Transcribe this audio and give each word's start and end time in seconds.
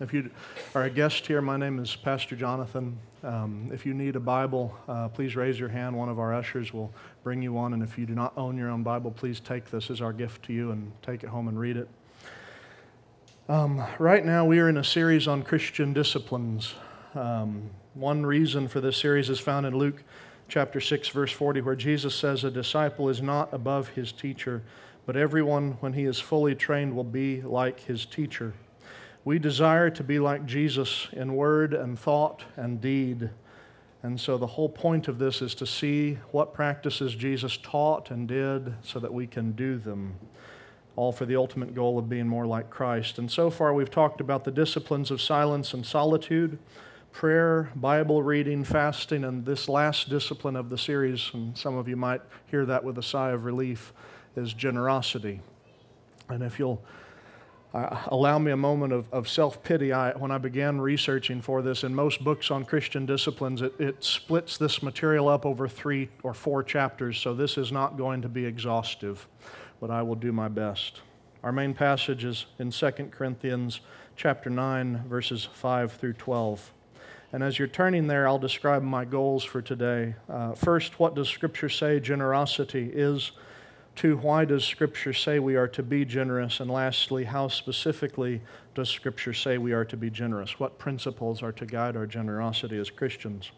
If 0.00 0.12
you 0.12 0.30
are 0.76 0.84
a 0.84 0.90
guest 0.90 1.26
here, 1.26 1.42
my 1.42 1.56
name 1.56 1.80
is 1.80 1.96
Pastor 1.96 2.36
Jonathan. 2.36 2.96
Um, 3.24 3.68
if 3.72 3.84
you 3.84 3.94
need 3.94 4.14
a 4.14 4.20
Bible, 4.20 4.72
uh, 4.86 5.08
please 5.08 5.34
raise 5.34 5.58
your 5.58 5.70
hand. 5.70 5.98
One 5.98 6.08
of 6.08 6.20
our 6.20 6.32
ushers 6.32 6.72
will 6.72 6.92
bring 7.24 7.42
you 7.42 7.52
one. 7.52 7.72
And 7.72 7.82
if 7.82 7.98
you 7.98 8.06
do 8.06 8.14
not 8.14 8.32
own 8.36 8.56
your 8.56 8.70
own 8.70 8.84
Bible, 8.84 9.10
please 9.10 9.40
take 9.40 9.72
this 9.72 9.90
as 9.90 10.00
our 10.00 10.12
gift 10.12 10.44
to 10.44 10.52
you 10.52 10.70
and 10.70 10.92
take 11.02 11.24
it 11.24 11.30
home 11.30 11.48
and 11.48 11.58
read 11.58 11.76
it. 11.76 11.88
Um, 13.48 13.84
right 13.98 14.24
now, 14.24 14.44
we 14.44 14.60
are 14.60 14.68
in 14.68 14.76
a 14.76 14.84
series 14.84 15.26
on 15.26 15.42
Christian 15.42 15.92
disciplines. 15.92 16.74
Um, 17.16 17.68
one 17.94 18.24
reason 18.24 18.68
for 18.68 18.80
this 18.80 18.96
series 18.96 19.28
is 19.28 19.40
found 19.40 19.66
in 19.66 19.76
Luke 19.76 20.04
chapter 20.46 20.80
6, 20.80 21.08
verse 21.08 21.32
40, 21.32 21.62
where 21.62 21.74
Jesus 21.74 22.14
says, 22.14 22.44
A 22.44 22.52
disciple 22.52 23.08
is 23.08 23.20
not 23.20 23.52
above 23.52 23.88
his 23.88 24.12
teacher, 24.12 24.62
but 25.06 25.16
everyone, 25.16 25.72
when 25.80 25.94
he 25.94 26.04
is 26.04 26.20
fully 26.20 26.54
trained, 26.54 26.94
will 26.94 27.02
be 27.02 27.42
like 27.42 27.80
his 27.80 28.06
teacher. 28.06 28.54
We 29.24 29.38
desire 29.38 29.90
to 29.90 30.02
be 30.02 30.18
like 30.18 30.46
Jesus 30.46 31.08
in 31.12 31.34
word 31.34 31.74
and 31.74 31.98
thought 31.98 32.44
and 32.56 32.80
deed. 32.80 33.30
And 34.02 34.18
so 34.20 34.38
the 34.38 34.46
whole 34.46 34.68
point 34.68 35.08
of 35.08 35.18
this 35.18 35.42
is 35.42 35.54
to 35.56 35.66
see 35.66 36.18
what 36.30 36.54
practices 36.54 37.14
Jesus 37.14 37.56
taught 37.56 38.10
and 38.10 38.28
did 38.28 38.74
so 38.82 39.00
that 39.00 39.12
we 39.12 39.26
can 39.26 39.52
do 39.52 39.76
them, 39.76 40.14
all 40.94 41.12
for 41.12 41.26
the 41.26 41.36
ultimate 41.36 41.74
goal 41.74 41.98
of 41.98 42.08
being 42.08 42.28
more 42.28 42.46
like 42.46 42.70
Christ. 42.70 43.18
And 43.18 43.30
so 43.30 43.50
far, 43.50 43.74
we've 43.74 43.90
talked 43.90 44.20
about 44.20 44.44
the 44.44 44.52
disciplines 44.52 45.10
of 45.10 45.20
silence 45.20 45.74
and 45.74 45.84
solitude, 45.84 46.58
prayer, 47.10 47.70
Bible 47.74 48.22
reading, 48.22 48.62
fasting, 48.62 49.24
and 49.24 49.44
this 49.44 49.68
last 49.68 50.08
discipline 50.08 50.54
of 50.54 50.70
the 50.70 50.78
series, 50.78 51.30
and 51.34 51.58
some 51.58 51.76
of 51.76 51.88
you 51.88 51.96
might 51.96 52.22
hear 52.46 52.64
that 52.66 52.84
with 52.84 52.96
a 52.98 53.02
sigh 53.02 53.30
of 53.30 53.44
relief, 53.44 53.92
is 54.36 54.52
generosity. 54.52 55.40
And 56.28 56.44
if 56.44 56.60
you'll 56.60 56.80
uh, 57.74 58.02
allow 58.06 58.38
me 58.38 58.50
a 58.50 58.56
moment 58.56 58.92
of, 58.92 59.12
of 59.12 59.28
self 59.28 59.62
pity. 59.62 59.90
when 59.90 60.30
I 60.30 60.38
began 60.38 60.80
researching 60.80 61.42
for 61.42 61.60
this, 61.60 61.84
in 61.84 61.94
most 61.94 62.24
books 62.24 62.50
on 62.50 62.64
Christian 62.64 63.04
disciplines, 63.04 63.60
it, 63.60 63.78
it 63.78 64.02
splits 64.02 64.56
this 64.56 64.82
material 64.82 65.28
up 65.28 65.44
over 65.44 65.68
three 65.68 66.08
or 66.22 66.32
four 66.32 66.62
chapters, 66.62 67.18
so 67.18 67.34
this 67.34 67.58
is 67.58 67.70
not 67.70 67.96
going 67.96 68.22
to 68.22 68.28
be 68.28 68.46
exhaustive, 68.46 69.26
but 69.80 69.90
I 69.90 70.02
will 70.02 70.14
do 70.14 70.32
my 70.32 70.48
best. 70.48 71.02
Our 71.42 71.52
main 71.52 71.74
passage 71.74 72.24
is 72.24 72.46
in 72.58 72.70
2 72.70 72.90
Corinthians 73.10 73.80
chapter 74.16 74.50
9, 74.50 75.04
verses 75.08 75.48
5 75.52 75.92
through 75.92 76.14
12. 76.14 76.72
And 77.32 77.42
as 77.42 77.58
you're 77.58 77.68
turning 77.68 78.06
there, 78.06 78.26
I'll 78.26 78.38
describe 78.38 78.82
my 78.82 79.04
goals 79.04 79.44
for 79.44 79.60
today. 79.60 80.14
Uh, 80.28 80.54
first, 80.54 80.98
what 80.98 81.14
does 81.14 81.28
Scripture 81.28 81.68
say 81.68 82.00
generosity 82.00 82.90
is? 82.92 83.32
Two, 83.98 84.16
why 84.18 84.44
does 84.44 84.64
Scripture 84.64 85.12
say 85.12 85.40
we 85.40 85.56
are 85.56 85.66
to 85.66 85.82
be 85.82 86.04
generous? 86.04 86.60
And 86.60 86.70
lastly, 86.70 87.24
how 87.24 87.48
specifically 87.48 88.40
does 88.72 88.88
Scripture 88.88 89.34
say 89.34 89.58
we 89.58 89.72
are 89.72 89.84
to 89.86 89.96
be 89.96 90.08
generous? 90.08 90.60
What 90.60 90.78
principles 90.78 91.42
are 91.42 91.50
to 91.50 91.66
guide 91.66 91.96
our 91.96 92.06
generosity 92.06 92.78
as 92.78 92.90
Christians? 92.90 93.50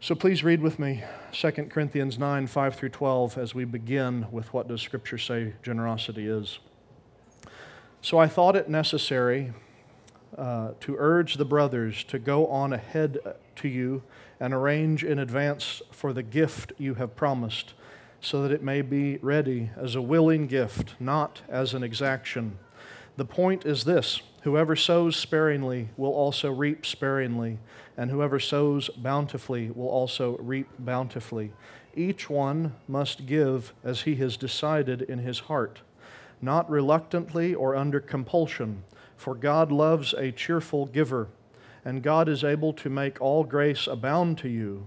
So 0.00 0.14
please 0.14 0.42
read 0.42 0.62
with 0.62 0.78
me 0.78 1.04
2 1.32 1.50
Corinthians 1.68 2.18
9 2.18 2.46
5 2.46 2.74
through 2.76 2.88
12 2.88 3.36
as 3.36 3.54
we 3.54 3.66
begin 3.66 4.26
with 4.32 4.54
what 4.54 4.68
does 4.68 4.80
Scripture 4.80 5.18
say 5.18 5.52
generosity 5.62 6.26
is. 6.26 6.58
So 8.00 8.16
I 8.16 8.26
thought 8.26 8.56
it 8.56 8.70
necessary 8.70 9.52
uh, 10.38 10.70
to 10.80 10.96
urge 10.98 11.34
the 11.34 11.44
brothers 11.44 12.04
to 12.04 12.18
go 12.18 12.46
on 12.46 12.72
ahead 12.72 13.18
to 13.56 13.68
you 13.68 14.02
and 14.40 14.54
arrange 14.54 15.04
in 15.04 15.18
advance 15.18 15.82
for 15.90 16.14
the 16.14 16.22
gift 16.22 16.72
you 16.78 16.94
have 16.94 17.14
promised 17.14 17.74
so 18.20 18.42
that 18.42 18.52
it 18.52 18.62
may 18.62 18.82
be 18.82 19.16
ready 19.18 19.70
as 19.76 19.94
a 19.94 20.02
willing 20.02 20.46
gift, 20.46 20.94
not 20.98 21.42
as 21.48 21.74
an 21.74 21.82
exaction. 21.82 22.58
The 23.16 23.24
point 23.24 23.64
is 23.64 23.84
this 23.84 24.22
whoever 24.42 24.76
sows 24.76 25.16
sparingly 25.16 25.88
will 25.96 26.12
also 26.12 26.50
reap 26.50 26.86
sparingly, 26.86 27.58
and 27.96 28.10
whoever 28.10 28.38
sows 28.38 28.88
bountifully 28.90 29.70
will 29.70 29.88
also 29.88 30.36
reap 30.38 30.68
bountifully. 30.78 31.52
Each 31.94 32.30
one 32.30 32.74
must 32.86 33.26
give 33.26 33.74
as 33.82 34.02
he 34.02 34.16
has 34.16 34.36
decided 34.36 35.02
in 35.02 35.18
his 35.18 35.40
heart, 35.40 35.80
not 36.40 36.70
reluctantly 36.70 37.54
or 37.54 37.74
under 37.74 38.00
compulsion, 38.00 38.84
for 39.16 39.34
God 39.34 39.72
loves 39.72 40.14
a 40.14 40.30
cheerful 40.30 40.86
giver, 40.86 41.28
and 41.84 42.02
God 42.02 42.28
is 42.28 42.44
able 42.44 42.72
to 42.74 42.88
make 42.88 43.20
all 43.20 43.42
grace 43.42 43.88
abound 43.88 44.38
to 44.38 44.48
you 44.48 44.86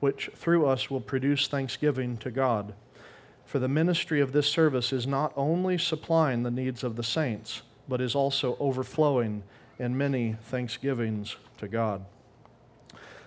which 0.00 0.30
through 0.34 0.66
us 0.66 0.90
will 0.90 1.00
produce 1.00 1.48
thanksgiving 1.48 2.16
to 2.18 2.30
God. 2.30 2.74
For 3.44 3.58
the 3.58 3.68
ministry 3.68 4.20
of 4.20 4.32
this 4.32 4.48
service 4.48 4.92
is 4.92 5.06
not 5.06 5.32
only 5.36 5.78
supplying 5.78 6.42
the 6.42 6.50
needs 6.50 6.82
of 6.82 6.96
the 6.96 7.02
saints, 7.02 7.62
but 7.88 8.00
is 8.00 8.14
also 8.14 8.56
overflowing 8.58 9.42
in 9.78 9.96
many 9.96 10.36
thanksgivings 10.42 11.36
to 11.58 11.68
God. 11.68 12.04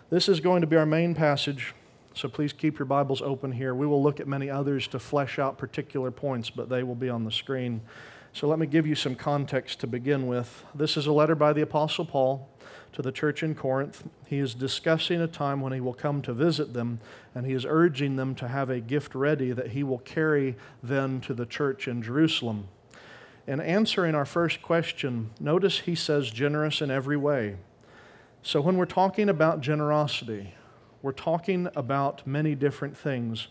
This 0.09 0.28
is 0.28 0.40
going 0.40 0.62
to 0.62 0.68
be 0.68 0.75
our 0.75 0.85
main 0.85 1.16
passage, 1.16 1.74
so 2.13 2.28
please 2.28 2.52
keep 2.52 2.80
your 2.80 2.86
Bibles 2.86 3.22
open 3.22 3.51
here. 3.51 3.74
We 3.75 3.88
will 3.88 4.01
look 4.01 4.19
at 4.19 4.28
many 4.28 4.50
others 4.50 4.88
to 4.88 5.00
flesh 5.00 5.40
out 5.40 5.57
particular 5.57 6.12
points, 6.12 6.50
but 6.50 6.68
they 6.68 6.84
will 6.84 6.96
be 6.96 7.09
on 7.09 7.24
the 7.24 7.31
screen. 7.31 7.81
So 8.31 8.47
let 8.47 8.59
me 8.59 8.67
give 8.67 8.85
you 8.85 8.95
some 8.95 9.16
context 9.16 9.79
to 9.79 9.88
begin 9.88 10.28
with. 10.28 10.63
This 10.75 10.97
is 10.97 11.07
a 11.07 11.12
letter 11.12 11.35
by 11.35 11.51
the 11.51 11.62
Apostle 11.62 12.06
Paul 12.06 12.47
to 12.94 13.01
the 13.01 13.12
church 13.12 13.44
in 13.44 13.56
Corinth. 13.56 14.03
He 14.28 14.38
is 14.38 14.53
discussing 14.53 15.22
a 15.22 15.28
time 15.28 15.62
when 15.62 15.73
he 15.73 15.81
will 15.81 15.94
come 15.94 16.22
to 16.22 16.34
visit 16.34 16.73
them, 16.73 17.00
and 17.34 17.45
he 17.45 17.53
is 17.53 17.66
urging 17.68 18.16
them 18.16 18.35
to 18.35 18.47
have 18.47 18.69
a 18.69 18.79
gift 18.79 19.16
ready 19.16 19.51
that 19.51 19.72
he 19.72 19.84
will 19.84 20.00
carry 20.00 20.56
then 20.84 21.22
to 21.22 21.34
the 21.34 21.45
church 21.45 21.88
in 21.88 22.01
Jerusalem. 22.01 22.68
In 23.47 23.59
answering 23.59 24.13
our 24.13 24.25
first 24.25 24.62
question, 24.62 25.31
notice 25.39 25.79
he 25.79 25.95
says 25.95 26.29
generous 26.29 26.81
in 26.81 26.91
every 26.91 27.18
way. 27.18 27.57
So 28.44 28.62
when 28.62 28.78
we're 28.78 28.85
talking 28.85 29.28
about 29.28 29.62
generosity, 29.62 30.53
we're 31.01 31.12
talking 31.13 31.68
about 31.75 32.28
many 32.28 32.53
different 32.53 32.95
things. 32.95 33.47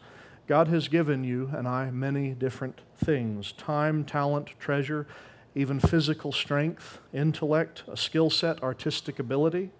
God 0.49 0.69
has 0.69 0.89
given 0.89 1.25
you 1.25 1.51
and 1.55 1.69
I 1.69 1.91
many 1.91 2.31
different 2.33 2.81
things 2.97 3.53
time, 3.53 4.03
talent, 4.03 4.49
treasure, 4.59 5.07
even 5.55 5.79
physical 5.79 6.33
strength, 6.33 7.01
intellect, 7.13 7.83
a 7.87 7.99
skill 7.99 8.31
set, 8.31 8.63
artistic 8.63 9.19
ability. 9.19 9.71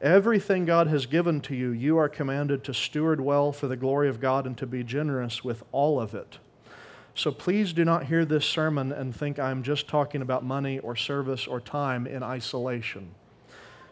Everything 0.00 0.64
God 0.64 0.86
has 0.86 1.04
given 1.04 1.42
to 1.42 1.54
you, 1.54 1.70
you 1.70 1.98
are 1.98 2.08
commanded 2.08 2.64
to 2.64 2.74
steward 2.74 3.20
well 3.20 3.52
for 3.52 3.68
the 3.68 3.76
glory 3.76 4.08
of 4.08 4.18
God 4.18 4.46
and 4.46 4.56
to 4.58 4.66
be 4.66 4.82
generous 4.82 5.44
with 5.44 5.62
all 5.72 6.00
of 6.00 6.14
it. 6.14 6.38
So 7.14 7.30
please 7.30 7.74
do 7.74 7.84
not 7.84 8.06
hear 8.06 8.24
this 8.24 8.46
sermon 8.46 8.92
and 8.92 9.14
think 9.14 9.38
I'm 9.38 9.62
just 9.62 9.88
talking 9.88 10.22
about 10.22 10.42
money 10.42 10.78
or 10.78 10.96
service 10.96 11.46
or 11.46 11.60
time 11.60 12.06
in 12.06 12.22
isolation. 12.22 13.14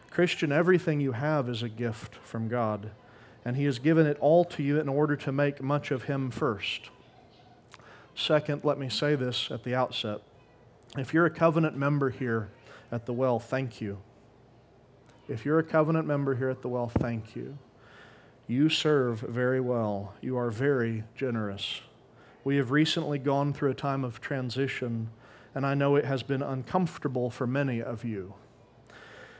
Christian, 0.09 0.51
everything 0.51 0.99
you 0.99 1.11
have 1.11 1.47
is 1.47 1.63
a 1.63 1.69
gift 1.69 2.15
from 2.15 2.47
God, 2.47 2.89
and 3.45 3.55
He 3.55 3.65
has 3.65 3.79
given 3.79 4.05
it 4.05 4.17
all 4.19 4.45
to 4.45 4.63
you 4.63 4.79
in 4.79 4.89
order 4.89 5.15
to 5.17 5.31
make 5.31 5.61
much 5.61 5.91
of 5.91 6.03
Him 6.03 6.31
first. 6.31 6.89
Second, 8.15 8.63
let 8.63 8.77
me 8.77 8.89
say 8.89 9.15
this 9.15 9.49
at 9.51 9.63
the 9.63 9.75
outset 9.75 10.21
if 10.97 11.13
you're 11.13 11.25
a 11.25 11.31
covenant 11.31 11.75
member 11.75 12.11
here 12.11 12.51
at 12.91 13.07
the 13.07 13.13
well, 13.13 13.39
thank 13.39 13.81
you. 13.81 13.97
If 15.27 15.45
you're 15.45 15.57
a 15.57 15.63
covenant 15.63 16.05
member 16.05 16.35
here 16.35 16.49
at 16.49 16.61
the 16.61 16.67
well, 16.67 16.87
thank 16.87 17.35
you. 17.35 17.57
You 18.45 18.69
serve 18.69 19.21
very 19.21 19.59
well. 19.59 20.13
You 20.21 20.37
are 20.37 20.51
very 20.51 21.03
generous. 21.15 21.81
We 22.43 22.57
have 22.57 22.69
recently 22.71 23.17
gone 23.17 23.53
through 23.53 23.71
a 23.71 23.75
time 23.75 24.03
of 24.03 24.21
transition, 24.21 25.09
and 25.55 25.65
I 25.65 25.73
know 25.73 25.95
it 25.95 26.05
has 26.05 26.21
been 26.21 26.43
uncomfortable 26.43 27.31
for 27.31 27.47
many 27.47 27.81
of 27.81 28.03
you, 28.03 28.35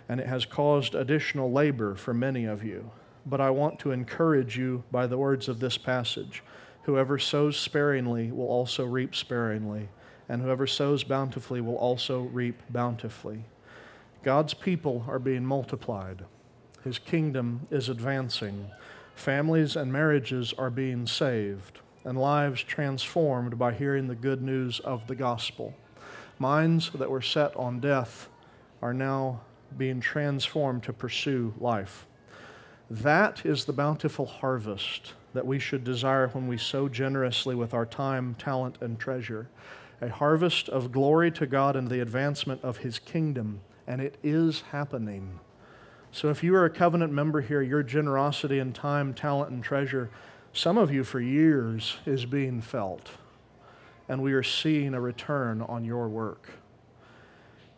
and 0.10 0.19
it 0.19 0.27
has 0.27 0.45
caused 0.45 0.95
additional 0.95 1.51
labor 1.51 1.95
for 1.95 2.13
many 2.13 2.45
of 2.45 2.63
you. 2.63 2.92
But 3.25 3.42
I 3.42 3.50
want 3.50 3.80
to 3.80 3.92
encourage 3.92 4.58
you 4.58 4.84
by 4.92 5.08
the 5.08 5.18
words 5.18 5.48
of 5.48 5.60
this 5.60 5.78
passage 5.78 6.44
whoever 6.84 7.18
sows 7.18 7.58
sparingly 7.58 8.30
will 8.31 8.48
also 8.48 8.86
reap 8.86 9.16
sparingly 9.16 9.88
and 10.30 10.42
whoever 10.42 10.68
sows 10.68 11.04
bountifully 11.04 11.62
will 11.62 11.75
also 11.75 12.22
reap 12.22 12.62
bountifully. 12.70 13.46
God's 14.24 14.54
people 14.54 15.06
are 15.08 15.20
being 15.20 15.46
multiplied, 15.46 16.25
His 16.84 16.98
kingdom 16.98 17.68
is 17.70 17.90
advancing, 17.90 18.72
families 19.16 19.75
and 19.75 19.92
marriages 19.92 20.54
are 20.58 20.70
being 20.70 21.08
saved, 21.08 21.80
and 22.06 22.18
lives 22.18 22.64
transformed 22.64 23.58
by 23.58 23.74
hearing 23.74 24.08
the 24.08 24.16
good 24.16 24.42
news 24.42 24.80
of 24.80 25.08
the 25.08 25.16
gospel. 25.16 25.74
Minds 26.40 26.90
that 26.96 27.10
were 27.10 27.22
set 27.22 27.56
on 27.56 27.80
death 27.80 28.30
are 28.81 28.94
now 28.94 29.42
being 29.78 30.00
transformed 30.00 30.84
to 30.84 30.94
pursue 30.94 31.54
life. 31.60 32.06
That 32.89 33.45
is 33.45 33.65
the 33.65 33.74
bountiful 33.74 34.25
harvest 34.25 35.13
that 35.33 35.45
we 35.45 35.57
should 35.57 35.83
desire 35.83 36.27
when 36.27 36.47
we 36.47 36.57
sow 36.57 36.88
generously 36.88 37.56
with 37.56 37.74
our 37.74 37.85
time, 37.85 38.35
talent, 38.35 38.77
and 38.81 39.00
treasure. 39.00 39.47
A 40.01 40.09
harvest 40.09 40.69
of 40.69 40.91
glory 40.91 41.31
to 41.31 41.47
God 41.47 41.75
and 41.75 41.88
the 41.88 42.01
advancement 42.01 42.62
of 42.63 42.77
His 42.77 43.00
kingdom. 43.00 43.62
And 43.88 44.01
it 44.01 44.18
is 44.21 44.62
happening. 44.71 45.39
So 46.12 46.30
if 46.30 46.44
you 46.44 46.56
are 46.56 46.65
a 46.65 46.69
covenant 46.69 47.12
member 47.12 47.41
here, 47.41 47.62
your 47.62 47.83
generosity 47.83 48.59
in 48.59 48.74
time, 48.74 49.13
talent, 49.13 49.51
and 49.51 49.63
treasure, 49.63 50.09
some 50.53 50.77
of 50.77 50.91
you 50.91 51.03
for 51.03 51.19
years 51.19 51.97
is 52.06 52.25
being 52.25 52.62
felt. 52.62 53.12
And 54.07 54.21
we 54.21 54.33
are 54.33 54.44
seeing 54.44 54.94
a 54.94 55.01
return 55.01 55.62
on 55.63 55.83
your 55.83 56.07
work. 56.07 56.51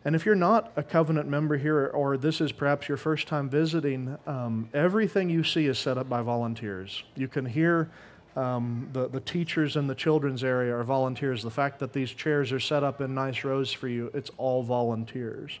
And 0.06 0.14
if 0.14 0.24
you're 0.24 0.36
not 0.36 0.72
a 0.76 0.84
covenant 0.84 1.28
member 1.28 1.56
here, 1.56 1.88
or 1.88 2.16
this 2.16 2.40
is 2.40 2.52
perhaps 2.52 2.88
your 2.88 2.96
first 2.96 3.26
time 3.26 3.50
visiting, 3.50 4.16
um, 4.24 4.70
everything 4.72 5.28
you 5.28 5.42
see 5.42 5.66
is 5.66 5.80
set 5.80 5.98
up 5.98 6.08
by 6.08 6.22
volunteers. 6.22 7.02
You 7.16 7.26
can 7.26 7.44
hear 7.44 7.90
um, 8.36 8.88
the, 8.92 9.08
the 9.08 9.18
teachers 9.18 9.74
in 9.74 9.88
the 9.88 9.96
children's 9.96 10.44
area 10.44 10.76
are 10.76 10.84
volunteers. 10.84 11.42
The 11.42 11.50
fact 11.50 11.80
that 11.80 11.92
these 11.92 12.12
chairs 12.12 12.52
are 12.52 12.60
set 12.60 12.84
up 12.84 13.00
in 13.00 13.16
nice 13.16 13.42
rows 13.42 13.72
for 13.72 13.88
you, 13.88 14.12
it's 14.14 14.30
all 14.36 14.62
volunteers. 14.62 15.58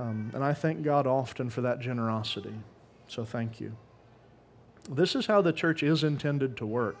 Um, 0.00 0.32
and 0.34 0.42
I 0.42 0.54
thank 0.54 0.82
God 0.82 1.06
often 1.06 1.48
for 1.48 1.60
that 1.60 1.78
generosity. 1.78 2.54
So 3.06 3.24
thank 3.24 3.60
you. 3.60 3.76
This 4.90 5.14
is 5.14 5.26
how 5.26 5.40
the 5.40 5.52
church 5.52 5.84
is 5.84 6.02
intended 6.02 6.56
to 6.56 6.66
work. 6.66 6.96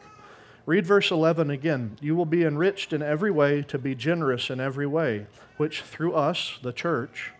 Read 0.64 0.86
verse 0.86 1.10
11 1.10 1.50
again. 1.50 1.96
You 2.00 2.14
will 2.14 2.26
be 2.26 2.44
enriched 2.44 2.92
in 2.92 3.02
every 3.02 3.30
way 3.30 3.62
to 3.62 3.78
be 3.78 3.94
generous 3.94 4.48
in 4.48 4.60
every 4.60 4.86
way, 4.86 5.26
which 5.56 5.82
through 5.82 6.14
us, 6.14 6.58
the 6.62 6.72
church, 6.72 7.32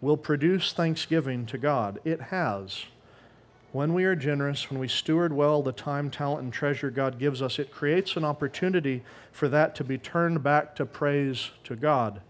will 0.00 0.16
produce 0.16 0.72
thanksgiving 0.72 1.46
to 1.46 1.58
God. 1.58 1.98
It 2.04 2.20
has. 2.20 2.84
When 3.72 3.94
we 3.94 4.04
are 4.04 4.14
generous, 4.14 4.70
when 4.70 4.78
we 4.78 4.86
steward 4.88 5.32
well 5.32 5.60
the 5.60 5.72
time, 5.72 6.08
talent, 6.08 6.44
and 6.44 6.52
treasure 6.52 6.90
God 6.90 7.18
gives 7.18 7.42
us, 7.42 7.58
it 7.58 7.72
creates 7.72 8.16
an 8.16 8.24
opportunity 8.24 9.02
for 9.32 9.48
that 9.48 9.74
to 9.74 9.84
be 9.84 9.98
turned 9.98 10.42
back 10.42 10.76
to 10.76 10.86
praise 10.86 11.50
to 11.64 11.74
God. 11.74 12.20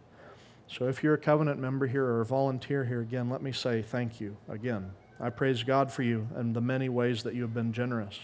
So 0.67 0.89
if 0.89 1.05
you're 1.05 1.15
a 1.15 1.19
covenant 1.19 1.61
member 1.61 1.87
here 1.87 2.05
or 2.05 2.23
a 2.23 2.27
volunteer 2.27 2.85
here, 2.85 3.01
again, 3.01 3.29
let 3.29 3.43
me 3.43 3.53
say 3.53 3.83
thank 3.83 4.21
you 4.21 4.37
again. 4.49 4.93
I 5.21 5.31
praise 5.31 5.63
God 5.63 5.93
for 5.93 6.03
you 6.03 6.27
and 6.35 6.57
the 6.57 6.61
many 6.61 6.89
ways 6.89 7.23
that 7.23 7.35
you 7.35 7.43
have 7.43 7.55
been 7.55 7.73
generous. 7.73 8.19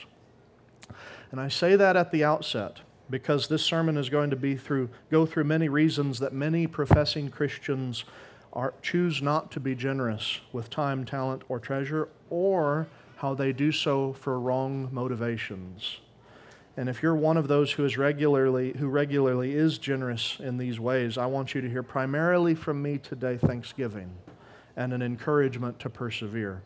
And 1.33 1.41
I 1.41 1.49
say 1.49 1.77
that 1.77 1.97
at 1.97 2.13
the 2.13 2.23
outset 2.23 2.81
because 3.09 3.49
this 3.49 3.65
sermon 3.65 3.97
is 3.97 4.11
going 4.11 4.31
to 4.31 4.37
be 4.37 4.55
through 4.55 4.91
go 5.11 5.27
through 5.27 5.45
many 5.45 5.69
reasons 5.69 6.19
that 6.19 6.33
many 6.33 6.67
professing 6.67 7.31
Christians 7.31 8.05
are, 8.53 8.75
choose 8.83 9.23
not 9.23 9.51
to 9.53 9.61
be 9.61 9.75
generous 9.75 10.41
with 10.53 10.69
time, 10.69 11.05
talent, 11.05 11.43
or 11.49 11.59
treasure, 11.59 12.09
or 12.29 12.87
how 13.17 13.33
they 13.33 13.53
do 13.53 13.73
so 13.73 14.13
for 14.13 14.39
wrong 14.39 14.91
motivations. 14.93 16.01
And 16.77 16.89
if 16.89 17.03
you're 17.03 17.17
one 17.17 17.39
of 17.39 17.49
those 17.49 17.73
who 17.73 17.85
is 17.87 17.97
regularly 17.97 18.75
who 18.79 18.89
regularly 18.89 19.55
is 19.55 19.79
generous 19.79 20.37
in 20.39 20.59
these 20.59 20.79
ways, 20.79 21.17
I 21.17 21.27
want 21.27 21.55
you 21.55 21.63
to 21.63 21.69
hear 21.69 21.83
primarily 21.83 22.55
from 22.55 22.83
me 22.83 22.99
today 22.99 23.39
thanksgiving 23.39 24.11
and 24.77 24.93
an 24.93 25.01
encouragement 25.01 25.79
to 25.81 25.89
persevere. 25.89 26.63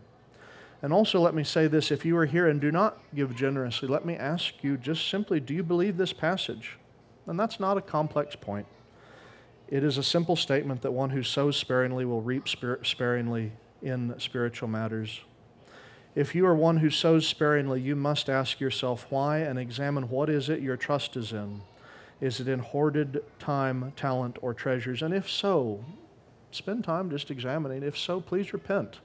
And 0.82 0.92
also, 0.92 1.20
let 1.20 1.34
me 1.34 1.42
say 1.42 1.66
this 1.66 1.90
if 1.90 2.04
you 2.04 2.16
are 2.16 2.26
here 2.26 2.48
and 2.48 2.60
do 2.60 2.70
not 2.70 2.98
give 3.14 3.34
generously, 3.34 3.88
let 3.88 4.04
me 4.04 4.14
ask 4.14 4.62
you 4.62 4.76
just 4.76 5.08
simply 5.08 5.40
do 5.40 5.54
you 5.54 5.62
believe 5.62 5.96
this 5.96 6.12
passage? 6.12 6.78
And 7.26 7.40
that's 7.40 7.58
not 7.58 7.76
a 7.76 7.82
complex 7.82 8.36
point. 8.36 8.66
It 9.68 9.82
is 9.82 9.98
a 9.98 10.02
simple 10.02 10.36
statement 10.36 10.82
that 10.82 10.92
one 10.92 11.10
who 11.10 11.22
sows 11.22 11.56
sparingly 11.56 12.04
will 12.04 12.22
reap 12.22 12.46
sparingly 12.82 13.52
in 13.82 14.14
spiritual 14.18 14.68
matters. 14.68 15.22
If 16.14 16.34
you 16.34 16.46
are 16.46 16.54
one 16.54 16.78
who 16.78 16.88
sows 16.88 17.26
sparingly, 17.26 17.80
you 17.80 17.96
must 17.96 18.30
ask 18.30 18.60
yourself 18.60 19.06
why 19.10 19.38
and 19.38 19.58
examine 19.58 20.08
what 20.08 20.30
is 20.30 20.48
it 20.48 20.62
your 20.62 20.76
trust 20.76 21.16
is 21.16 21.32
in. 21.32 21.62
Is 22.20 22.40
it 22.40 22.48
in 22.48 22.60
hoarded 22.60 23.22
time, 23.38 23.92
talent, 23.96 24.38
or 24.40 24.54
treasures? 24.54 25.02
And 25.02 25.12
if 25.12 25.28
so, 25.28 25.84
spend 26.52 26.84
time 26.84 27.10
just 27.10 27.30
examining. 27.30 27.82
If 27.82 27.98
so, 27.98 28.20
please 28.20 28.52
repent. 28.54 29.00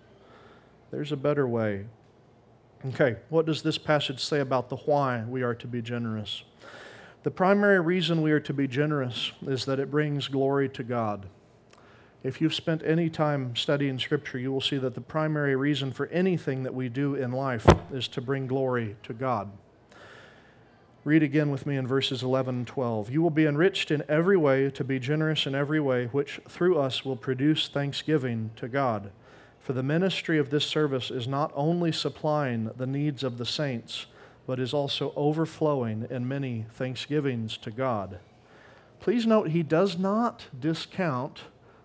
There's 0.91 1.11
a 1.11 1.17
better 1.17 1.47
way. 1.47 1.85
Okay, 2.85 3.15
what 3.29 3.45
does 3.45 3.61
this 3.61 3.77
passage 3.77 4.23
say 4.23 4.39
about 4.39 4.69
the 4.69 4.75
why 4.75 5.23
we 5.23 5.41
are 5.41 5.55
to 5.55 5.67
be 5.67 5.81
generous? 5.81 6.43
The 7.23 7.31
primary 7.31 7.79
reason 7.79 8.21
we 8.21 8.31
are 8.31 8.39
to 8.39 8.53
be 8.53 8.67
generous 8.67 9.31
is 9.45 9.65
that 9.65 9.79
it 9.79 9.91
brings 9.91 10.27
glory 10.27 10.67
to 10.69 10.83
God. 10.83 11.27
If 12.23 12.41
you've 12.41 12.53
spent 12.53 12.83
any 12.83 13.09
time 13.09 13.55
studying 13.55 13.99
Scripture, 13.99 14.37
you 14.37 14.51
will 14.51 14.61
see 14.61 14.77
that 14.77 14.95
the 14.95 15.01
primary 15.01 15.55
reason 15.55 15.91
for 15.91 16.07
anything 16.07 16.63
that 16.63 16.73
we 16.73 16.89
do 16.89 17.15
in 17.15 17.31
life 17.31 17.65
is 17.91 18.07
to 18.09 18.21
bring 18.21 18.47
glory 18.47 18.95
to 19.03 19.13
God. 19.13 19.51
Read 21.03 21.23
again 21.23 21.49
with 21.49 21.65
me 21.65 21.77
in 21.77 21.87
verses 21.87 22.21
11 22.21 22.55
and 22.55 22.67
12. 22.67 23.09
You 23.09 23.23
will 23.23 23.31
be 23.31 23.47
enriched 23.47 23.89
in 23.89 24.03
every 24.07 24.37
way 24.37 24.69
to 24.69 24.83
be 24.83 24.99
generous 24.99 25.47
in 25.47 25.55
every 25.55 25.79
way, 25.79 26.05
which 26.07 26.39
through 26.47 26.77
us 26.77 27.03
will 27.03 27.15
produce 27.15 27.67
thanksgiving 27.67 28.51
to 28.55 28.67
God. 28.67 29.11
For 29.61 29.73
the 29.73 29.83
ministry 29.83 30.39
of 30.39 30.49
this 30.49 30.65
service 30.65 31.11
is 31.11 31.27
not 31.27 31.51
only 31.55 31.91
supplying 31.91 32.71
the 32.75 32.87
needs 32.87 33.23
of 33.23 33.37
the 33.37 33.45
saints, 33.45 34.07
but 34.47 34.59
is 34.59 34.73
also 34.73 35.13
overflowing 35.15 36.07
in 36.09 36.27
many 36.27 36.65
thanksgivings 36.71 37.57
to 37.57 37.69
God. 37.69 38.17
Please 38.99 39.27
note, 39.27 39.49
he 39.49 39.61
does 39.61 39.99
not 39.99 40.47
discount 40.59 41.41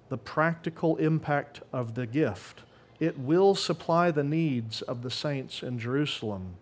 the 0.08 0.16
practical 0.16 0.96
impact 0.96 1.60
of 1.70 1.94
the 1.94 2.06
gift. 2.06 2.62
It 2.98 3.18
will 3.18 3.54
supply 3.54 4.10
the 4.10 4.24
needs 4.24 4.80
of 4.82 5.02
the 5.02 5.10
saints 5.10 5.62
in 5.62 5.78
Jerusalem. 5.78 6.56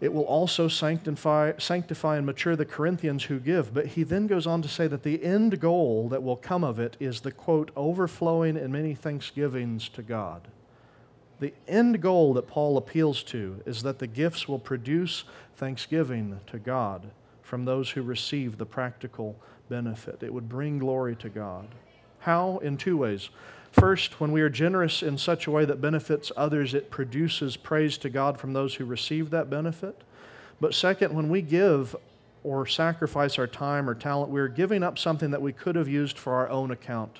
It 0.00 0.12
will 0.12 0.24
also 0.24 0.68
sanctify, 0.68 1.52
sanctify 1.58 2.18
and 2.18 2.26
mature 2.26 2.54
the 2.54 2.66
Corinthians 2.66 3.24
who 3.24 3.40
give. 3.40 3.72
But 3.72 3.86
he 3.86 4.02
then 4.02 4.26
goes 4.26 4.46
on 4.46 4.60
to 4.62 4.68
say 4.68 4.86
that 4.88 5.02
the 5.02 5.24
end 5.24 5.58
goal 5.58 6.08
that 6.10 6.22
will 6.22 6.36
come 6.36 6.64
of 6.64 6.78
it 6.78 6.96
is 7.00 7.22
the 7.22 7.32
quote, 7.32 7.70
overflowing 7.74 8.56
in 8.56 8.70
many 8.72 8.94
thanksgivings 8.94 9.88
to 9.90 10.02
God. 10.02 10.48
The 11.40 11.54
end 11.66 12.00
goal 12.00 12.34
that 12.34 12.46
Paul 12.46 12.76
appeals 12.76 13.22
to 13.24 13.62
is 13.66 13.82
that 13.82 13.98
the 13.98 14.06
gifts 14.06 14.48
will 14.48 14.58
produce 14.58 15.24
thanksgiving 15.56 16.40
to 16.46 16.58
God 16.58 17.10
from 17.42 17.64
those 17.64 17.90
who 17.90 18.02
receive 18.02 18.58
the 18.58 18.66
practical 18.66 19.36
benefit. 19.68 20.22
It 20.22 20.32
would 20.32 20.48
bring 20.48 20.78
glory 20.78 21.16
to 21.16 21.28
God. 21.28 21.68
How? 22.18 22.58
In 22.58 22.76
two 22.76 22.96
ways. 22.96 23.30
First, 23.78 24.20
when 24.20 24.32
we 24.32 24.40
are 24.40 24.48
generous 24.48 25.02
in 25.02 25.18
such 25.18 25.46
a 25.46 25.50
way 25.50 25.66
that 25.66 25.82
benefits 25.82 26.32
others, 26.34 26.72
it 26.72 26.90
produces 26.90 27.58
praise 27.58 27.98
to 27.98 28.08
God 28.08 28.38
from 28.38 28.54
those 28.54 28.76
who 28.76 28.86
receive 28.86 29.28
that 29.30 29.50
benefit. 29.50 30.00
But 30.62 30.74
second, 30.74 31.12
when 31.12 31.28
we 31.28 31.42
give 31.42 31.94
or 32.42 32.66
sacrifice 32.66 33.38
our 33.38 33.46
time 33.46 33.90
or 33.90 33.94
talent, 33.94 34.30
we're 34.30 34.48
giving 34.48 34.82
up 34.82 34.98
something 34.98 35.30
that 35.30 35.42
we 35.42 35.52
could 35.52 35.76
have 35.76 35.88
used 35.88 36.16
for 36.16 36.32
our 36.32 36.48
own 36.48 36.70
account. 36.70 37.18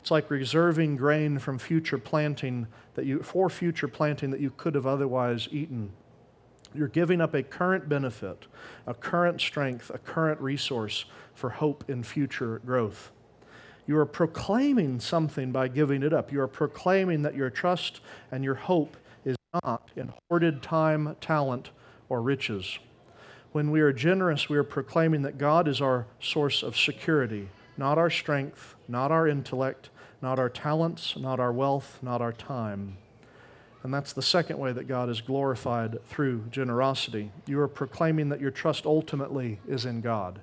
It's 0.00 0.10
like 0.10 0.28
reserving 0.28 0.96
grain 0.96 1.38
from 1.38 1.56
future 1.56 1.98
planting 1.98 2.66
that 2.94 3.06
you 3.06 3.22
for 3.22 3.48
future 3.48 3.86
planting 3.86 4.32
that 4.32 4.40
you 4.40 4.50
could 4.56 4.74
have 4.74 4.86
otherwise 4.88 5.48
eaten. 5.52 5.92
You're 6.74 6.88
giving 6.88 7.20
up 7.20 7.32
a 7.32 7.44
current 7.44 7.88
benefit, 7.88 8.46
a 8.88 8.94
current 8.94 9.40
strength, 9.40 9.90
a 9.94 9.98
current 9.98 10.40
resource 10.40 11.04
for 11.32 11.50
hope 11.50 11.88
in 11.88 12.02
future 12.02 12.60
growth. 12.66 13.12
You 13.86 13.98
are 13.98 14.06
proclaiming 14.06 15.00
something 15.00 15.52
by 15.52 15.68
giving 15.68 16.02
it 16.02 16.12
up. 16.12 16.32
You 16.32 16.40
are 16.40 16.48
proclaiming 16.48 17.22
that 17.22 17.36
your 17.36 17.50
trust 17.50 18.00
and 18.32 18.42
your 18.42 18.56
hope 18.56 18.96
is 19.24 19.36
not 19.64 19.90
in 19.94 20.12
hoarded 20.28 20.62
time, 20.62 21.16
talent, 21.20 21.70
or 22.08 22.20
riches. 22.20 22.78
When 23.52 23.70
we 23.70 23.80
are 23.80 23.92
generous, 23.92 24.48
we 24.48 24.56
are 24.56 24.64
proclaiming 24.64 25.22
that 25.22 25.38
God 25.38 25.68
is 25.68 25.80
our 25.80 26.06
source 26.20 26.62
of 26.62 26.76
security, 26.76 27.48
not 27.76 27.96
our 27.96 28.10
strength, 28.10 28.74
not 28.88 29.12
our 29.12 29.28
intellect, 29.28 29.90
not 30.20 30.38
our 30.38 30.48
talents, 30.48 31.16
not 31.16 31.38
our 31.38 31.52
wealth, 31.52 31.98
not 32.02 32.20
our 32.20 32.32
time. 32.32 32.98
And 33.82 33.94
that's 33.94 34.12
the 34.12 34.22
second 34.22 34.58
way 34.58 34.72
that 34.72 34.88
God 34.88 35.08
is 35.08 35.20
glorified 35.20 36.04
through 36.06 36.46
generosity. 36.50 37.30
You 37.46 37.60
are 37.60 37.68
proclaiming 37.68 38.30
that 38.30 38.40
your 38.40 38.50
trust 38.50 38.84
ultimately 38.84 39.60
is 39.68 39.86
in 39.86 40.00
God. 40.00 40.40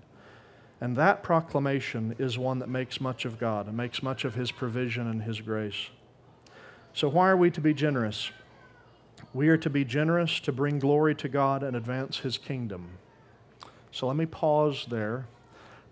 And 0.83 0.97
that 0.97 1.23
proclamation 1.23 2.13
is 2.19 2.37
one 2.37 2.59
that 2.59 2.67
makes 2.67 2.99
much 2.99 3.23
of 3.23 3.39
God 3.39 3.67
and 3.67 3.77
makes 3.77 4.03
much 4.03 4.25
of 4.25 4.35
His 4.35 4.51
provision 4.51 5.07
and 5.07 5.23
His 5.23 5.39
grace. 5.39 5.87
So, 6.93 7.07
why 7.07 7.29
are 7.29 7.37
we 7.37 7.51
to 7.51 7.61
be 7.61 7.73
generous? 7.73 8.31
We 9.33 9.47
are 9.47 9.55
to 9.55 9.69
be 9.69 9.85
generous 9.85 10.41
to 10.41 10.51
bring 10.51 10.79
glory 10.79 11.15
to 11.15 11.29
God 11.29 11.63
and 11.63 11.77
advance 11.77 12.17
His 12.17 12.37
kingdom. 12.37 12.97
So, 13.91 14.07
let 14.07 14.17
me 14.17 14.25
pause 14.25 14.85
there 14.89 15.25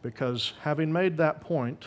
because 0.02 0.52
having 0.64 0.92
made 0.92 1.16
that 1.16 1.40
point, 1.40 1.86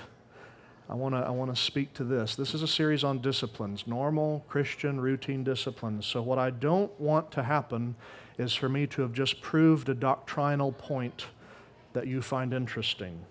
I 0.89 0.95
want 0.95 1.15
to 1.15 1.19
I 1.19 1.31
want 1.31 1.55
to 1.55 1.61
speak 1.61 1.93
to 1.95 2.05
this. 2.05 2.37
This 2.37 2.55
is 2.55 2.63
a 2.63 2.69
series 2.69 3.05
on 3.05 3.21
disciplines, 3.21 3.87
normal 3.87 4.47
Christian 4.49 4.99
routine 4.99 5.45
disciplines. 5.45 6.07
So 6.07 6.23
what 6.23 6.39
I 6.39 6.49
don't 6.49 6.99
want 6.99 7.31
to 7.33 7.43
happen 7.43 7.97
is 8.39 8.55
for 8.55 8.71
me 8.71 8.87
to 8.87 9.03
have 9.03 9.13
just 9.13 9.43
proved 9.43 9.91
a 9.91 9.95
doctrinal 9.95 10.73
point 10.73 11.27
that 11.95 12.07
you 12.07 12.21
find 12.21 12.53
interesting. 12.53 13.25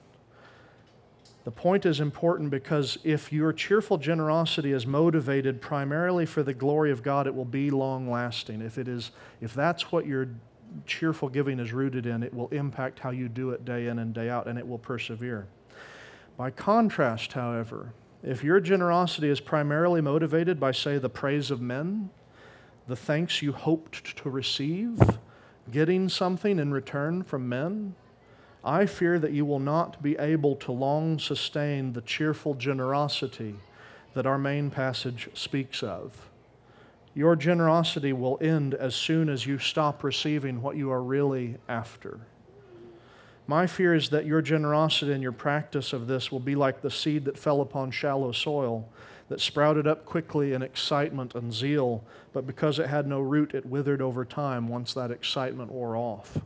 The 1.43 1.51
point 1.51 1.85
is 1.85 1.99
important 1.99 2.49
because 2.49 2.97
if 3.03 3.33
your 3.33 3.51
cheerful 3.51 3.97
generosity 3.97 4.71
is 4.71 4.87
motivated 4.87 5.61
primarily 5.61 6.25
for 6.25 6.41
the 6.41 6.53
glory 6.53 6.89
of 6.89 7.03
God, 7.03 7.27
it 7.27 7.35
will 7.35 7.43
be 7.45 7.69
long 7.69 8.09
lasting. 8.09 8.61
If, 8.61 8.77
it 8.77 8.87
is, 8.87 9.11
if 9.41 9.53
that's 9.53 9.91
what 9.91 10.07
your 10.07 10.29
cheerful 10.85 11.27
giving 11.27 11.59
is 11.59 11.73
rooted 11.73 12.05
in, 12.05 12.23
it 12.23 12.33
will 12.33 12.47
impact 12.49 12.99
how 12.99 13.11
you 13.11 13.27
do 13.27 13.51
it 13.51 13.65
day 13.65 13.87
in 13.87 13.99
and 13.99 14.13
day 14.13 14.29
out, 14.29 14.47
and 14.47 14.57
it 14.57 14.65
will 14.65 14.79
persevere. 14.79 15.45
By 16.37 16.49
contrast, 16.49 17.33
however, 17.33 17.93
if 18.23 18.41
your 18.41 18.61
generosity 18.61 19.29
is 19.29 19.41
primarily 19.41 19.99
motivated 19.99 20.61
by, 20.61 20.71
say, 20.71 20.97
the 20.97 21.09
praise 21.09 21.51
of 21.51 21.59
men, 21.59 22.09
the 22.87 22.95
thanks 22.95 23.41
you 23.41 23.51
hoped 23.51 24.15
to 24.17 24.29
receive, 24.29 24.97
getting 25.71 26.07
something 26.07 26.57
in 26.57 26.71
return 26.73 27.21
from 27.23 27.49
men, 27.49 27.95
I 28.65 28.85
fear 28.85 29.19
that 29.19 29.33
you 29.33 29.45
will 29.45 29.59
not 29.59 30.01
be 30.01 30.17
able 30.17 30.55
to 30.57 30.71
long 30.71 31.19
sustain 31.19 31.93
the 31.93 32.01
cheerful 32.01 32.53
generosity 32.53 33.55
that 34.13 34.25
our 34.25 34.37
main 34.37 34.71
passage 34.71 35.29
speaks 35.33 35.83
of. 35.83 36.29
Your 37.13 37.35
generosity 37.35 38.13
will 38.13 38.37
end 38.41 38.73
as 38.73 38.95
soon 38.95 39.27
as 39.27 39.45
you 39.45 39.59
stop 39.59 40.03
receiving 40.03 40.61
what 40.61 40.77
you 40.77 40.91
are 40.91 41.03
really 41.03 41.57
after. 41.67 42.21
My 43.45 43.67
fear 43.67 43.93
is 43.93 44.09
that 44.09 44.25
your 44.25 44.41
generosity 44.41 45.11
and 45.11 45.21
your 45.21 45.33
practice 45.33 45.91
of 45.91 46.07
this 46.07 46.31
will 46.31 46.39
be 46.39 46.55
like 46.55 46.81
the 46.81 46.89
seed 46.89 47.25
that 47.25 47.37
fell 47.37 47.59
upon 47.59 47.91
shallow 47.91 48.31
soil, 48.31 48.87
that 49.27 49.41
sprouted 49.41 49.85
up 49.85 50.05
quickly 50.05 50.53
in 50.53 50.61
excitement 50.61 51.35
and 51.35 51.53
zeal, 51.53 52.03
but 52.31 52.47
because 52.47 52.79
it 52.79 52.87
had 52.87 53.07
no 53.07 53.19
root, 53.19 53.53
it 53.53 53.65
withered 53.65 54.01
over 54.01 54.23
time 54.23 54.69
once 54.69 54.93
that 54.93 55.11
excitement 55.11 55.71
wore 55.71 55.97
off. 55.97 56.37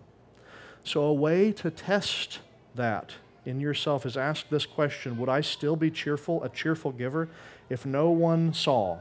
So, 0.87 1.03
a 1.03 1.13
way 1.13 1.51
to 1.51 1.69
test 1.69 2.39
that 2.75 3.11
in 3.45 3.59
yourself 3.59 4.05
is 4.05 4.15
ask 4.15 4.47
this 4.47 4.65
question 4.65 5.17
Would 5.17 5.27
I 5.27 5.41
still 5.41 5.75
be 5.75 5.91
cheerful, 5.91 6.41
a 6.45 6.47
cheerful 6.47 6.93
giver, 6.93 7.27
if 7.69 7.85
no 7.85 8.09
one 8.09 8.53
saw, 8.53 8.99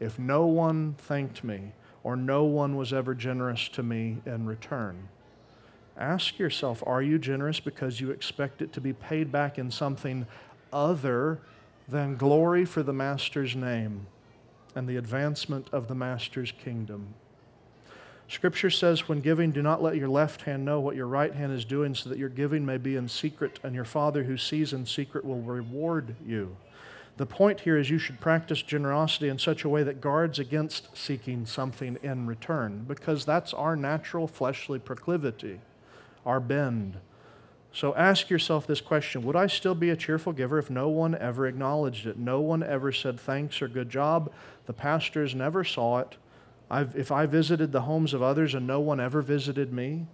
if 0.00 0.18
no 0.18 0.44
one 0.46 0.94
thanked 0.98 1.44
me, 1.44 1.70
or 2.02 2.16
no 2.16 2.42
one 2.42 2.74
was 2.74 2.92
ever 2.92 3.14
generous 3.14 3.68
to 3.68 3.82
me 3.84 4.22
in 4.26 4.46
return? 4.46 5.08
Ask 5.96 6.40
yourself 6.40 6.82
Are 6.84 7.00
you 7.00 7.20
generous 7.20 7.60
because 7.60 8.00
you 8.00 8.10
expect 8.10 8.60
it 8.60 8.72
to 8.72 8.80
be 8.80 8.92
paid 8.92 9.30
back 9.30 9.56
in 9.56 9.70
something 9.70 10.26
other 10.72 11.38
than 11.86 12.16
glory 12.16 12.64
for 12.64 12.82
the 12.82 12.92
Master's 12.92 13.54
name 13.54 14.08
and 14.74 14.88
the 14.88 14.96
advancement 14.96 15.68
of 15.70 15.86
the 15.86 15.94
Master's 15.94 16.50
kingdom? 16.50 17.14
Scripture 18.28 18.70
says, 18.70 19.08
when 19.08 19.20
giving, 19.20 19.50
do 19.50 19.62
not 19.62 19.82
let 19.82 19.96
your 19.96 20.08
left 20.08 20.42
hand 20.42 20.64
know 20.64 20.80
what 20.80 20.96
your 20.96 21.06
right 21.06 21.34
hand 21.34 21.52
is 21.52 21.64
doing, 21.64 21.94
so 21.94 22.08
that 22.08 22.18
your 22.18 22.30
giving 22.30 22.64
may 22.64 22.78
be 22.78 22.96
in 22.96 23.08
secret, 23.08 23.60
and 23.62 23.74
your 23.74 23.84
Father 23.84 24.24
who 24.24 24.36
sees 24.36 24.72
in 24.72 24.86
secret 24.86 25.24
will 25.24 25.42
reward 25.42 26.16
you. 26.26 26.56
The 27.16 27.26
point 27.26 27.60
here 27.60 27.76
is 27.76 27.90
you 27.90 27.98
should 27.98 28.20
practice 28.20 28.62
generosity 28.62 29.28
in 29.28 29.38
such 29.38 29.62
a 29.62 29.68
way 29.68 29.82
that 29.84 30.00
guards 30.00 30.38
against 30.38 30.96
seeking 30.96 31.46
something 31.46 31.98
in 32.02 32.26
return, 32.26 32.84
because 32.88 33.24
that's 33.24 33.54
our 33.54 33.76
natural 33.76 34.26
fleshly 34.26 34.78
proclivity, 34.78 35.60
our 36.26 36.40
bend. 36.40 36.96
So 37.72 37.94
ask 37.94 38.30
yourself 38.30 38.66
this 38.66 38.80
question 38.80 39.22
Would 39.24 39.36
I 39.36 39.48
still 39.48 39.74
be 39.74 39.90
a 39.90 39.96
cheerful 39.96 40.32
giver 40.32 40.58
if 40.58 40.70
no 40.70 40.88
one 40.88 41.14
ever 41.16 41.46
acknowledged 41.46 42.06
it? 42.06 42.16
No 42.16 42.40
one 42.40 42.62
ever 42.62 42.90
said 42.90 43.20
thanks 43.20 43.60
or 43.60 43.68
good 43.68 43.90
job. 43.90 44.32
The 44.66 44.72
pastors 44.72 45.34
never 45.34 45.62
saw 45.62 45.98
it. 45.98 46.16
I've, 46.74 46.96
if 46.96 47.12
I 47.12 47.26
visited 47.26 47.70
the 47.70 47.82
homes 47.82 48.14
of 48.14 48.20
others 48.20 48.52
and 48.52 48.66
no 48.66 48.80
one 48.80 48.98
ever 48.98 49.22
visited 49.22 49.72
me, 49.72 50.06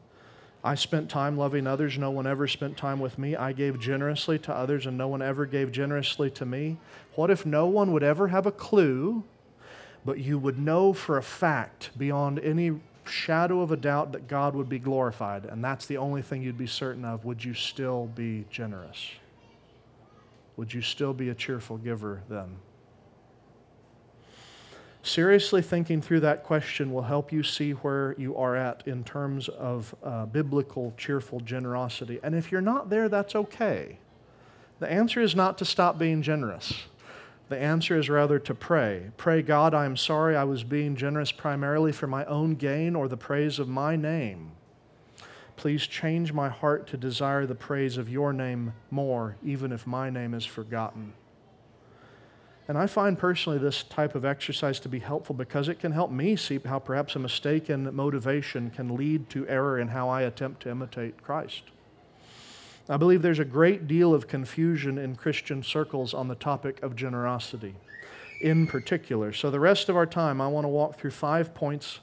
I 0.63 0.75
spent 0.75 1.09
time 1.09 1.39
loving 1.39 1.67
others, 1.67 1.97
no 1.97 2.11
one 2.11 2.27
ever 2.27 2.47
spent 2.47 2.77
time 2.77 3.01
with 3.01 3.19
me. 3.19 3.35
I 3.35 3.53
gave 3.53 3.81
generously 3.81 4.39
to 4.41 4.55
others 4.55 4.85
and 4.85 4.99
no 4.99 5.09
one 5.09 5.23
ever 5.23 5.47
gave 5.47 5.73
generously 5.73 6.31
to 6.33 6.45
me. 6.45 6.77
What 7.15 7.31
if 7.31 7.47
no 7.47 7.67
one 7.67 7.93
would 7.93 8.03
ever 8.03 8.29
have 8.29 8.45
a 8.45 8.53
clue, 8.53 9.25
but 10.05 10.19
you 10.19 10.39
would 10.39 10.59
know 10.59 10.93
for 10.93 11.17
a 11.17 11.23
fact, 11.23 11.93
beyond 11.97 12.39
any 12.41 12.79
shadow 13.07 13.63
of 13.63 13.73
a 13.73 13.77
doubt, 13.79 14.13
that 14.13 14.29
God 14.29 14.55
would 14.55 14.69
be 14.69 14.79
glorified, 14.79 15.47
and 15.47 15.65
that's 15.65 15.87
the 15.87 15.97
only 15.97 16.21
thing 16.21 16.43
you'd 16.43 16.59
be 16.59 16.67
certain 16.67 17.07
of? 17.07 17.25
Would 17.25 17.43
you 17.43 17.55
still 17.55 18.11
be 18.15 18.45
generous? 18.51 19.13
Would 20.59 20.75
you 20.75 20.83
still 20.83 21.15
be 21.15 21.31
a 21.31 21.35
cheerful 21.35 21.79
giver 21.79 22.21
then? 22.29 22.57
Seriously 25.03 25.63
thinking 25.63 26.03
through 26.03 26.21
that 26.21 26.45
question 26.45 26.93
will 26.93 27.03
help 27.03 27.33
you 27.33 27.43
see 27.43 27.73
where 27.73 28.15
you 28.19 28.37
are 28.37 28.55
at 28.55 28.83
in 28.87 29.03
terms 29.03 29.49
of 29.49 29.95
uh, 30.03 30.27
biblical, 30.27 30.93
cheerful 30.99 31.41
generosity. 31.41 32.21
And 32.23 32.35
if 32.35 32.53
you're 32.53 32.61
not 32.61 32.91
there, 32.91 33.09
that's 33.09 33.35
okay. 33.35 33.99
The 34.79 34.91
answer 34.91 35.21
is 35.21 35.35
not 35.35 35.57
to 35.59 35.65
stop 35.65 35.99
being 35.99 36.21
generous. 36.21 36.85
The 37.49 37.59
answer 37.59 37.99
is 37.99 38.09
rather 38.09 38.39
to 38.39 38.55
pray. 38.55 39.11
Pray, 39.17 39.43
God, 39.43 39.75
I 39.75 39.85
am 39.85 39.97
sorry 39.97 40.37
I 40.37 40.45
was 40.45 40.65
being 40.65 40.97
generous 40.97 41.33
primarily 41.33 41.93
for 41.93 42.07
my 42.07 42.25
own 42.27 42.55
gain 42.55 42.95
or 42.95 43.09
the 43.09 43.17
praise 43.17 43.59
of 43.59 43.69
my 43.69 43.97
name. 43.97 44.53
Please 45.57 45.87
change 45.87 46.33
my 46.33 46.49
heart 46.49 46.87
to 46.89 46.97
desire 46.97 47.47
the 47.47 47.55
praise 47.55 47.97
of 47.97 48.09
your 48.09 48.33
name 48.33 48.73
more, 48.91 49.37
even 49.45 49.73
if 49.73 49.87
my 49.87 50.09
name 50.09 50.33
is 50.33 50.47
forgotten. 50.47 51.13
And 52.71 52.79
I 52.79 52.87
find 52.87 53.19
personally 53.19 53.59
this 53.59 53.83
type 53.83 54.15
of 54.15 54.25
exercise 54.25 54.79
to 54.79 54.89
be 54.89 55.01
helpful 55.01 55.35
because 55.35 55.69
it 55.69 55.81
can 55.81 55.91
help 55.91 56.13
me 56.13 56.37
see 56.37 56.61
how 56.65 56.79
perhaps 56.79 57.17
a 57.17 57.19
mistaken 57.19 57.93
motivation 57.93 58.71
can 58.71 58.95
lead 58.95 59.29
to 59.31 59.45
error 59.49 59.81
in 59.81 59.89
how 59.89 60.09
I 60.09 60.23
attempt 60.23 60.63
to 60.63 60.71
imitate 60.71 61.21
Christ. 61.21 61.65
I 62.89 62.97
believe 62.97 63.23
there's 63.23 63.41
a 63.41 63.45
great 63.45 63.89
deal 63.89 64.15
of 64.15 64.29
confusion 64.29 64.99
in 64.99 65.17
Christian 65.17 65.65
circles 65.65 66.15
on 66.15 66.29
the 66.29 66.37
topic 66.37 66.81
of 66.81 66.95
generosity 66.95 67.75
in 68.41 68.69
particular. 68.69 69.33
So, 69.33 69.51
the 69.51 69.59
rest 69.59 69.89
of 69.89 69.97
our 69.97 70.07
time, 70.07 70.41
I 70.41 70.47
want 70.47 70.63
to 70.63 70.69
walk 70.69 70.97
through 70.97 71.11
five 71.11 71.53
points 71.53 71.99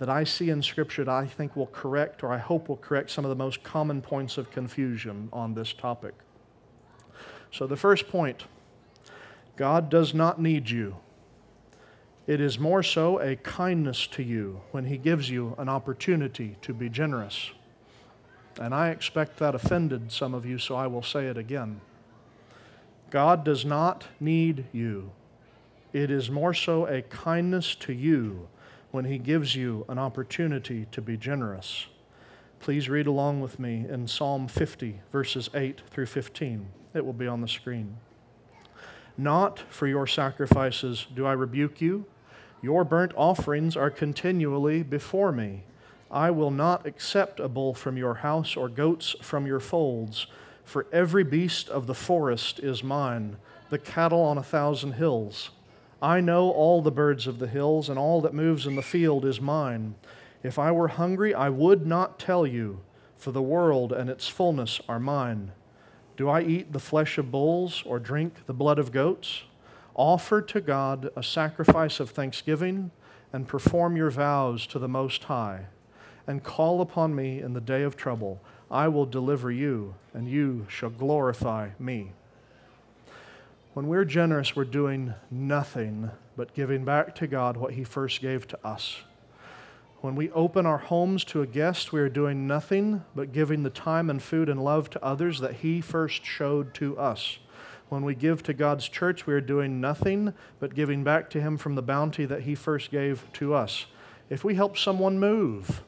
that 0.00 0.08
I 0.08 0.24
see 0.24 0.50
in 0.50 0.64
Scripture 0.64 1.04
that 1.04 1.14
I 1.14 1.26
think 1.26 1.54
will 1.54 1.68
correct, 1.68 2.24
or 2.24 2.32
I 2.32 2.38
hope 2.38 2.68
will 2.68 2.76
correct, 2.78 3.10
some 3.10 3.24
of 3.24 3.28
the 3.28 3.36
most 3.36 3.62
common 3.62 4.02
points 4.02 4.36
of 4.36 4.50
confusion 4.50 5.28
on 5.32 5.54
this 5.54 5.72
topic. 5.72 6.14
So, 7.52 7.68
the 7.68 7.76
first 7.76 8.08
point 8.08 8.46
God 9.58 9.90
does 9.90 10.14
not 10.14 10.40
need 10.40 10.70
you. 10.70 10.98
It 12.28 12.40
is 12.40 12.60
more 12.60 12.84
so 12.84 13.18
a 13.20 13.34
kindness 13.34 14.06
to 14.08 14.22
you 14.22 14.60
when 14.70 14.84
He 14.84 14.96
gives 14.96 15.28
you 15.28 15.56
an 15.58 15.68
opportunity 15.68 16.56
to 16.62 16.72
be 16.72 16.88
generous. 16.88 17.50
And 18.60 18.72
I 18.72 18.90
expect 18.90 19.38
that 19.38 19.56
offended 19.56 20.12
some 20.12 20.32
of 20.32 20.46
you, 20.46 20.58
so 20.58 20.76
I 20.76 20.86
will 20.86 21.02
say 21.02 21.26
it 21.26 21.36
again. 21.36 21.80
God 23.10 23.44
does 23.44 23.64
not 23.64 24.06
need 24.20 24.66
you. 24.72 25.10
It 25.92 26.08
is 26.08 26.30
more 26.30 26.54
so 26.54 26.86
a 26.86 27.02
kindness 27.02 27.74
to 27.76 27.92
you 27.92 28.46
when 28.92 29.06
He 29.06 29.18
gives 29.18 29.56
you 29.56 29.84
an 29.88 29.98
opportunity 29.98 30.86
to 30.92 31.02
be 31.02 31.16
generous. 31.16 31.86
Please 32.60 32.88
read 32.88 33.08
along 33.08 33.40
with 33.40 33.58
me 33.58 33.86
in 33.88 34.06
Psalm 34.06 34.46
50, 34.46 35.00
verses 35.10 35.50
8 35.52 35.80
through 35.90 36.06
15. 36.06 36.68
It 36.94 37.04
will 37.04 37.12
be 37.12 37.26
on 37.26 37.40
the 37.40 37.48
screen. 37.48 37.96
Not 39.20 39.58
for 39.68 39.88
your 39.88 40.06
sacrifices 40.06 41.08
do 41.12 41.26
I 41.26 41.32
rebuke 41.32 41.80
you. 41.80 42.06
Your 42.62 42.84
burnt 42.84 43.12
offerings 43.16 43.76
are 43.76 43.90
continually 43.90 44.84
before 44.84 45.32
me. 45.32 45.64
I 46.08 46.30
will 46.30 46.52
not 46.52 46.86
accept 46.86 47.40
a 47.40 47.48
bull 47.48 47.74
from 47.74 47.96
your 47.96 48.14
house 48.14 48.56
or 48.56 48.68
goats 48.68 49.16
from 49.20 49.44
your 49.44 49.58
folds, 49.58 50.28
for 50.64 50.86
every 50.92 51.24
beast 51.24 51.68
of 51.68 51.88
the 51.88 51.94
forest 51.94 52.60
is 52.60 52.84
mine, 52.84 53.38
the 53.70 53.78
cattle 53.78 54.22
on 54.22 54.38
a 54.38 54.42
thousand 54.42 54.92
hills. 54.92 55.50
I 56.00 56.20
know 56.20 56.50
all 56.50 56.80
the 56.80 56.92
birds 56.92 57.26
of 57.26 57.40
the 57.40 57.48
hills, 57.48 57.88
and 57.88 57.98
all 57.98 58.20
that 58.20 58.32
moves 58.32 58.66
in 58.66 58.76
the 58.76 58.82
field 58.82 59.24
is 59.24 59.40
mine. 59.40 59.96
If 60.44 60.58
I 60.58 60.70
were 60.70 60.88
hungry, 60.88 61.34
I 61.34 61.48
would 61.48 61.86
not 61.86 62.20
tell 62.20 62.46
you, 62.46 62.82
for 63.16 63.32
the 63.32 63.42
world 63.42 63.92
and 63.92 64.08
its 64.08 64.28
fullness 64.28 64.80
are 64.88 65.00
mine. 65.00 65.50
Do 66.18 66.28
I 66.28 66.42
eat 66.42 66.72
the 66.72 66.80
flesh 66.80 67.16
of 67.16 67.30
bulls 67.30 67.84
or 67.86 68.00
drink 68.00 68.44
the 68.46 68.52
blood 68.52 68.80
of 68.80 68.90
goats? 68.90 69.42
Offer 69.94 70.42
to 70.42 70.60
God 70.60 71.10
a 71.14 71.22
sacrifice 71.22 72.00
of 72.00 72.10
thanksgiving 72.10 72.90
and 73.32 73.46
perform 73.46 73.96
your 73.96 74.10
vows 74.10 74.66
to 74.66 74.80
the 74.80 74.88
Most 74.88 75.22
High. 75.24 75.66
And 76.26 76.42
call 76.42 76.80
upon 76.80 77.14
me 77.14 77.40
in 77.40 77.52
the 77.52 77.60
day 77.60 77.84
of 77.84 77.96
trouble. 77.96 78.40
I 78.68 78.88
will 78.88 79.06
deliver 79.06 79.52
you, 79.52 79.94
and 80.12 80.28
you 80.28 80.66
shall 80.68 80.90
glorify 80.90 81.70
me. 81.78 82.10
When 83.74 83.86
we're 83.86 84.04
generous, 84.04 84.56
we're 84.56 84.64
doing 84.64 85.14
nothing 85.30 86.10
but 86.36 86.52
giving 86.52 86.84
back 86.84 87.14
to 87.14 87.28
God 87.28 87.56
what 87.56 87.74
He 87.74 87.84
first 87.84 88.20
gave 88.20 88.48
to 88.48 88.66
us. 88.66 89.02
When 90.00 90.14
we 90.14 90.30
open 90.30 90.64
our 90.64 90.78
homes 90.78 91.24
to 91.24 91.42
a 91.42 91.46
guest, 91.46 91.92
we 91.92 91.98
are 92.00 92.08
doing 92.08 92.46
nothing 92.46 93.04
but 93.16 93.32
giving 93.32 93.64
the 93.64 93.70
time 93.70 94.08
and 94.08 94.22
food 94.22 94.48
and 94.48 94.62
love 94.62 94.88
to 94.90 95.04
others 95.04 95.40
that 95.40 95.56
He 95.56 95.80
first 95.80 96.24
showed 96.24 96.72
to 96.74 96.96
us. 96.96 97.38
When 97.88 98.04
we 98.04 98.14
give 98.14 98.44
to 98.44 98.54
God's 98.54 98.88
church, 98.88 99.26
we 99.26 99.34
are 99.34 99.40
doing 99.40 99.80
nothing 99.80 100.34
but 100.60 100.76
giving 100.76 101.02
back 101.02 101.30
to 101.30 101.40
Him 101.40 101.56
from 101.56 101.74
the 101.74 101.82
bounty 101.82 102.26
that 102.26 102.42
He 102.42 102.54
first 102.54 102.92
gave 102.92 103.24
to 103.34 103.54
us. 103.54 103.86
If 104.30 104.44
we 104.44 104.54
help 104.54 104.78
someone 104.78 105.18
move, 105.18 105.82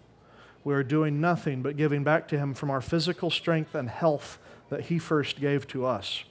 we 0.65 0.75
are 0.75 0.83
doing 0.83 1.21
nothing 1.21 1.63
but 1.63 1.77
giving 1.77 2.03
back 2.03 2.27
to 2.29 2.39
Him 2.39 2.53
from 2.53 2.69
our 2.69 2.81
physical 2.81 3.31
strength 3.31 3.77
and 3.77 3.89
health 3.89 4.41
that 4.71 4.87
He 4.87 4.99
first 4.99 5.41
gave 5.41 5.69
to 5.69 5.87
us. 5.87 6.25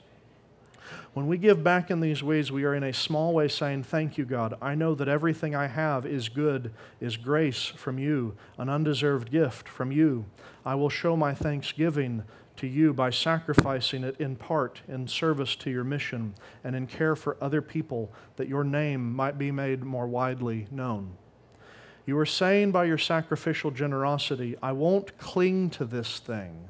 When 1.13 1.27
we 1.27 1.38
give 1.38 1.63
back 1.63 1.91
in 1.91 2.00
these 2.00 2.22
ways, 2.24 2.51
we 2.51 2.63
are 2.63 2.75
in 2.75 2.84
a 2.84 2.93
small 2.93 3.34
way 3.34 3.48
saying, 3.48 3.84
Thank 3.84 4.17
you, 4.17 4.25
God. 4.25 4.55
I 4.62 4.75
know 4.75 4.96
that 4.96 5.08
everything 5.08 5.55
I 5.55 5.67
have 5.67 6.05
is 6.05 6.29
good, 6.29 6.72
is 7.00 7.17
grace 7.17 7.65
from 7.65 7.98
you, 7.98 8.36
an 8.58 8.69
undeserved 8.69 9.31
gift 9.31 9.67
from 9.67 9.91
you. 9.91 10.25
I 10.65 10.75
will 10.75 10.89
show 10.89 11.15
my 11.15 11.34
thanksgiving 11.34 12.24
to 12.58 12.67
you 12.67 12.93
by 12.93 13.10
sacrificing 13.10 14.03
it 14.03 14.19
in 14.19 14.36
part 14.36 14.81
in 14.88 15.08
service 15.08 15.55
to 15.55 15.72
your 15.72 15.84
mission 15.84 16.34
and 16.63 16.75
in 16.75 16.88
care 16.88 17.15
for 17.15 17.38
other 17.41 17.62
people, 17.62 18.12
that 18.36 18.50
your 18.50 18.63
name 18.63 19.13
might 19.13 19.38
be 19.38 19.51
made 19.51 19.84
more 19.84 20.08
widely 20.08 20.67
known. 20.69 21.15
You 22.05 22.17
are 22.17 22.25
saying 22.25 22.72
by 22.72 22.86
your 22.86 22.98
sacrificial 22.98 23.72
generosity, 23.72 24.58
I 24.62 24.72
won't 24.74 25.17
cling 25.17 25.69
to 25.72 25.86
this 25.86 26.19
thing 26.19 26.69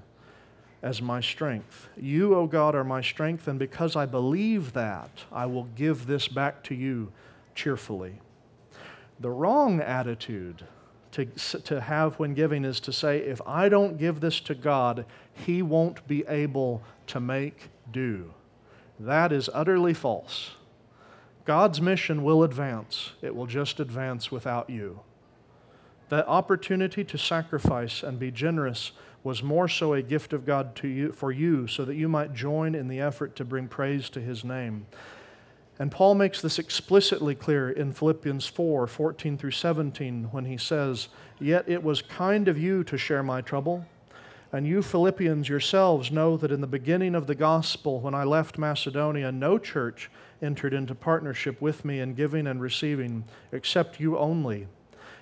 as 0.82 1.02
my 1.02 1.20
strength. 1.20 1.90
You, 1.98 2.36
O 2.36 2.48
God, 2.48 2.76
are 2.76 2.84
my 2.84 3.02
strength, 3.02 3.48
and 3.48 3.60
because 3.60 3.96
I 3.96 4.06
believe 4.06 4.74
that, 4.74 5.26
I 5.32 5.46
will 5.46 5.66
give 5.76 6.08
this 6.08 6.28
back 6.28 6.64
to 6.66 6.76
you 6.76 7.12
cheerfully. 7.54 8.22
The 9.20 9.30
wrong 9.30 9.82
attitude 9.82 10.64
to, 11.12 11.26
to 11.26 11.82
have 11.82 12.18
when 12.20 12.34
giving 12.34 12.64
is 12.64 12.80
to 12.82 12.94
say, 12.94 13.20
if 13.20 13.42
I 13.46 13.68
don't 13.68 13.98
give 13.98 14.22
this 14.22 14.40
to 14.42 14.56
God, 14.56 15.06
He 15.34 15.62
won't 15.62 16.08
be 16.08 16.24
able 16.28 16.82
to 17.08 17.20
make 17.20 17.70
do. 17.92 18.34
That 19.00 19.32
is 19.32 19.50
utterly 19.54 19.94
false. 19.94 20.52
God's 21.46 21.82
mission 21.82 22.24
will 22.24 22.44
advance, 22.44 23.14
it 23.22 23.36
will 23.36 23.48
just 23.48 23.80
advance 23.80 24.32
without 24.32 24.70
you. 24.70 25.00
The 26.10 26.26
opportunity 26.28 27.04
to 27.04 27.18
sacrifice 27.18 28.04
and 28.04 28.20
be 28.20 28.32
generous 28.32 28.92
was 29.24 29.44
more 29.44 29.68
so 29.68 29.94
a 29.94 30.02
gift 30.02 30.34
of 30.34 30.46
God 30.46 30.76
to 30.78 30.88
you, 30.88 31.12
for 31.12 31.32
you 31.32 31.68
so 31.68 31.86
that 31.86 31.96
you 31.96 32.08
might 32.08 32.34
join 32.34 32.76
in 32.76 32.88
the 32.88 33.00
effort 33.00 33.36
to 33.36 33.46
bring 33.46 33.68
praise 33.68 34.10
to 34.12 34.22
his 34.22 34.44
name. 34.44 34.86
And 35.78 35.92
Paul 35.92 36.16
makes 36.16 36.42
this 36.42 36.60
explicitly 36.60 37.36
clear 37.36 37.70
in 37.70 37.94
Philippians 37.94 38.48
4 38.48 38.86
14 38.86 39.38
through 39.38 39.52
17 39.52 40.26
when 40.32 40.46
he 40.46 40.58
says, 40.58 41.08
Yet 41.40 41.70
it 41.70 41.84
was 41.84 42.02
kind 42.02 42.48
of 42.50 42.58
you 42.58 42.84
to 42.84 42.98
share 42.98 43.24
my 43.24 43.42
trouble. 43.42 43.86
And 44.52 44.68
you 44.68 44.82
Philippians 44.82 45.48
yourselves 45.48 46.12
know 46.12 46.36
that 46.36 46.52
in 46.52 46.60
the 46.60 46.68
beginning 46.68 47.16
of 47.16 47.28
the 47.28 47.36
gospel, 47.36 48.00
when 48.02 48.16
I 48.16 48.24
left 48.24 48.58
Macedonia, 48.58 49.32
no 49.32 49.58
church 49.58 50.10
entered 50.42 50.74
into 50.74 50.96
partnership 50.96 51.62
with 51.62 51.86
me 51.86 52.00
in 52.00 52.14
giving 52.14 52.48
and 52.48 52.60
receiving, 52.60 53.26
except 53.52 54.00
you 54.00 54.18
only. 54.18 54.68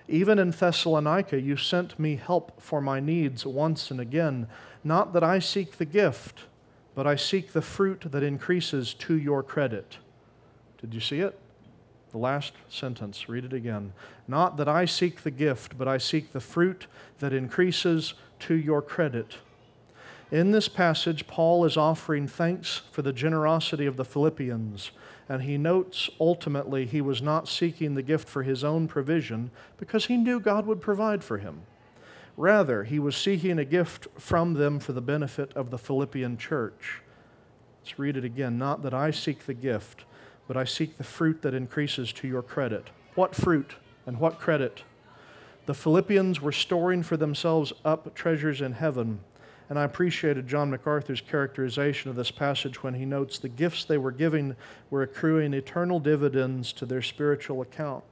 Even 0.08 0.40
in 0.40 0.52
Thessalonica, 0.52 1.40
you 1.40 1.58
sent 1.58 2.00
me 2.00 2.16
help 2.16 2.62
for 2.62 2.80
my 2.82 3.00
needs 3.00 3.46
once 3.46 3.92
and 3.92 4.00
again. 4.00 4.48
Not 4.84 5.14
that 5.14 5.24
I 5.24 5.40
seek 5.40 5.78
the 5.78 5.86
gift, 5.86 6.42
but 6.96 7.06
I 7.06 7.16
seek 7.16 7.52
the 7.52 7.62
fruit 7.62 8.06
that 8.12 8.24
increases 8.24 8.94
to 8.96 9.18
your 9.18 9.44
credit. 9.44 9.98
Did 10.80 10.94
you 10.94 11.02
see 11.02 11.20
it? 11.20 11.38
The 12.12 12.18
last 12.18 12.54
sentence, 12.70 13.28
read 13.28 13.44
it 13.44 13.54
again. 13.54 13.92
Not 14.28 14.56
that 14.58 14.70
I 14.70 14.86
seek 14.86 15.24
the 15.24 15.32
gift, 15.32 15.78
but 15.78 15.88
I 15.88 15.98
seek 15.98 16.32
the 16.32 16.40
fruit 16.40 16.88
that 17.20 17.34
increases 17.34 18.14
to 18.40 18.56
your 18.56 18.82
credit. 18.82 19.38
In 20.32 20.52
this 20.52 20.68
passage, 20.68 21.28
Paul 21.28 21.66
is 21.66 21.76
offering 21.78 22.28
thanks 22.28 22.82
for 22.92 23.02
the 23.02 23.14
generosity 23.14 23.86
of 23.86 23.98
the 23.98 24.06
Philippians 24.06 24.92
and 25.30 25.44
he 25.44 25.58
notes 25.58 26.10
ultimately 26.20 26.86
he 26.86 27.02
was 27.02 27.22
not 27.22 27.48
seeking 27.48 27.96
the 27.96 28.02
gift 28.02 28.28
for 28.30 28.44
his 28.44 28.64
own 28.64 28.88
provision 28.88 29.52
because 29.78 30.06
he 30.06 30.18
knew 30.18 30.40
God 30.40 30.66
would 30.66 30.82
provide 30.82 31.24
for 31.24 31.38
him. 31.38 31.62
Rather, 32.38 32.84
he 32.84 33.00
was 33.00 33.18
seeking 33.18 33.58
a 33.58 33.66
gift 33.66 34.08
from 34.18 34.54
them 34.54 34.80
for 34.80 34.94
the 34.94 35.02
benefit 35.02 35.52
of 35.54 35.72
the 35.72 35.78
Philippian 35.78 36.38
church. 36.38 37.02
Let's 37.82 37.98
read 37.98 38.16
it 38.16 38.24
again. 38.24 38.58
Not 38.58 38.84
that 38.84 38.94
I 38.94 39.12
seek 39.12 39.46
the 39.46 39.54
gift, 39.54 40.06
but 40.48 40.56
I 40.56 40.64
seek 40.64 40.98
the 40.98 41.04
fruit 41.04 41.42
that 41.42 41.54
increases 41.54 42.14
to 42.14 42.28
your 42.28 42.44
credit. 42.44 42.90
What 43.16 43.36
fruit 43.36 43.76
and 44.06 44.20
what 44.20 44.40
credit? 44.40 44.84
The 45.66 45.74
Philippians 45.74 46.40
were 46.40 46.52
storing 46.52 47.04
for 47.04 47.18
themselves 47.18 47.74
up 47.84 48.13
treasures 48.13 48.62
in 48.62 48.74
heaven 48.74 49.20
and 49.69 49.77
I 49.77 49.84
appreciated 49.84 50.47
John 50.47 50.69
MacArthur's 50.69 51.21
characterization 51.21 52.10
of 52.10 52.15
this 52.15 52.32
passage 52.32 52.84
when 52.84 52.93
he 52.93 53.06
notes 53.06 53.38
the 53.38 53.49
gifts 53.49 53.84
they 53.84 53.97
were 53.97 54.12
giving 54.12 54.56
were 54.89 55.01
accruing 55.01 55.53
eternal 55.53 55.99
dividends 55.99 56.71
to 56.73 56.86
their 56.86 57.01
spiritual 57.01 57.62
account. 57.62 58.03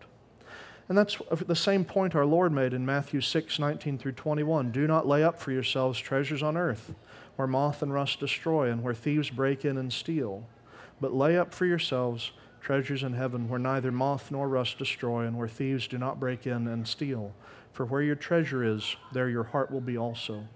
And 0.87 0.97
that's 0.97 1.17
the 1.47 1.55
same 1.55 1.83
point 1.83 2.13
our 2.13 2.25
Lord 2.25 2.51
made 2.51 2.73
in 2.73 2.85
Matthew 2.85 3.21
6, 3.21 3.57
19 3.57 3.97
through 3.97 4.11
21. 4.11 4.71
Do 4.71 4.85
not 4.85 5.07
lay 5.07 5.23
up 5.23 5.39
for 5.39 5.51
yourselves 5.51 5.97
treasures 5.97 6.43
on 6.43 6.57
earth, 6.57 6.93
where 7.37 7.47
moth 7.47 7.81
and 7.81 7.93
rust 7.93 8.19
destroy, 8.19 8.69
and 8.69 8.83
where 8.83 8.93
thieves 8.93 9.29
break 9.29 9.65
in 9.65 9.77
and 9.77 9.91
steal. 9.91 10.45
But 11.01 11.13
lay 11.13 11.37
up 11.37 11.53
for 11.53 11.65
yourselves 11.65 12.33
treasures 12.61 13.03
in 13.03 13.13
heaven, 13.13 13.49
where 13.49 13.59
neither 13.59 13.91
moth 13.91 14.29
nor 14.29 14.47
rust 14.47 14.77
destroy, 14.77 15.25
and 15.25 15.37
where 15.37 15.47
thieves 15.47 15.87
do 15.87 15.97
not 15.97 16.19
break 16.19 16.45
in 16.45 16.67
and 16.67 16.87
steal. 16.87 17.33
For 17.71 17.85
where 17.85 18.01
your 18.01 18.15
treasure 18.15 18.63
is, 18.63 18.95
there 19.11 19.29
your 19.29 19.43
heart 19.43 19.71
will 19.71 19.81
be 19.81 19.97
also. 19.97 20.47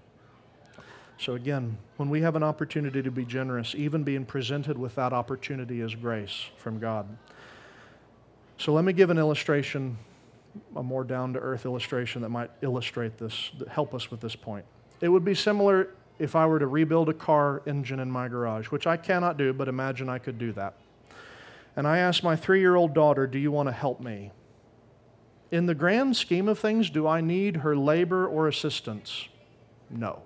So, 1.19 1.35
again, 1.35 1.77
when 1.97 2.09
we 2.09 2.21
have 2.21 2.37
an 2.37 2.43
opportunity 2.43 3.01
to 3.01 3.11
be 3.11 3.25
generous, 3.25 3.75
even 3.75 4.03
being 4.03 4.25
presented 4.25 4.77
with 4.77 4.95
that 4.95 5.11
opportunity 5.11 5.81
is 5.81 5.93
grace 5.93 6.45
from 6.55 6.79
God. 6.79 7.05
So, 8.57 8.71
let 8.71 8.85
me 8.85 8.93
give 8.93 9.09
an 9.09 9.17
illustration, 9.17 9.97
a 10.77 10.81
more 10.81 11.03
down 11.03 11.33
to 11.33 11.39
earth 11.39 11.65
illustration 11.65 12.21
that 12.21 12.29
might 12.29 12.49
illustrate 12.61 13.17
this, 13.17 13.51
help 13.69 13.93
us 13.93 14.09
with 14.09 14.21
this 14.21 14.33
point. 14.33 14.63
It 15.01 15.09
would 15.09 15.25
be 15.25 15.35
similar 15.35 15.89
if 16.19 16.37
I 16.37 16.45
were 16.45 16.59
to 16.59 16.67
rebuild 16.67 17.09
a 17.09 17.13
car 17.13 17.63
engine 17.67 17.99
in 17.99 18.09
my 18.09 18.29
garage, 18.29 18.67
which 18.67 18.87
I 18.87 18.95
cannot 18.95 19.35
do, 19.35 19.51
but 19.51 19.67
imagine 19.67 20.07
I 20.07 20.19
could 20.19 20.39
do 20.39 20.53
that. 20.53 20.75
And 21.75 21.85
I 21.85 21.97
asked 21.97 22.23
my 22.23 22.37
three 22.37 22.61
year 22.61 22.77
old 22.77 22.93
daughter, 22.93 23.27
Do 23.27 23.39
you 23.39 23.51
want 23.51 23.67
to 23.67 23.73
help 23.73 23.99
me? 23.99 24.31
In 25.51 25.65
the 25.65 25.75
grand 25.75 26.15
scheme 26.15 26.47
of 26.47 26.59
things, 26.59 26.89
do 26.89 27.05
I 27.05 27.19
need 27.19 27.57
her 27.57 27.75
labor 27.75 28.25
or 28.25 28.47
assistance? 28.47 29.27
No. 29.89 30.21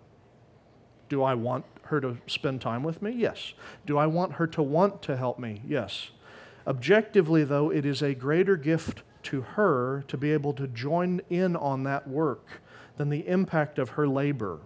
Do 1.14 1.22
I 1.22 1.36
want 1.36 1.64
her 1.84 2.02
to 2.02 2.18
spend 2.26 2.60
time 2.60 2.82
with 2.82 3.04
me? 3.04 3.12
Yes. 3.12 3.54
Do 3.86 4.00
I 4.00 4.08
want 4.08 4.34
her 4.34 4.48
to 4.48 4.64
want 4.64 5.04
to 5.04 5.16
help 5.16 5.38
me? 5.38 5.62
Yes. 5.64 6.10
Objectively, 6.66 7.44
though, 7.44 7.70
it 7.70 7.86
is 7.86 8.02
a 8.02 8.16
greater 8.16 8.58
gift 8.58 9.04
to 9.22 9.42
her 9.42 10.04
to 10.08 10.18
be 10.18 10.32
able 10.32 10.54
to 10.54 10.66
join 10.66 11.22
in 11.30 11.56
on 11.56 11.84
that 11.84 12.08
work 12.08 12.64
than 12.98 13.10
the 13.10 13.28
impact 13.28 13.78
of 13.78 13.90
her 13.90 14.08
labor. 14.08 14.62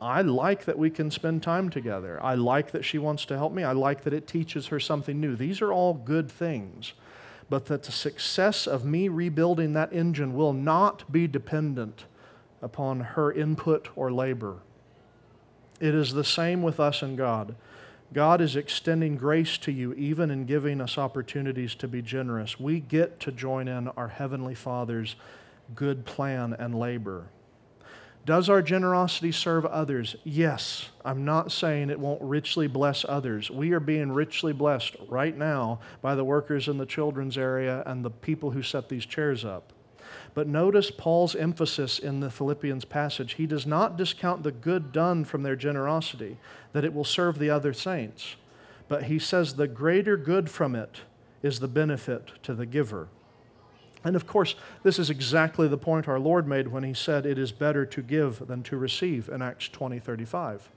I 0.00 0.22
like 0.22 0.64
that 0.64 0.76
we 0.80 0.90
can 0.90 1.12
spend 1.12 1.44
time 1.44 1.70
together. 1.70 2.20
I 2.20 2.34
like 2.34 2.72
that 2.72 2.84
she 2.84 2.98
wants 2.98 3.24
to 3.26 3.36
help 3.36 3.52
me. 3.52 3.62
I 3.62 3.70
like 3.70 4.02
that 4.02 4.12
it 4.12 4.26
teaches 4.26 4.66
her 4.66 4.80
something 4.80 5.20
new. 5.20 5.36
These 5.36 5.62
are 5.62 5.72
all 5.72 5.94
good 5.94 6.28
things. 6.28 6.94
But 7.48 7.66
that 7.66 7.84
the 7.84 7.92
success 7.92 8.66
of 8.66 8.84
me 8.84 9.06
rebuilding 9.06 9.74
that 9.74 9.92
engine 9.92 10.34
will 10.34 10.54
not 10.54 11.12
be 11.12 11.28
dependent 11.28 12.06
upon 12.60 12.98
her 12.98 13.30
input 13.30 13.90
or 13.94 14.10
labor. 14.10 14.56
It 15.82 15.96
is 15.96 16.12
the 16.12 16.22
same 16.22 16.62
with 16.62 16.78
us 16.78 17.02
and 17.02 17.18
God. 17.18 17.56
God 18.12 18.40
is 18.40 18.54
extending 18.54 19.16
grace 19.16 19.58
to 19.58 19.72
you 19.72 19.92
even 19.94 20.30
in 20.30 20.46
giving 20.46 20.80
us 20.80 20.96
opportunities 20.96 21.74
to 21.74 21.88
be 21.88 22.00
generous. 22.00 22.60
We 22.60 22.78
get 22.78 23.18
to 23.18 23.32
join 23.32 23.66
in 23.66 23.88
our 23.88 24.06
Heavenly 24.06 24.54
Father's 24.54 25.16
good 25.74 26.04
plan 26.04 26.54
and 26.56 26.78
labor. 26.78 27.26
Does 28.24 28.48
our 28.48 28.62
generosity 28.62 29.32
serve 29.32 29.66
others? 29.66 30.14
Yes. 30.22 30.90
I'm 31.04 31.24
not 31.24 31.50
saying 31.50 31.90
it 31.90 31.98
won't 31.98 32.22
richly 32.22 32.68
bless 32.68 33.04
others. 33.08 33.50
We 33.50 33.72
are 33.72 33.80
being 33.80 34.12
richly 34.12 34.52
blessed 34.52 34.94
right 35.08 35.36
now 35.36 35.80
by 36.00 36.14
the 36.14 36.22
workers 36.22 36.68
in 36.68 36.78
the 36.78 36.86
children's 36.86 37.36
area 37.36 37.82
and 37.86 38.04
the 38.04 38.10
people 38.10 38.52
who 38.52 38.62
set 38.62 38.88
these 38.88 39.04
chairs 39.04 39.44
up. 39.44 39.72
But 40.34 40.48
notice 40.48 40.90
Paul's 40.90 41.34
emphasis 41.34 41.98
in 41.98 42.20
the 42.20 42.30
Philippians 42.30 42.86
passage. 42.86 43.34
He 43.34 43.46
does 43.46 43.66
not 43.66 43.98
discount 43.98 44.42
the 44.42 44.52
good 44.52 44.90
done 44.90 45.24
from 45.24 45.42
their 45.42 45.56
generosity, 45.56 46.38
that 46.72 46.84
it 46.84 46.94
will 46.94 47.04
serve 47.04 47.38
the 47.38 47.50
other 47.50 47.72
saints. 47.72 48.36
But 48.88 49.04
he 49.04 49.18
says 49.18 49.54
the 49.54 49.68
greater 49.68 50.16
good 50.16 50.50
from 50.50 50.74
it 50.74 51.02
is 51.42 51.60
the 51.60 51.68
benefit 51.68 52.32
to 52.44 52.54
the 52.54 52.66
giver. 52.66 53.08
And 54.04 54.16
of 54.16 54.26
course, 54.26 54.54
this 54.82 54.98
is 54.98 55.10
exactly 55.10 55.68
the 55.68 55.78
point 55.78 56.08
our 56.08 56.18
Lord 56.18 56.48
made 56.48 56.68
when 56.68 56.82
he 56.82 56.94
said 56.94 57.24
it 57.24 57.38
is 57.38 57.52
better 57.52 57.84
to 57.86 58.02
give 58.02 58.46
than 58.46 58.62
to 58.64 58.76
receive 58.76 59.28
in 59.28 59.42
Acts 59.42 59.68
20 59.68 59.98
35. 59.98 60.70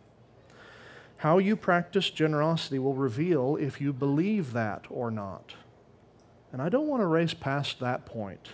How 1.17 1.37
you 1.37 1.55
practice 1.55 2.09
generosity 2.09 2.77
will 2.77 2.93
reveal 2.93 3.55
if 3.55 3.79
you 3.79 3.93
believe 3.93 4.53
that 4.53 4.85
or 4.89 5.09
not. 5.09 5.55
And 6.51 6.61
I 6.61 6.69
don't 6.69 6.87
want 6.87 7.01
to 7.01 7.07
race 7.07 7.33
past 7.33 7.79
that 7.79 8.05
point. 8.05 8.49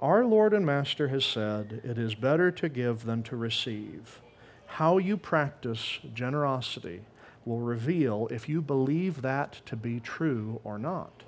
Our 0.00 0.24
Lord 0.24 0.54
and 0.54 0.64
Master 0.64 1.08
has 1.08 1.24
said, 1.24 1.80
It 1.82 1.98
is 1.98 2.14
better 2.14 2.52
to 2.52 2.68
give 2.68 3.04
than 3.04 3.24
to 3.24 3.36
receive. 3.36 4.20
How 4.66 4.98
you 4.98 5.16
practice 5.16 5.98
generosity 6.14 7.00
will 7.44 7.58
reveal 7.60 8.28
if 8.30 8.48
you 8.48 8.62
believe 8.62 9.22
that 9.22 9.60
to 9.66 9.74
be 9.74 9.98
true 9.98 10.60
or 10.62 10.78
not. 10.78 11.24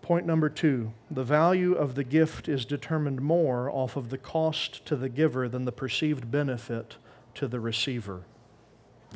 Point 0.00 0.26
number 0.26 0.48
two 0.48 0.92
the 1.08 1.22
value 1.22 1.74
of 1.74 1.94
the 1.94 2.02
gift 2.02 2.48
is 2.48 2.64
determined 2.64 3.20
more 3.20 3.70
off 3.70 3.94
of 3.94 4.10
the 4.10 4.18
cost 4.18 4.84
to 4.86 4.96
the 4.96 5.08
giver 5.08 5.48
than 5.48 5.64
the 5.64 5.72
perceived 5.72 6.32
benefit 6.32 6.96
to 7.34 7.46
the 7.46 7.60
receiver. 7.60 8.22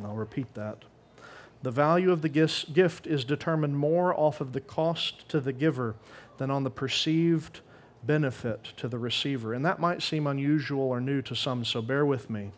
I'll 0.01 0.15
repeat 0.15 0.53
that. 0.53 0.85
The 1.63 1.71
value 1.71 2.11
of 2.11 2.21
the 2.21 2.29
gift 2.29 3.07
is 3.07 3.25
determined 3.25 3.77
more 3.77 4.17
off 4.17 4.39
of 4.39 4.53
the 4.53 4.61
cost 4.61 5.27
to 5.29 5.41
the 5.41 5.51
giver 5.51 5.95
than 6.37 6.51
on 6.51 6.63
the 6.63 6.69
perceived 6.69 7.61
benefit 8.03 8.63
to 8.77 8.87
the 8.87 8.97
receiver. 8.97 9.53
And 9.53 9.65
that 9.65 9.79
might 9.79 10.01
seem 10.01 10.27
unusual 10.27 10.83
or 10.83 11.01
new 11.01 11.21
to 11.23 11.35
some, 11.35 11.65
so 11.65 11.81
bear 11.81 12.05
with 12.05 12.29
me. 12.29 12.51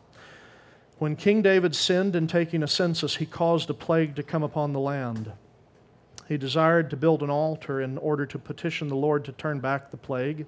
When 0.98 1.16
King 1.16 1.42
David 1.42 1.76
sinned 1.76 2.16
in 2.16 2.28
taking 2.28 2.62
a 2.62 2.68
census, 2.68 3.16
he 3.16 3.26
caused 3.26 3.70
a 3.70 3.74
plague 3.74 4.16
to 4.16 4.24
come 4.24 4.44
upon 4.44 4.74
the 4.74 4.80
land. 4.80 5.32
He 6.28 6.38
desired 6.38 6.90
to 6.90 6.98
build 6.98 7.24
an 7.24 7.30
altar 7.30 7.82
in 7.82 7.98
order 7.98 8.26
to 8.26 8.38
petition 8.38 8.90
the 8.90 8.96
Lord 8.96 9.26
to 9.26 9.32
turn 9.32 9.60
back 9.60 9.90
the 9.90 9.98
plague. 9.98 10.46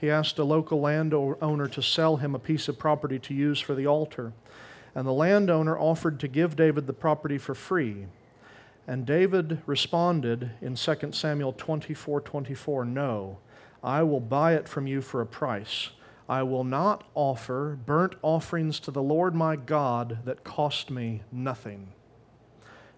He 0.00 0.10
asked 0.10 0.38
a 0.38 0.44
local 0.44 0.80
landowner 0.80 1.68
to 1.68 1.82
sell 1.82 2.16
him 2.16 2.34
a 2.34 2.38
piece 2.38 2.66
of 2.66 2.78
property 2.78 3.18
to 3.20 3.34
use 3.34 3.60
for 3.60 3.74
the 3.74 3.86
altar. 3.86 4.32
And 4.94 5.06
the 5.06 5.12
landowner 5.12 5.78
offered 5.78 6.18
to 6.20 6.28
give 6.28 6.56
David 6.56 6.86
the 6.86 6.92
property 6.92 7.38
for 7.38 7.54
free. 7.54 8.06
And 8.86 9.06
David 9.06 9.62
responded 9.66 10.50
in 10.60 10.74
2 10.74 11.12
Samuel 11.12 11.52
24 11.54 12.20
24, 12.20 12.84
No, 12.84 13.38
I 13.82 14.02
will 14.02 14.20
buy 14.20 14.54
it 14.54 14.68
from 14.68 14.86
you 14.86 15.00
for 15.00 15.20
a 15.20 15.26
price. 15.26 15.90
I 16.28 16.42
will 16.42 16.64
not 16.64 17.04
offer 17.14 17.78
burnt 17.84 18.14
offerings 18.22 18.80
to 18.80 18.90
the 18.90 19.02
Lord 19.02 19.34
my 19.34 19.56
God 19.56 20.18
that 20.24 20.44
cost 20.44 20.90
me 20.90 21.22
nothing. 21.30 21.92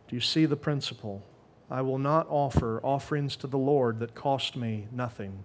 Do 0.09 0.15
you 0.15 0.21
see 0.21 0.47
the 0.47 0.57
principle? 0.57 1.25
I 1.69 1.83
will 1.83 1.99
not 1.99 2.29
offer 2.29 2.81
offerings 2.85 3.35
to 3.37 3.49
the 3.49 3.59
Lord 3.59 3.99
that 3.99 4.15
cost 4.15 4.55
me 4.55 4.87
nothing. 4.93 5.43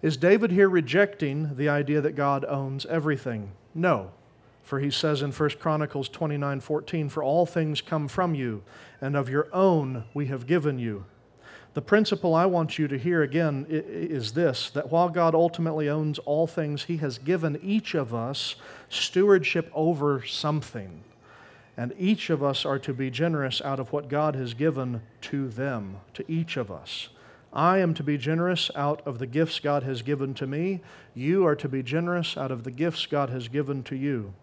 Is 0.00 0.16
David 0.16 0.50
here 0.50 0.68
rejecting 0.68 1.56
the 1.56 1.68
idea 1.68 2.00
that 2.00 2.16
God 2.16 2.44
owns 2.46 2.86
everything? 2.86 3.52
No. 3.74 4.12
For 4.66 4.80
he 4.80 4.90
says 4.90 5.22
in 5.22 5.30
1 5.30 5.50
Chronicles 5.60 6.08
29 6.08 6.58
14, 6.58 7.08
For 7.08 7.22
all 7.22 7.46
things 7.46 7.80
come 7.80 8.08
from 8.08 8.34
you, 8.34 8.64
and 9.00 9.14
of 9.14 9.28
your 9.28 9.46
own 9.52 10.02
we 10.12 10.26
have 10.26 10.48
given 10.48 10.80
you. 10.80 11.04
The 11.74 11.82
principle 11.82 12.34
I 12.34 12.46
want 12.46 12.76
you 12.76 12.88
to 12.88 12.98
hear 12.98 13.22
again 13.22 13.66
is 13.68 14.32
this 14.32 14.70
that 14.70 14.90
while 14.90 15.08
God 15.08 15.36
ultimately 15.36 15.88
owns 15.88 16.18
all 16.18 16.48
things, 16.48 16.82
He 16.82 16.96
has 16.96 17.16
given 17.18 17.60
each 17.62 17.94
of 17.94 18.12
us 18.12 18.56
stewardship 18.88 19.70
over 19.72 20.26
something. 20.26 21.04
And 21.76 21.94
each 21.96 22.28
of 22.28 22.42
us 22.42 22.64
are 22.64 22.80
to 22.80 22.92
be 22.92 23.08
generous 23.08 23.62
out 23.62 23.78
of 23.78 23.92
what 23.92 24.08
God 24.08 24.34
has 24.34 24.52
given 24.52 25.00
to 25.20 25.46
them, 25.46 25.98
to 26.14 26.24
each 26.26 26.56
of 26.56 26.72
us. 26.72 27.10
I 27.52 27.78
am 27.78 27.94
to 27.94 28.02
be 28.02 28.18
generous 28.18 28.68
out 28.74 29.00
of 29.06 29.20
the 29.20 29.28
gifts 29.28 29.60
God 29.60 29.84
has 29.84 30.02
given 30.02 30.34
to 30.34 30.46
me. 30.48 30.80
You 31.14 31.46
are 31.46 31.54
to 31.54 31.68
be 31.68 31.84
generous 31.84 32.36
out 32.36 32.50
of 32.50 32.64
the 32.64 32.72
gifts 32.72 33.06
God 33.06 33.30
has 33.30 33.46
given 33.46 33.84
to 33.84 33.94
you. 33.94 34.34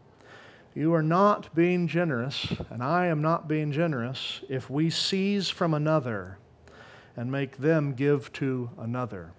You 0.76 0.94
are 0.96 1.04
not 1.04 1.54
being 1.54 1.88
generous, 1.88 2.52
and 2.72 2.84
I 2.84 3.06
am 3.06 3.22
not 3.22 3.48
being 3.48 3.72
generous, 3.72 4.42
if 4.50 4.70
we 4.70 4.90
seize 4.90 5.50
from 5.50 5.74
another 5.74 6.40
and 7.16 7.32
make 7.32 7.58
them 7.58 7.94
give 7.94 8.34
to 8.34 8.72
another. 8.80 9.34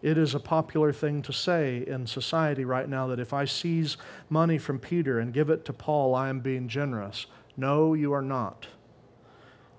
It 0.00 0.16
is 0.16 0.34
a 0.34 0.40
popular 0.40 0.92
thing 0.92 1.20
to 1.22 1.32
say 1.32 1.84
in 1.86 2.06
society 2.06 2.64
right 2.64 2.88
now 2.88 3.06
that 3.08 3.20
if 3.20 3.32
I 3.34 3.44
seize 3.44 3.98
money 4.30 4.56
from 4.56 4.78
Peter 4.78 5.18
and 5.18 5.34
give 5.34 5.50
it 5.50 5.64
to 5.66 5.72
Paul, 5.72 6.14
I 6.14 6.28
am 6.28 6.40
being 6.40 6.68
generous. 6.68 7.26
No, 7.56 7.94
you 7.94 8.12
are 8.12 8.22
not. 8.22 8.66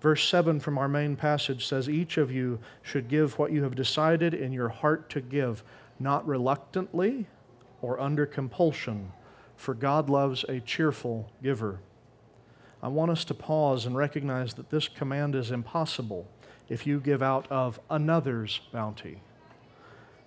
Verse 0.01 0.27
7 0.27 0.59
from 0.59 0.77
our 0.77 0.87
main 0.87 1.15
passage 1.15 1.65
says, 1.65 1.89
Each 1.89 2.17
of 2.17 2.31
you 2.31 2.59
should 2.83 3.07
give 3.07 3.39
what 3.39 3.51
you 3.51 3.63
have 3.63 3.75
decided 3.75 4.35
in 4.35 4.51
your 4.51 4.69
heart 4.69 5.09
to 5.11 5.21
give, 5.21 5.63
not 5.99 6.27
reluctantly 6.27 7.25
or 7.81 7.99
under 7.99 8.27
compulsion, 8.27 9.11
for 9.55 9.73
God 9.73 10.09
loves 10.09 10.43
a 10.47 10.59
cheerful 10.59 11.31
giver. 11.41 11.79
I 12.81 12.87
want 12.87 13.11
us 13.11 13.25
to 13.25 13.33
pause 13.33 13.85
and 13.85 13.95
recognize 13.95 14.53
that 14.55 14.69
this 14.69 14.87
command 14.87 15.35
is 15.35 15.51
impossible 15.51 16.27
if 16.69 16.85
you 16.85 16.99
give 16.99 17.21
out 17.21 17.47
of 17.51 17.79
another's 17.89 18.59
bounty. 18.71 19.21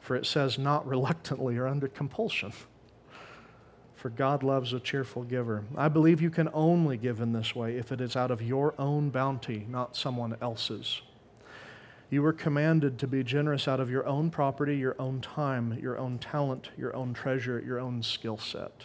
For 0.00 0.16
it 0.16 0.26
says, 0.26 0.58
not 0.58 0.86
reluctantly 0.86 1.56
or 1.56 1.66
under 1.66 1.88
compulsion. 1.88 2.52
For 3.94 4.10
God 4.10 4.42
loves 4.42 4.72
a 4.72 4.80
cheerful 4.80 5.24
giver. 5.24 5.64
I 5.76 5.88
believe 5.88 6.22
you 6.22 6.30
can 6.30 6.48
only 6.52 6.96
give 6.96 7.20
in 7.20 7.32
this 7.32 7.54
way 7.54 7.76
if 7.76 7.90
it 7.90 8.00
is 8.00 8.16
out 8.16 8.30
of 8.30 8.40
your 8.40 8.74
own 8.78 9.10
bounty, 9.10 9.66
not 9.68 9.96
someone 9.96 10.36
else's. 10.40 11.02
You 12.10 12.22
were 12.22 12.32
commanded 12.32 12.98
to 13.00 13.06
be 13.06 13.22
generous 13.22 13.68
out 13.68 13.80
of 13.80 13.90
your 13.90 14.06
own 14.06 14.30
property, 14.30 14.78
your 14.78 14.96
own 14.98 15.20
time, 15.20 15.78
your 15.80 15.98
own 15.98 16.18
talent, 16.18 16.70
your 16.78 16.94
own 16.96 17.12
treasure, 17.12 17.62
your 17.64 17.78
own 17.78 18.02
skill 18.02 18.38
set. 18.38 18.84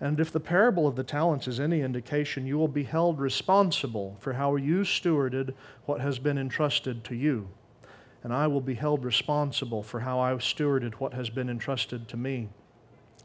And 0.00 0.18
if 0.18 0.32
the 0.32 0.40
parable 0.40 0.86
of 0.86 0.96
the 0.96 1.04
talents 1.04 1.46
is 1.46 1.60
any 1.60 1.82
indication, 1.82 2.46
you 2.46 2.56
will 2.56 2.68
be 2.68 2.84
held 2.84 3.20
responsible 3.20 4.16
for 4.18 4.32
how 4.32 4.56
you 4.56 4.80
stewarded 4.80 5.54
what 5.84 6.00
has 6.00 6.18
been 6.18 6.38
entrusted 6.38 7.04
to 7.04 7.14
you. 7.14 7.48
And 8.22 8.32
I 8.32 8.46
will 8.46 8.62
be 8.62 8.74
held 8.74 9.04
responsible 9.04 9.82
for 9.82 10.00
how 10.00 10.18
I 10.18 10.32
stewarded 10.34 10.94
what 10.94 11.12
has 11.12 11.28
been 11.28 11.50
entrusted 11.50 12.08
to 12.08 12.16
me. 12.16 12.48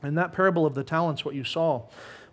In 0.03 0.15
that 0.15 0.33
parable 0.33 0.65
of 0.65 0.75
the 0.75 0.83
talents, 0.83 1.23
what 1.23 1.35
you 1.35 1.45
saw 1.45 1.83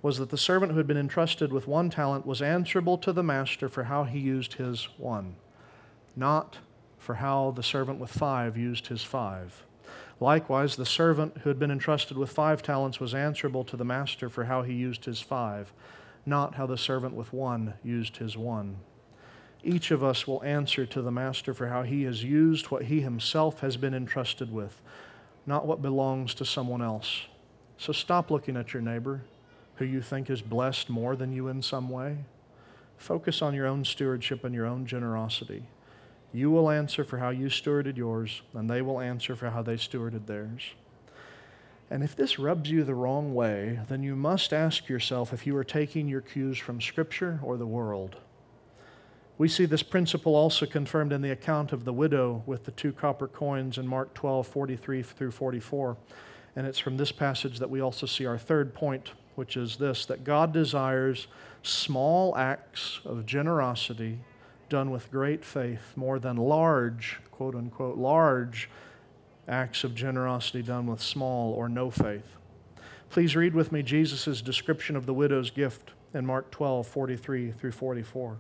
was 0.02 0.18
that 0.18 0.30
the 0.30 0.38
servant 0.38 0.72
who 0.72 0.78
had 0.78 0.86
been 0.88 0.96
entrusted 0.96 1.52
with 1.52 1.68
one 1.68 1.88
talent 1.88 2.26
was 2.26 2.42
answerable 2.42 2.98
to 2.98 3.12
the 3.12 3.22
master 3.22 3.68
for 3.68 3.84
how 3.84 4.02
he 4.02 4.18
used 4.18 4.54
his 4.54 4.88
one, 4.96 5.36
not 6.16 6.58
for 6.98 7.14
how 7.14 7.52
the 7.52 7.62
servant 7.62 8.00
with 8.00 8.10
five 8.10 8.56
used 8.56 8.88
his 8.88 9.02
five. 9.02 9.64
Likewise, 10.20 10.76
the 10.76 10.86
servant 10.86 11.38
who 11.38 11.50
had 11.50 11.58
been 11.58 11.70
entrusted 11.70 12.16
with 12.16 12.30
five 12.30 12.62
talents 12.62 13.00
was 13.00 13.14
answerable 13.14 13.64
to 13.64 13.76
the 13.76 13.84
master 13.84 14.28
for 14.28 14.44
how 14.44 14.62
he 14.62 14.72
used 14.72 15.04
his 15.04 15.20
five, 15.20 15.72
not 16.24 16.54
how 16.54 16.66
the 16.66 16.78
servant 16.78 17.14
with 17.14 17.32
one 17.32 17.74
used 17.82 18.18
his 18.18 18.36
one. 18.36 18.76
Each 19.64 19.90
of 19.90 20.02
us 20.02 20.26
will 20.26 20.42
answer 20.42 20.86
to 20.86 21.02
the 21.02 21.10
master 21.10 21.54
for 21.54 21.68
how 21.68 21.82
he 21.82 22.02
has 22.04 22.24
used 22.24 22.66
what 22.66 22.84
he 22.84 23.00
himself 23.00 23.60
has 23.60 23.76
been 23.76 23.94
entrusted 23.94 24.52
with, 24.52 24.80
not 25.46 25.66
what 25.66 25.82
belongs 25.82 26.34
to 26.34 26.44
someone 26.44 26.82
else. 26.82 27.22
So 27.78 27.92
stop 27.92 28.30
looking 28.30 28.56
at 28.56 28.72
your 28.72 28.82
neighbor 28.82 29.22
who 29.76 29.84
you 29.84 30.02
think 30.02 30.30
is 30.30 30.42
blessed 30.42 30.90
more 30.90 31.16
than 31.16 31.32
you 31.32 31.48
in 31.48 31.62
some 31.62 31.88
way. 31.88 32.18
Focus 32.96 33.42
on 33.42 33.54
your 33.54 33.66
own 33.66 33.84
stewardship 33.84 34.44
and 34.44 34.54
your 34.54 34.66
own 34.66 34.86
generosity. 34.86 35.64
You 36.32 36.50
will 36.50 36.70
answer 36.70 37.04
for 37.04 37.18
how 37.18 37.28
you 37.28 37.46
stewarded 37.46 37.96
yours, 37.96 38.42
and 38.54 38.68
they 38.68 38.80
will 38.80 39.00
answer 39.00 39.36
for 39.36 39.50
how 39.50 39.62
they 39.62 39.76
stewarded 39.76 40.26
theirs. 40.26 40.62
And 41.90 42.02
if 42.02 42.16
this 42.16 42.38
rubs 42.38 42.70
you 42.70 42.84
the 42.84 42.94
wrong 42.94 43.34
way, 43.34 43.80
then 43.88 44.02
you 44.02 44.16
must 44.16 44.54
ask 44.54 44.88
yourself 44.88 45.34
if 45.34 45.46
you 45.46 45.54
are 45.58 45.64
taking 45.64 46.08
your 46.08 46.22
cues 46.22 46.56
from 46.56 46.80
Scripture 46.80 47.38
or 47.42 47.58
the 47.58 47.66
world. 47.66 48.16
We 49.36 49.46
see 49.46 49.66
this 49.66 49.82
principle 49.82 50.34
also 50.34 50.64
confirmed 50.64 51.12
in 51.12 51.20
the 51.20 51.32
account 51.32 51.72
of 51.72 51.84
the 51.84 51.92
widow 51.92 52.42
with 52.46 52.64
the 52.64 52.70
two 52.70 52.92
copper 52.92 53.28
coins 53.28 53.76
in 53.76 53.86
Mark 53.86 54.14
12, 54.14 54.46
43 54.46 55.02
through 55.02 55.32
44. 55.32 55.98
And 56.56 56.66
it's 56.66 56.78
from 56.78 56.96
this 56.96 57.12
passage 57.12 57.58
that 57.58 57.68
we 57.68 57.80
also 57.80 58.06
see 58.06 58.24
our 58.24 58.38
third 58.38 58.72
point, 58.72 59.12
which 59.34 59.56
is 59.56 59.76
this 59.76 60.06
that 60.06 60.24
God 60.24 60.52
desires 60.52 61.26
small 61.62 62.34
acts 62.38 63.00
of 63.04 63.26
generosity 63.26 64.20
done 64.72 64.90
with 64.90 65.10
great 65.10 65.44
faith 65.44 65.92
more 65.96 66.18
than 66.18 66.34
large, 66.34 67.20
quote 67.30 67.54
unquote, 67.54 67.98
large 67.98 68.70
acts 69.46 69.84
of 69.84 69.94
generosity 69.94 70.62
done 70.62 70.86
with 70.86 71.02
small 71.02 71.52
or 71.52 71.68
no 71.68 71.90
faith. 71.90 72.38
Please 73.10 73.36
read 73.36 73.52
with 73.52 73.70
me 73.70 73.82
Jesus' 73.82 74.40
description 74.40 74.96
of 74.96 75.04
the 75.04 75.12
widow's 75.12 75.50
gift 75.50 75.90
in 76.14 76.24
Mark 76.24 76.50
12, 76.50 76.86
43 76.86 77.52
through 77.52 77.72
44. 77.72 78.38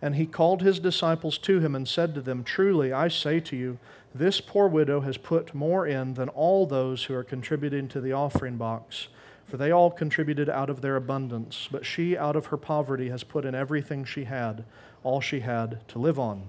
And 0.00 0.14
he 0.14 0.26
called 0.26 0.62
his 0.62 0.78
disciples 0.78 1.38
to 1.38 1.58
him 1.58 1.74
and 1.74 1.88
said 1.88 2.14
to 2.14 2.20
them, 2.20 2.44
Truly, 2.44 2.92
I 2.92 3.08
say 3.08 3.40
to 3.40 3.56
you, 3.56 3.80
this 4.14 4.40
poor 4.40 4.68
widow 4.68 5.00
has 5.00 5.16
put 5.16 5.54
more 5.54 5.88
in 5.88 6.14
than 6.14 6.28
all 6.28 6.66
those 6.66 7.02
who 7.04 7.14
are 7.14 7.24
contributing 7.24 7.88
to 7.88 8.00
the 8.00 8.12
offering 8.12 8.58
box. 8.58 9.08
For 9.46 9.56
they 9.56 9.70
all 9.70 9.90
contributed 9.90 10.48
out 10.48 10.70
of 10.70 10.80
their 10.80 10.96
abundance, 10.96 11.68
but 11.70 11.84
she 11.84 12.16
out 12.16 12.36
of 12.36 12.46
her 12.46 12.56
poverty 12.56 13.10
has 13.10 13.24
put 13.24 13.44
in 13.44 13.54
everything 13.54 14.04
she 14.04 14.24
had, 14.24 14.64
all 15.02 15.20
she 15.20 15.40
had 15.40 15.86
to 15.88 15.98
live 15.98 16.18
on. 16.18 16.48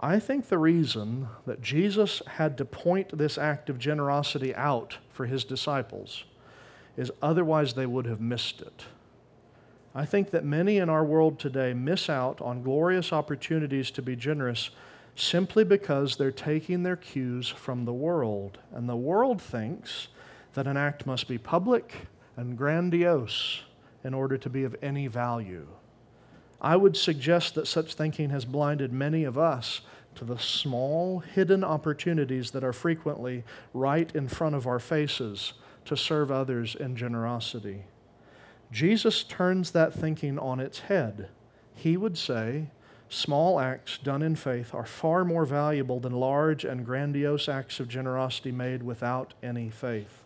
I 0.00 0.20
think 0.20 0.46
the 0.46 0.58
reason 0.58 1.28
that 1.44 1.60
Jesus 1.60 2.22
had 2.26 2.56
to 2.58 2.64
point 2.64 3.18
this 3.18 3.36
act 3.36 3.68
of 3.68 3.80
generosity 3.80 4.54
out 4.54 4.98
for 5.10 5.26
his 5.26 5.44
disciples 5.44 6.24
is 6.96 7.10
otherwise 7.20 7.74
they 7.74 7.86
would 7.86 8.06
have 8.06 8.20
missed 8.20 8.60
it. 8.60 8.84
I 9.94 10.04
think 10.04 10.30
that 10.30 10.44
many 10.44 10.78
in 10.78 10.88
our 10.88 11.04
world 11.04 11.40
today 11.40 11.74
miss 11.74 12.08
out 12.08 12.40
on 12.40 12.62
glorious 12.62 13.12
opportunities 13.12 13.90
to 13.92 14.02
be 14.02 14.14
generous 14.14 14.70
simply 15.16 15.64
because 15.64 16.16
they're 16.16 16.30
taking 16.30 16.84
their 16.84 16.96
cues 16.96 17.48
from 17.48 17.84
the 17.84 17.92
world. 17.92 18.58
And 18.72 18.88
the 18.88 18.96
world 18.96 19.42
thinks 19.42 20.08
that 20.58 20.66
an 20.66 20.76
act 20.76 21.06
must 21.06 21.28
be 21.28 21.38
public 21.38 21.94
and 22.36 22.58
grandiose 22.58 23.62
in 24.02 24.12
order 24.12 24.36
to 24.36 24.50
be 24.50 24.64
of 24.64 24.74
any 24.82 25.06
value. 25.06 25.68
I 26.60 26.74
would 26.74 26.96
suggest 26.96 27.54
that 27.54 27.68
such 27.68 27.94
thinking 27.94 28.30
has 28.30 28.44
blinded 28.44 28.92
many 28.92 29.22
of 29.22 29.38
us 29.38 29.82
to 30.16 30.24
the 30.24 30.36
small, 30.36 31.20
hidden 31.20 31.62
opportunities 31.62 32.50
that 32.50 32.64
are 32.64 32.72
frequently 32.72 33.44
right 33.72 34.12
in 34.16 34.26
front 34.26 34.56
of 34.56 34.66
our 34.66 34.80
faces 34.80 35.52
to 35.84 35.96
serve 35.96 36.32
others 36.32 36.74
in 36.74 36.96
generosity. 36.96 37.84
Jesus 38.72 39.22
turns 39.22 39.70
that 39.70 39.94
thinking 39.94 40.40
on 40.40 40.58
its 40.58 40.80
head. 40.80 41.28
He 41.72 41.96
would 41.96 42.18
say, 42.18 42.72
small 43.08 43.60
acts 43.60 43.96
done 43.96 44.22
in 44.22 44.34
faith 44.34 44.74
are 44.74 44.84
far 44.84 45.24
more 45.24 45.46
valuable 45.46 46.00
than 46.00 46.14
large 46.14 46.64
and 46.64 46.84
grandiose 46.84 47.48
acts 47.48 47.78
of 47.78 47.86
generosity 47.86 48.50
made 48.50 48.82
without 48.82 49.34
any 49.40 49.70
faith. 49.70 50.24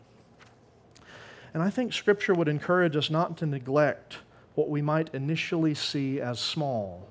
And 1.55 1.63
I 1.63 1.71
think 1.71 1.93
Scripture 1.93 2.35
would 2.35 2.49
encourage 2.49 2.97
us 2.97 3.11
not 3.11 3.37
to 3.39 3.47
neglect 3.47 4.19
what 4.55 4.69
we 4.69 4.83
might 4.83 5.15
initially 5.15 5.75
see 5.75 6.21
as 6.21 6.39
small. 6.39 7.09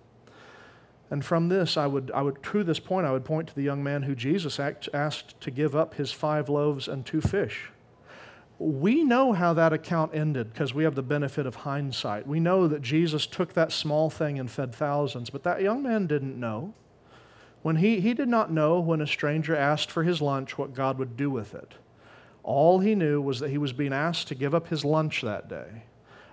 And 1.10 1.26
from 1.26 1.50
this, 1.50 1.76
I 1.76 1.88
would, 1.88 2.10
I 2.14 2.22
would, 2.22 2.42
to 2.42 2.64
this 2.64 2.80
point, 2.80 3.06
I 3.06 3.12
would 3.12 3.26
point 3.26 3.50
to 3.50 3.56
the 3.56 3.64
young 3.64 3.84
man 3.84 4.04
who 4.04 4.16
Jesus 4.16 4.60
asked 4.60 5.42
to 5.42 5.52
give 5.52 5.76
up 5.76 5.96
his 5.96 6.12
five 6.12 6.48
loaves 6.48 6.88
and 6.88 7.06
two 7.06 7.20
fish. 7.20 7.70
We 8.58 9.04
know 9.04 9.34
how 9.34 9.54
that 9.54 9.74
account 9.74 10.16
ended 10.16 10.54
because 10.54 10.74
we 10.74 10.84
have 10.84 10.96
the 10.96 11.02
benefit 11.02 11.46
of 11.46 11.56
hindsight. 11.56 12.28
We 12.28 12.40
know 12.40 12.68
that 12.68 12.82
Jesus 12.82 13.26
took 13.26 13.54
that 13.54 13.72
small 13.72 14.10
thing 14.10 14.40
and 14.40 14.50
fed 14.50 14.74
thousands, 14.74 15.30
but 15.30 15.44
that 15.44 15.62
young 15.62 15.84
man 15.84 16.08
didn't 16.08 16.40
know. 16.40 16.74
When 17.62 17.78
he, 17.78 18.00
he 18.00 18.14
did 18.14 18.30
not 18.30 18.52
know 18.52 18.80
when 18.80 19.02
a 19.02 19.08
stranger 19.08 19.56
asked 19.56 19.92
for 19.92 20.04
his 20.04 20.22
lunch 20.22 20.58
what 20.58 20.74
God 20.74 20.98
would 20.98 21.18
do 21.18 21.30
with 21.30 21.54
it. 21.54 21.74
All 22.44 22.80
he 22.80 22.96
knew 22.96 23.22
was 23.22 23.40
that 23.40 23.50
he 23.50 23.58
was 23.58 23.74
being 23.74 23.94
asked 23.94 24.28
to 24.30 24.36
give 24.36 24.56
up 24.56 24.68
his 24.68 24.84
lunch 24.84 25.22
that 25.22 25.48
day, 25.48 25.84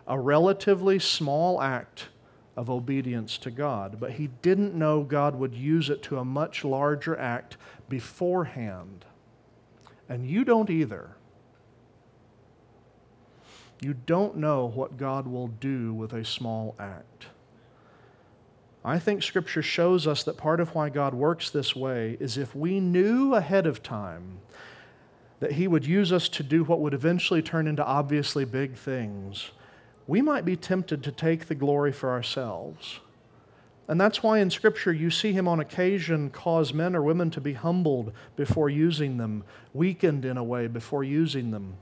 a 0.07 0.18
relatively 0.18 0.99
small 0.99 1.61
act 1.61 2.09
of 2.57 2.71
obedience 2.71 3.38
to 3.38 3.51
God. 3.51 4.01
But 4.01 4.12
he 4.12 4.29
didn't 4.42 4.75
know 4.75 5.03
God 5.03 5.37
would 5.37 5.55
use 5.55 5.90
it 5.90 6.03
to 6.05 6.18
a 6.18 6.25
much 6.25 6.64
larger 6.64 7.16
act 7.16 7.57
beforehand. 7.88 9.05
And 10.09 10.29
you 10.29 10.44
don't 10.44 10.71
either. 10.71 11.11
You 13.81 13.94
don't 13.94 14.37
know 14.38 14.66
what 14.66 14.97
God 14.97 15.27
will 15.27 15.49
do 15.49 15.92
with 15.94 16.12
a 16.12 16.25
small 16.25 16.75
act. 16.81 17.27
I 18.85 18.99
think 18.99 19.23
Scripture 19.23 19.62
shows 19.62 20.07
us 20.07 20.23
that 20.25 20.37
part 20.37 20.61
of 20.61 20.75
why 20.75 20.88
God 20.88 21.14
works 21.14 21.51
this 21.51 21.77
way 21.77 22.16
is 22.18 22.38
if 22.38 22.57
we 22.57 22.81
knew 22.81 23.35
ahead 23.35 23.66
of 23.66 23.83
time 23.83 24.40
that 25.40 25.53
He 25.53 25.68
would 25.68 25.87
use 25.87 26.12
us 26.12 26.29
to 26.31 26.42
do 26.42 26.64
what 26.64 26.81
would 26.81 26.94
eventually 26.94 27.42
turn 27.42 27.66
into 27.66 27.85
obviously 27.85 28.44
big 28.44 28.74
things, 28.74 29.51
we 30.07 30.22
might 30.22 30.44
be 30.44 30.57
tempted 30.57 31.03
to 31.05 31.12
take 31.12 31.46
the 31.46 31.55
glory 31.55 31.92
for 31.92 32.11
ourselves. 32.11 33.01
And 33.88 34.01
that's 34.01 34.22
why 34.22 34.38
in 34.38 34.51
Scripture 34.51 34.92
you 34.92 35.11
see 35.11 35.33
Him 35.33 35.48
on 35.48 35.61
occasion 35.61 36.31
cause 36.31 36.74
men 36.74 36.94
or 36.94 37.03
women 37.03 37.31
to 37.31 37.40
be 37.40 37.55
humbled 37.55 38.12
before 38.37 38.68
using 38.68 39.16
them, 39.16 39.44
weakened 39.72 40.24
in 40.24 40.37
a 40.37 40.44
way 40.44 40.66
before 40.66 41.05
using 41.05 41.51
them. 41.51 41.79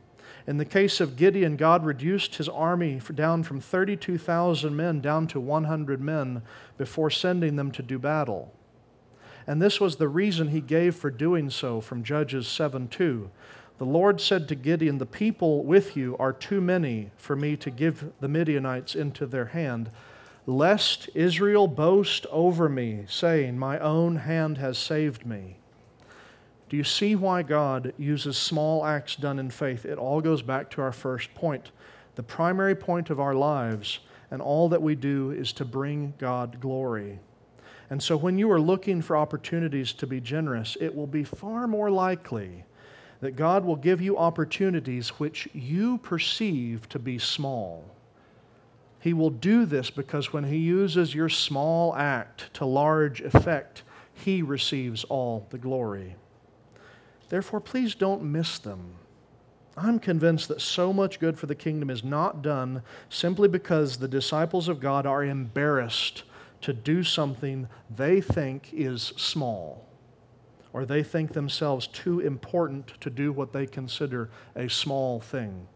In 0.47 0.59
the 0.59 0.65
case 0.65 1.01
of 1.01 1.17
Gideon, 1.17 1.57
God 1.57 1.85
reduced 1.85 2.37
his 2.37 2.49
army 2.49 3.01
down 3.15 3.43
from 3.43 3.61
32,000 3.61 4.77
men 4.77 5.01
down 5.01 5.27
to 5.29 5.41
100 5.41 6.01
men 6.01 6.43
before 6.79 7.11
sending 7.11 7.57
them 7.57 7.73
to 7.73 7.83
do 7.83 7.99
battle. 7.99 8.53
And 9.47 9.63
this 9.63 9.81
was 9.81 9.97
the 9.97 10.09
reason 10.09 10.49
he 10.49 10.61
gave 10.61 10.97
for 10.97 11.11
doing 11.11 11.51
so 11.51 11.81
from 11.81 12.03
Judges 12.03 12.49
7 12.49 12.89
2. 12.89 13.31
The 13.79 13.85
Lord 13.85 14.21
said 14.21 14.49
to 14.49 14.55
Gideon, 14.55 14.99
The 14.99 15.07
people 15.07 15.63
with 15.63 15.97
you 15.97 16.17
are 16.19 16.33
too 16.33 16.61
many 16.61 17.11
for 17.17 17.37
me 17.37 17.57
to 17.59 17.71
give 17.71 18.13
the 18.21 18.29
Midianites 18.29 18.95
into 18.95 19.27
their 19.27 19.47
hand, 19.47 19.91
lest 20.47 21.11
Israel 21.15 21.69
boast 21.69 22.27
over 22.31 22.69
me, 22.69 23.05
saying, 23.09 23.59
My 23.59 23.79
own 23.79 24.17
hand 24.17 24.59
has 24.59 24.79
saved 24.79 25.27
me. 25.27 25.57
Do 26.69 26.77
you 26.77 26.85
see 26.85 27.15
why 27.15 27.43
God 27.43 27.93
uses 27.97 28.37
small 28.37 28.85
acts 28.85 29.15
done 29.15 29.39
in 29.39 29.51
faith? 29.51 29.85
It 29.85 29.99
all 29.99 30.21
goes 30.21 30.43
back 30.43 30.71
to 30.71 30.83
our 30.83 30.93
first 30.93 31.33
point. 31.35 31.71
The 32.17 32.23
primary 32.23 32.75
point 32.75 33.11
of 33.11 33.21
our 33.21 33.35
lives 33.35 34.01
and 34.31 34.43
all 34.43 34.71
that 34.71 34.83
we 34.83 34.95
do 34.95 35.31
is 35.31 35.53
to 35.53 35.65
bring 35.65 36.15
God 36.19 36.61
glory. 36.61 37.21
And 37.89 38.03
so 38.03 38.17
when 38.17 38.39
you 38.39 38.51
are 38.51 38.61
looking 38.61 39.01
for 39.01 39.17
opportunities 39.17 39.93
to 39.95 40.07
be 40.07 40.21
generous, 40.21 40.77
it 40.81 40.95
will 40.95 41.07
be 41.07 41.25
far 41.25 41.67
more 41.67 41.91
likely 41.91 42.65
that 43.21 43.37
God 43.37 43.65
will 43.65 43.77
give 43.77 44.01
you 44.01 44.19
opportunities 44.19 45.09
which 45.11 45.49
you 45.53 45.99
perceive 45.99 46.89
to 46.91 46.99
be 46.99 47.19
small. 47.19 47.85
He 49.01 49.15
will 49.15 49.31
do 49.31 49.65
this 49.65 49.89
because 49.91 50.33
when 50.33 50.45
He 50.45 50.57
uses 50.57 51.15
your 51.15 51.29
small 51.29 51.95
act 51.95 52.53
to 52.55 52.65
large 52.65 53.21
effect, 53.21 53.85
He 54.13 54.43
receives 54.43 55.05
all 55.05 55.47
the 55.51 55.59
glory. 55.59 56.17
Therefore, 57.29 57.61
please 57.61 57.95
don't 57.95 58.23
miss 58.23 58.59
them. 58.59 58.95
I'm 59.77 59.99
convinced 59.99 60.49
that 60.49 60.61
so 60.61 60.93
much 60.93 61.21
good 61.21 61.39
for 61.39 61.47
the 61.47 61.55
kingdom 61.55 61.91
is 61.91 62.03
not 62.03 62.43
done 62.43 62.83
simply 63.11 63.47
because 63.47 63.99
the 63.99 64.09
disciples 64.09 64.69
of 64.69 64.81
God 64.81 65.07
are 65.07 65.23
embarrassed 65.23 66.25
to 66.63 66.73
do 66.73 67.03
something 67.03 67.69
they 67.95 68.21
think 68.21 68.71
is 68.73 69.13
small, 69.17 69.87
or 70.73 70.85
they 70.85 71.03
think 71.03 71.33
themselves 71.33 71.87
too 71.87 72.21
important 72.21 73.01
to 73.01 73.11
do 73.11 73.33
what 73.33 73.53
they 73.53 73.67
consider 73.67 74.31
a 74.55 74.69
small 74.69 75.21
thing. 75.21 75.67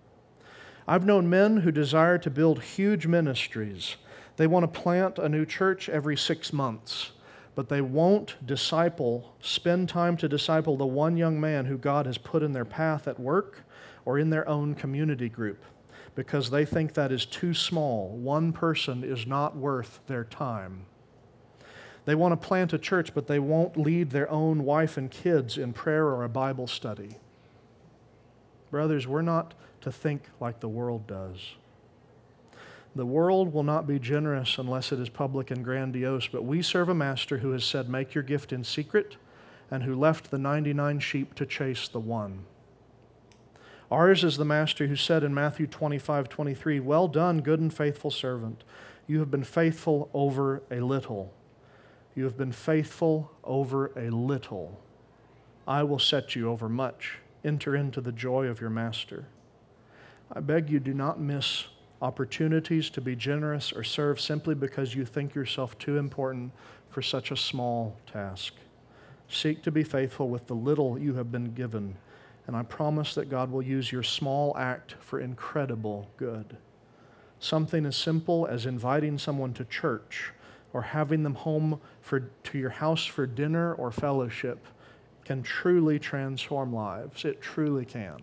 I've 0.86 1.06
known 1.06 1.30
men 1.30 1.58
who 1.58 1.70
desire 1.70 2.18
to 2.18 2.30
build 2.30 2.62
huge 2.62 3.06
ministries. 3.06 3.96
They 4.36 4.46
want 4.46 4.72
to 4.72 4.80
plant 4.80 5.18
a 5.18 5.28
new 5.28 5.46
church 5.46 5.88
every 5.88 6.16
six 6.16 6.52
months 6.52 7.12
but 7.54 7.68
they 7.68 7.80
won't 7.80 8.36
disciple, 8.46 9.34
spend 9.40 9.88
time 9.88 10.16
to 10.16 10.28
disciple 10.28 10.76
the 10.76 10.86
one 10.86 11.16
young 11.16 11.40
man 11.40 11.66
who 11.66 11.76
God 11.76 12.06
has 12.06 12.16
put 12.16 12.42
in 12.42 12.52
their 12.52 12.64
path 12.64 13.08
at 13.08 13.18
work 13.18 13.64
or 14.04 14.18
in 14.18 14.30
their 14.30 14.48
own 14.48 14.74
community 14.74 15.28
group 15.28 15.62
because 16.14 16.50
they 16.50 16.64
think 16.64 16.94
that 16.94 17.12
is 17.12 17.24
too 17.24 17.54
small. 17.54 18.08
One 18.10 18.52
person 18.52 19.04
is 19.04 19.26
not 19.26 19.56
worth 19.56 20.00
their 20.06 20.24
time. 20.24 20.86
They 22.04 22.14
want 22.14 22.32
to 22.32 22.46
plant 22.48 22.72
a 22.72 22.78
church, 22.78 23.14
but 23.14 23.26
they 23.26 23.38
won't 23.38 23.76
lead 23.76 24.10
their 24.10 24.30
own 24.30 24.64
wife 24.64 24.96
and 24.96 25.10
kids 25.10 25.58
in 25.58 25.72
prayer 25.72 26.06
or 26.06 26.24
a 26.24 26.28
Bible 26.28 26.66
study. 26.66 27.16
Brothers, 28.70 29.06
we're 29.06 29.22
not 29.22 29.54
to 29.82 29.92
think 29.92 30.22
like 30.40 30.60
the 30.60 30.68
world 30.68 31.06
does. 31.06 31.54
The 32.96 33.06
world 33.06 33.52
will 33.52 33.62
not 33.62 33.86
be 33.86 33.98
generous 33.98 34.58
unless 34.58 34.90
it 34.90 34.98
is 34.98 35.08
public 35.08 35.50
and 35.50 35.64
grandiose, 35.64 36.26
but 36.26 36.44
we 36.44 36.62
serve 36.62 36.88
a 36.88 36.94
master 36.94 37.38
who 37.38 37.52
has 37.52 37.64
said, 37.64 37.88
Make 37.88 38.14
your 38.14 38.24
gift 38.24 38.52
in 38.52 38.64
secret, 38.64 39.16
and 39.70 39.84
who 39.84 39.94
left 39.94 40.30
the 40.30 40.38
99 40.38 40.98
sheep 40.98 41.34
to 41.34 41.46
chase 41.46 41.86
the 41.86 42.00
one. 42.00 42.44
Ours 43.90 44.22
is 44.22 44.36
the 44.36 44.44
master 44.44 44.86
who 44.86 44.94
said 44.96 45.24
in 45.24 45.34
Matthew 45.34 45.66
25 45.66 46.28
23, 46.28 46.80
Well 46.80 47.08
done, 47.08 47.40
good 47.40 47.60
and 47.60 47.72
faithful 47.72 48.10
servant. 48.10 48.62
You 49.06 49.18
have 49.18 49.30
been 49.30 49.44
faithful 49.44 50.08
over 50.14 50.62
a 50.70 50.80
little. 50.80 51.32
You 52.14 52.24
have 52.24 52.36
been 52.36 52.52
faithful 52.52 53.32
over 53.42 53.86
a 53.96 54.10
little. 54.10 54.80
I 55.66 55.82
will 55.82 55.98
set 55.98 56.36
you 56.36 56.48
over 56.48 56.68
much. 56.68 57.18
Enter 57.44 57.74
into 57.74 58.00
the 58.00 58.12
joy 58.12 58.46
of 58.46 58.60
your 58.60 58.70
master. 58.70 59.26
I 60.32 60.40
beg 60.40 60.70
you, 60.70 60.78
do 60.78 60.94
not 60.94 61.18
miss 61.18 61.66
opportunities 62.02 62.88
to 62.90 63.00
be 63.00 63.16
generous 63.16 63.72
or 63.72 63.82
serve 63.82 64.20
simply 64.20 64.54
because 64.54 64.94
you 64.94 65.04
think 65.04 65.34
yourself 65.34 65.76
too 65.78 65.98
important 65.98 66.52
for 66.88 67.02
such 67.02 67.30
a 67.30 67.36
small 67.36 67.96
task. 68.10 68.54
Seek 69.28 69.62
to 69.62 69.70
be 69.70 69.84
faithful 69.84 70.28
with 70.28 70.46
the 70.46 70.54
little 70.54 70.98
you 70.98 71.14
have 71.14 71.30
been 71.30 71.52
given, 71.52 71.96
and 72.50 72.56
I 72.56 72.64
promise 72.64 73.14
that 73.14 73.30
God 73.30 73.52
will 73.52 73.62
use 73.62 73.92
your 73.92 74.02
small 74.02 74.56
act 74.56 74.96
for 74.98 75.20
incredible 75.20 76.10
good. 76.16 76.56
Something 77.38 77.86
as 77.86 77.94
simple 77.94 78.44
as 78.44 78.66
inviting 78.66 79.18
someone 79.18 79.54
to 79.54 79.64
church 79.64 80.32
or 80.72 80.82
having 80.82 81.22
them 81.22 81.36
home 81.36 81.80
for, 82.00 82.18
to 82.18 82.58
your 82.58 82.70
house 82.70 83.06
for 83.06 83.24
dinner 83.24 83.72
or 83.74 83.92
fellowship 83.92 84.66
can 85.24 85.44
truly 85.44 86.00
transform 86.00 86.74
lives. 86.74 87.24
It 87.24 87.40
truly 87.40 87.84
can. 87.84 88.16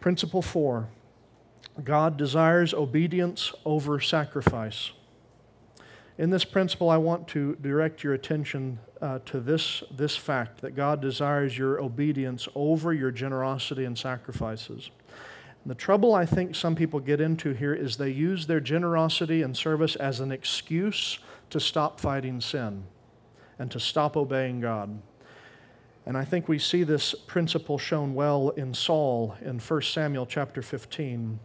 Principle 0.00 0.42
four 0.42 0.88
God 1.84 2.16
desires 2.16 2.74
obedience 2.74 3.52
over 3.64 4.00
sacrifice. 4.00 4.90
In 6.18 6.30
this 6.30 6.44
principle, 6.44 6.90
I 6.90 6.96
want 6.96 7.28
to 7.28 7.54
direct 7.62 8.02
your 8.02 8.12
attention 8.12 8.80
uh, 9.00 9.20
to 9.26 9.38
this, 9.38 9.84
this 9.96 10.16
fact 10.16 10.60
that 10.62 10.74
God 10.74 11.00
desires 11.00 11.56
your 11.56 11.80
obedience 11.80 12.48
over 12.56 12.92
your 12.92 13.12
generosity 13.12 13.84
and 13.84 13.96
sacrifices. 13.96 14.90
And 15.62 15.70
the 15.70 15.76
trouble 15.76 16.16
I 16.16 16.26
think 16.26 16.56
some 16.56 16.74
people 16.74 16.98
get 16.98 17.20
into 17.20 17.52
here 17.52 17.72
is 17.72 17.96
they 17.96 18.10
use 18.10 18.48
their 18.48 18.58
generosity 18.58 19.42
and 19.42 19.56
service 19.56 19.94
as 19.94 20.18
an 20.18 20.32
excuse 20.32 21.20
to 21.50 21.60
stop 21.60 22.00
fighting 22.00 22.40
sin 22.40 22.82
and 23.60 23.70
to 23.70 23.78
stop 23.78 24.16
obeying 24.16 24.60
God. 24.60 25.00
And 26.04 26.16
I 26.16 26.24
think 26.24 26.48
we 26.48 26.58
see 26.58 26.82
this 26.82 27.14
principle 27.14 27.78
shown 27.78 28.14
well 28.14 28.48
in 28.50 28.74
Saul 28.74 29.36
in 29.40 29.60
1 29.60 29.82
Samuel 29.82 30.26
chapter 30.26 30.62
15. 30.62 31.38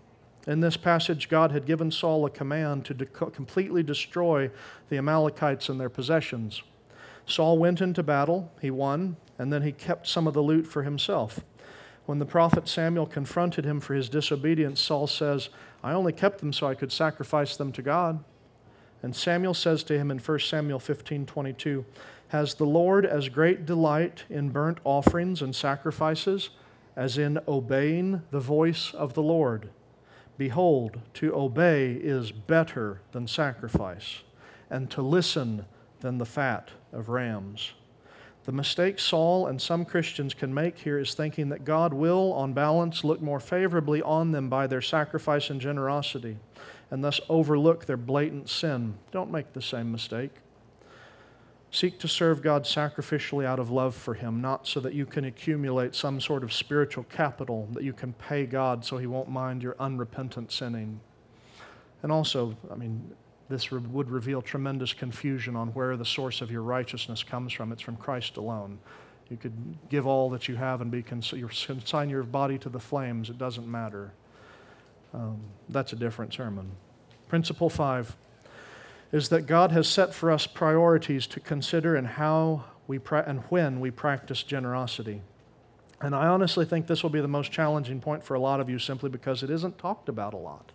In 0.45 0.59
this 0.59 0.75
passage, 0.75 1.29
God 1.29 1.51
had 1.51 1.65
given 1.65 1.89
Saul 1.89 2.25
a 2.25 2.29
command 2.29 2.83
to 2.85 2.93
de- 2.93 3.05
completely 3.05 3.81
destroy 3.81 4.51
the 4.89 4.97
Amalekites 4.97 5.69
and 5.69 5.79
their 5.79 5.89
possessions. 5.89 6.63
Saul 7.25 7.57
went 7.57 7.79
into 7.79 8.03
battle, 8.03 8.51
he 8.61 8.69
won, 8.69 9.15
and 9.39 9.53
then 9.53 9.61
he 9.61 9.71
kept 9.71 10.07
some 10.07 10.27
of 10.27 10.33
the 10.33 10.43
loot 10.43 10.67
for 10.67 10.83
himself. 10.83 11.39
When 12.05 12.19
the 12.19 12.25
prophet 12.25 12.67
Samuel 12.67 13.05
confronted 13.05 13.63
him 13.63 13.79
for 13.79 13.93
his 13.93 14.09
disobedience, 14.09 14.81
Saul 14.81 15.07
says, 15.07 15.47
I 15.81 15.93
only 15.93 16.11
kept 16.11 16.39
them 16.39 16.51
so 16.51 16.67
I 16.67 16.75
could 16.75 16.91
sacrifice 16.91 17.55
them 17.55 17.71
to 17.71 17.81
God. 17.81 18.21
And 19.01 19.15
Samuel 19.15 19.53
says 19.53 19.83
to 19.83 19.97
him 19.97 20.11
in 20.11 20.19
1 20.19 20.39
Samuel 20.39 20.79
15 20.79 21.25
22, 21.25 21.85
Has 22.29 22.55
the 22.55 22.65
Lord 22.65 23.05
as 23.05 23.29
great 23.29 23.65
delight 23.65 24.25
in 24.29 24.49
burnt 24.49 24.79
offerings 24.83 25.41
and 25.41 25.55
sacrifices 25.55 26.49
as 26.95 27.17
in 27.17 27.39
obeying 27.47 28.21
the 28.31 28.39
voice 28.41 28.93
of 28.93 29.13
the 29.13 29.23
Lord? 29.23 29.69
Behold, 30.37 30.99
to 31.15 31.35
obey 31.35 31.93
is 31.93 32.31
better 32.31 33.01
than 33.11 33.27
sacrifice, 33.27 34.21
and 34.69 34.89
to 34.91 35.01
listen 35.01 35.65
than 35.99 36.17
the 36.17 36.25
fat 36.25 36.71
of 36.91 37.09
rams. 37.09 37.73
The 38.45 38.51
mistake 38.51 38.99
Saul 38.99 39.47
and 39.47 39.61
some 39.61 39.85
Christians 39.85 40.33
can 40.33 40.53
make 40.53 40.79
here 40.79 40.99
is 40.99 41.13
thinking 41.13 41.49
that 41.49 41.63
God 41.63 41.93
will, 41.93 42.33
on 42.33 42.53
balance, 42.53 43.03
look 43.03 43.21
more 43.21 43.39
favorably 43.39 44.01
on 44.01 44.31
them 44.31 44.49
by 44.49 44.67
their 44.67 44.81
sacrifice 44.81 45.49
and 45.49 45.61
generosity, 45.61 46.37
and 46.91 47.03
thus 47.03 47.21
overlook 47.29 47.85
their 47.85 47.95
blatant 47.95 48.49
sin. 48.49 48.95
Don't 49.11 49.31
make 49.31 49.53
the 49.53 49.61
same 49.61 49.91
mistake. 49.91 50.31
Seek 51.73 51.97
to 52.01 52.07
serve 52.07 52.43
God 52.43 52.65
sacrificially 52.65 53.45
out 53.45 53.57
of 53.57 53.71
love 53.71 53.95
for 53.95 54.13
Him, 54.13 54.41
not 54.41 54.67
so 54.67 54.79
that 54.81 54.93
you 54.93 55.07
can 55.07 55.25
accumulate 55.25 55.95
some 55.95 56.21
sort 56.21 56.43
of 56.43 56.53
spiritual 56.53 57.03
capital 57.05 57.67
that 57.71 57.81
you 57.81 57.93
can 57.93 58.13
pay 58.13 58.45
God 58.45 58.85
so 58.85 58.99
He 58.99 59.07
won't 59.07 59.27
mind 59.27 59.63
your 59.63 59.75
unrepentant 59.79 60.51
sinning. 60.51 60.99
And 62.03 62.11
also, 62.11 62.55
I 62.71 62.75
mean, 62.75 63.15
this 63.49 63.71
would 63.71 64.11
reveal 64.11 64.39
tremendous 64.43 64.93
confusion 64.93 65.55
on 65.55 65.69
where 65.69 65.97
the 65.97 66.05
source 66.05 66.41
of 66.41 66.51
your 66.51 66.61
righteousness 66.61 67.23
comes 67.23 67.51
from. 67.51 67.71
It's 67.71 67.81
from 67.81 67.97
Christ 67.97 68.37
alone. 68.37 68.77
You 69.31 69.37
could 69.37 69.55
give 69.89 70.05
all 70.05 70.29
that 70.29 70.47
you 70.47 70.55
have 70.55 70.79
and 70.79 70.91
be 70.91 71.01
cons- 71.01 71.33
consign 71.65 72.07
your 72.07 72.21
body 72.21 72.59
to 72.59 72.69
the 72.69 72.79
flames. 72.79 73.31
It 73.31 73.39
doesn't 73.39 73.67
matter. 73.67 74.13
Um, 75.11 75.41
that's 75.69 75.91
a 75.91 75.95
different 75.95 76.35
sermon. 76.35 76.73
Principle 77.29 77.71
five 77.71 78.15
is 79.13 79.29
that 79.29 79.45
God 79.45 79.71
has 79.71 79.87
set 79.87 80.11
for 80.11 80.31
us 80.31 80.47
priorities 80.47 81.27
to 81.27 81.39
consider 81.39 81.95
and 81.95 82.07
how 82.07 82.65
we 82.87 82.97
pra- 82.97 83.23
and 83.25 83.41
when 83.49 83.79
we 83.79 83.91
practice 83.91 84.41
generosity. 84.41 85.21
And 86.01 86.15
I 86.15 86.27
honestly 86.27 86.65
think 86.65 86.87
this 86.87 87.03
will 87.03 87.11
be 87.11 87.21
the 87.21 87.27
most 87.27 87.51
challenging 87.51 88.01
point 88.01 88.23
for 88.23 88.33
a 88.33 88.39
lot 88.39 88.59
of 88.59 88.69
you 88.69 88.79
simply 88.79 89.09
because 89.09 89.43
it 89.43 89.51
isn't 89.51 89.77
talked 89.77 90.09
about 90.09 90.33
a 90.33 90.37
lot. 90.37 90.71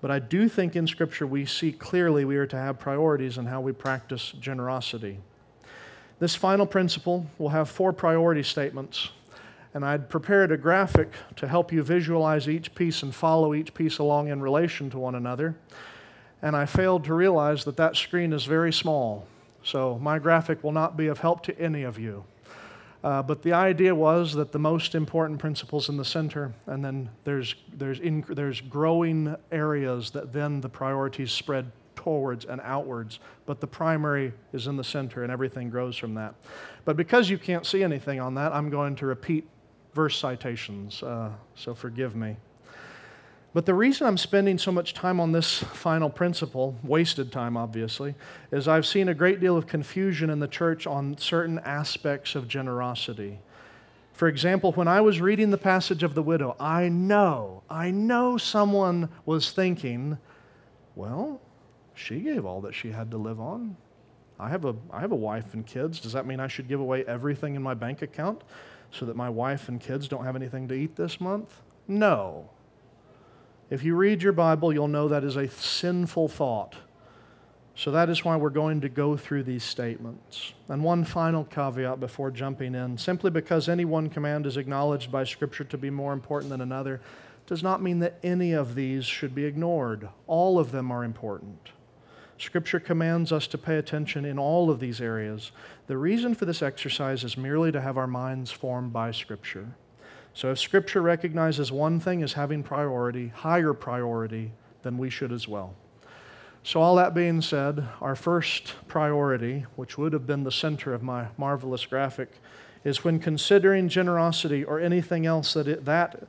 But 0.00 0.12
I 0.12 0.20
do 0.20 0.48
think 0.48 0.76
in 0.76 0.86
Scripture 0.86 1.26
we 1.26 1.44
see 1.44 1.72
clearly 1.72 2.24
we 2.24 2.36
are 2.36 2.46
to 2.46 2.56
have 2.56 2.78
priorities 2.78 3.36
in 3.36 3.46
how 3.46 3.60
we 3.60 3.72
practice 3.72 4.32
generosity. 4.40 5.18
This 6.20 6.36
final 6.36 6.66
principle 6.66 7.26
will 7.36 7.48
have 7.48 7.68
four 7.68 7.92
priority 7.92 8.44
statements, 8.44 9.10
and 9.74 9.84
I'd 9.84 10.08
prepared 10.08 10.52
a 10.52 10.56
graphic 10.56 11.12
to 11.36 11.48
help 11.48 11.72
you 11.72 11.82
visualize 11.82 12.48
each 12.48 12.74
piece 12.74 13.02
and 13.02 13.14
follow 13.14 13.54
each 13.54 13.74
piece 13.74 13.98
along 13.98 14.28
in 14.28 14.40
relation 14.40 14.88
to 14.90 14.98
one 14.98 15.16
another. 15.16 15.56
And 16.42 16.56
I 16.56 16.66
failed 16.66 17.04
to 17.04 17.14
realize 17.14 17.64
that 17.64 17.76
that 17.76 17.96
screen 17.96 18.32
is 18.32 18.44
very 18.44 18.72
small, 18.72 19.26
so 19.62 19.98
my 19.98 20.18
graphic 20.18 20.64
will 20.64 20.72
not 20.72 20.96
be 20.96 21.08
of 21.08 21.18
help 21.18 21.42
to 21.44 21.58
any 21.60 21.82
of 21.82 21.98
you. 21.98 22.24
Uh, 23.02 23.22
but 23.22 23.42
the 23.42 23.52
idea 23.52 23.94
was 23.94 24.34
that 24.34 24.52
the 24.52 24.58
most 24.58 24.94
important 24.94 25.38
principles 25.38 25.88
in 25.88 25.96
the 25.96 26.04
center, 26.04 26.52
and 26.66 26.84
then 26.84 27.08
there's, 27.24 27.54
there's, 27.72 27.98
there's 28.28 28.60
growing 28.60 29.34
areas 29.50 30.10
that 30.10 30.32
then 30.32 30.60
the 30.60 30.68
priorities 30.68 31.32
spread 31.32 31.70
towards 31.94 32.44
and 32.44 32.60
outwards. 32.62 33.18
But 33.46 33.60
the 33.60 33.66
primary 33.66 34.32
is 34.52 34.66
in 34.66 34.76
the 34.76 34.84
center, 34.84 35.22
and 35.22 35.32
everything 35.32 35.70
grows 35.70 35.96
from 35.96 36.14
that. 36.14 36.34
But 36.84 36.96
because 36.96 37.30
you 37.30 37.38
can't 37.38 37.66
see 37.66 37.82
anything 37.82 38.20
on 38.20 38.34
that, 38.34 38.52
I'm 38.52 38.70
going 38.70 38.96
to 38.96 39.06
repeat 39.06 39.46
verse 39.94 40.16
citations, 40.16 41.02
uh, 41.02 41.30
so 41.54 41.74
forgive 41.74 42.14
me. 42.16 42.36
But 43.52 43.66
the 43.66 43.74
reason 43.74 44.06
I'm 44.06 44.18
spending 44.18 44.58
so 44.58 44.70
much 44.70 44.94
time 44.94 45.18
on 45.18 45.32
this 45.32 45.58
final 45.58 46.08
principle, 46.08 46.76
wasted 46.84 47.32
time 47.32 47.56
obviously, 47.56 48.14
is 48.52 48.68
I've 48.68 48.86
seen 48.86 49.08
a 49.08 49.14
great 49.14 49.40
deal 49.40 49.56
of 49.56 49.66
confusion 49.66 50.30
in 50.30 50.38
the 50.38 50.46
church 50.46 50.86
on 50.86 51.18
certain 51.18 51.58
aspects 51.60 52.36
of 52.36 52.46
generosity. 52.46 53.40
For 54.12 54.28
example, 54.28 54.72
when 54.72 54.86
I 54.86 55.00
was 55.00 55.20
reading 55.20 55.50
the 55.50 55.58
passage 55.58 56.02
of 56.04 56.14
the 56.14 56.22
widow, 56.22 56.54
I 56.60 56.88
know, 56.88 57.62
I 57.68 57.90
know 57.90 58.36
someone 58.36 59.08
was 59.26 59.50
thinking, 59.50 60.18
well, 60.94 61.40
she 61.94 62.20
gave 62.20 62.44
all 62.44 62.60
that 62.60 62.74
she 62.74 62.92
had 62.92 63.10
to 63.10 63.16
live 63.16 63.40
on. 63.40 63.76
I 64.38 64.48
have 64.48 64.64
a, 64.64 64.76
I 64.92 65.00
have 65.00 65.12
a 65.12 65.16
wife 65.16 65.54
and 65.54 65.66
kids. 65.66 66.00
Does 66.00 66.12
that 66.12 66.24
mean 66.24 66.38
I 66.38 66.46
should 66.46 66.68
give 66.68 66.80
away 66.80 67.04
everything 67.04 67.56
in 67.56 67.62
my 67.62 67.74
bank 67.74 68.00
account 68.02 68.42
so 68.92 69.06
that 69.06 69.16
my 69.16 69.28
wife 69.28 69.68
and 69.68 69.80
kids 69.80 70.06
don't 70.06 70.24
have 70.24 70.36
anything 70.36 70.68
to 70.68 70.74
eat 70.74 70.96
this 70.96 71.20
month? 71.20 71.62
No. 71.88 72.48
If 73.70 73.84
you 73.84 73.94
read 73.94 74.20
your 74.20 74.32
Bible, 74.32 74.72
you'll 74.72 74.88
know 74.88 75.06
that 75.06 75.22
is 75.22 75.36
a 75.36 75.48
sinful 75.48 76.28
thought. 76.28 76.74
So 77.76 77.92
that 77.92 78.10
is 78.10 78.24
why 78.24 78.36
we're 78.36 78.50
going 78.50 78.80
to 78.80 78.88
go 78.88 79.16
through 79.16 79.44
these 79.44 79.62
statements. 79.62 80.52
And 80.68 80.82
one 80.82 81.04
final 81.04 81.44
caveat 81.44 82.00
before 82.00 82.32
jumping 82.32 82.74
in 82.74 82.98
simply 82.98 83.30
because 83.30 83.68
any 83.68 83.84
one 83.84 84.10
command 84.10 84.44
is 84.44 84.56
acknowledged 84.56 85.12
by 85.12 85.22
Scripture 85.22 85.64
to 85.64 85.78
be 85.78 85.88
more 85.88 86.12
important 86.12 86.50
than 86.50 86.60
another 86.60 87.00
does 87.46 87.62
not 87.62 87.80
mean 87.80 88.00
that 88.00 88.18
any 88.22 88.52
of 88.52 88.74
these 88.74 89.06
should 89.06 89.34
be 89.34 89.44
ignored. 89.44 90.08
All 90.26 90.58
of 90.58 90.72
them 90.72 90.90
are 90.90 91.04
important. 91.04 91.70
Scripture 92.38 92.80
commands 92.80 93.32
us 93.32 93.46
to 93.46 93.58
pay 93.58 93.76
attention 93.76 94.24
in 94.24 94.38
all 94.38 94.70
of 94.70 94.80
these 94.80 95.00
areas. 95.00 95.52
The 95.86 95.96
reason 95.96 96.34
for 96.34 96.44
this 96.44 96.62
exercise 96.62 97.22
is 97.22 97.36
merely 97.36 97.70
to 97.70 97.80
have 97.80 97.96
our 97.96 98.06
minds 98.06 98.50
formed 98.50 98.92
by 98.92 99.12
Scripture. 99.12 99.68
So 100.34 100.50
if 100.50 100.58
Scripture 100.58 101.02
recognizes 101.02 101.72
one 101.72 102.00
thing 102.00 102.22
as 102.22 102.34
having 102.34 102.62
priority, 102.62 103.28
higher 103.28 103.72
priority, 103.72 104.52
then 104.82 104.96
we 104.96 105.10
should 105.10 105.32
as 105.32 105.48
well. 105.48 105.74
So, 106.62 106.80
all 106.80 106.96
that 106.96 107.14
being 107.14 107.40
said, 107.40 107.88
our 108.02 108.14
first 108.14 108.74
priority, 108.86 109.64
which 109.76 109.96
would 109.96 110.12
have 110.12 110.26
been 110.26 110.44
the 110.44 110.52
center 110.52 110.92
of 110.92 111.02
my 111.02 111.28
marvelous 111.38 111.86
graphic, 111.86 112.32
is 112.84 113.02
when 113.02 113.18
considering 113.18 113.88
generosity 113.88 114.62
or 114.62 114.78
anything 114.78 115.24
else 115.24 115.54
that 115.54 115.66
it, 115.66 115.84
that 115.86 116.24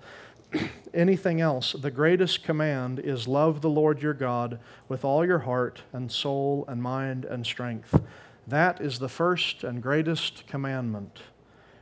anything 0.93 1.41
else, 1.41 1.73
the 1.73 1.91
greatest 1.91 2.43
command 2.43 2.99
is 2.99 3.27
love 3.27 3.61
the 3.61 3.69
Lord 3.69 4.01
your 4.01 4.13
God 4.13 4.59
with 4.87 5.03
all 5.03 5.25
your 5.25 5.39
heart 5.39 5.81
and 5.91 6.09
soul 6.09 6.63
and 6.67 6.81
mind 6.81 7.25
and 7.25 7.45
strength. 7.45 7.99
That 8.47 8.79
is 8.79 8.99
the 8.99 9.09
first 9.09 9.65
and 9.65 9.83
greatest 9.83 10.47
commandment 10.47 11.19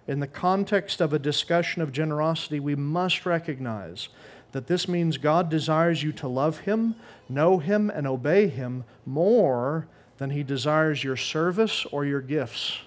in 0.10 0.19
the 0.19 0.28
context 0.28 1.02
of 1.02 1.13
a 1.13 1.19
discussion 1.19 1.84
of 1.84 1.91
generosity, 1.91 2.60
we 2.60 2.74
must 2.74 3.28
recognize 3.28 4.10
that 4.54 4.65
this 4.65 4.88
means 4.88 5.19
God 5.19 5.52
desires 5.52 6.02
you 6.02 6.12
to 6.13 6.28
love 6.28 6.62
Him, 6.62 6.95
know 7.30 7.60
Him, 7.60 7.91
and 7.91 8.08
obey 8.08 8.48
Him 8.48 8.86
more 9.06 9.88
than 10.17 10.32
He 10.32 10.41
desires 10.41 11.04
your 11.04 11.15
service 11.15 11.86
or 11.91 12.06
your 12.06 12.22
gifts. 12.22 12.80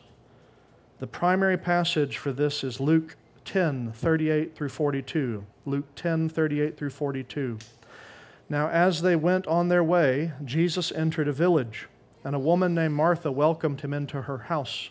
The 0.99 1.07
primary 1.07 1.57
passage 1.57 2.19
for 2.19 2.33
this 2.33 2.65
is 2.65 2.81
Luke 2.81 3.15
10 3.45 3.93
38 3.93 4.57
through 4.57 4.71
42. 4.71 5.47
Luke 5.65 5.95
10 5.95 6.29
38 6.29 6.77
through 6.77 6.91
42. 6.91 7.59
Now, 8.49 8.69
as 8.69 9.03
they 9.03 9.15
went 9.15 9.47
on 9.47 9.69
their 9.69 9.85
way, 9.85 10.33
Jesus 10.45 10.91
entered 10.91 11.29
a 11.29 11.33
village, 11.33 11.87
and 12.25 12.35
a 12.35 12.41
woman 12.41 12.75
named 12.75 12.95
Martha 12.95 13.31
welcomed 13.31 13.83
him 13.83 13.95
into 13.95 14.23
her 14.23 14.39
house 14.39 14.91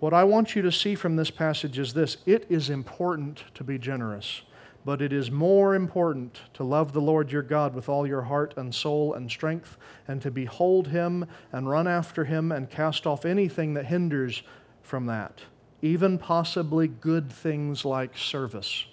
What 0.00 0.14
I 0.14 0.24
want 0.24 0.56
you 0.56 0.62
to 0.62 0.72
see 0.72 0.94
from 0.94 1.16
this 1.16 1.30
passage 1.30 1.78
is 1.78 1.92
this 1.92 2.16
it 2.24 2.46
is 2.48 2.70
important 2.70 3.44
to 3.52 3.62
be 3.62 3.76
generous, 3.76 4.40
but 4.82 5.02
it 5.02 5.12
is 5.12 5.30
more 5.30 5.74
important 5.74 6.40
to 6.54 6.64
love 6.64 6.94
the 6.94 7.02
Lord 7.02 7.30
your 7.30 7.42
God 7.42 7.74
with 7.74 7.86
all 7.86 8.06
your 8.06 8.22
heart 8.22 8.54
and 8.56 8.74
soul 8.74 9.12
and 9.12 9.30
strength, 9.30 9.76
and 10.08 10.22
to 10.22 10.30
behold 10.30 10.88
him 10.88 11.26
and 11.52 11.68
run 11.68 11.86
after 11.86 12.24
him 12.24 12.50
and 12.50 12.70
cast 12.70 13.06
off 13.06 13.26
anything 13.26 13.74
that 13.74 13.86
hinders 13.86 14.42
from 14.82 15.04
that, 15.04 15.42
even 15.82 16.16
possibly 16.16 16.88
good 16.88 17.30
things 17.30 17.84
like 17.84 18.16
service. 18.16 18.86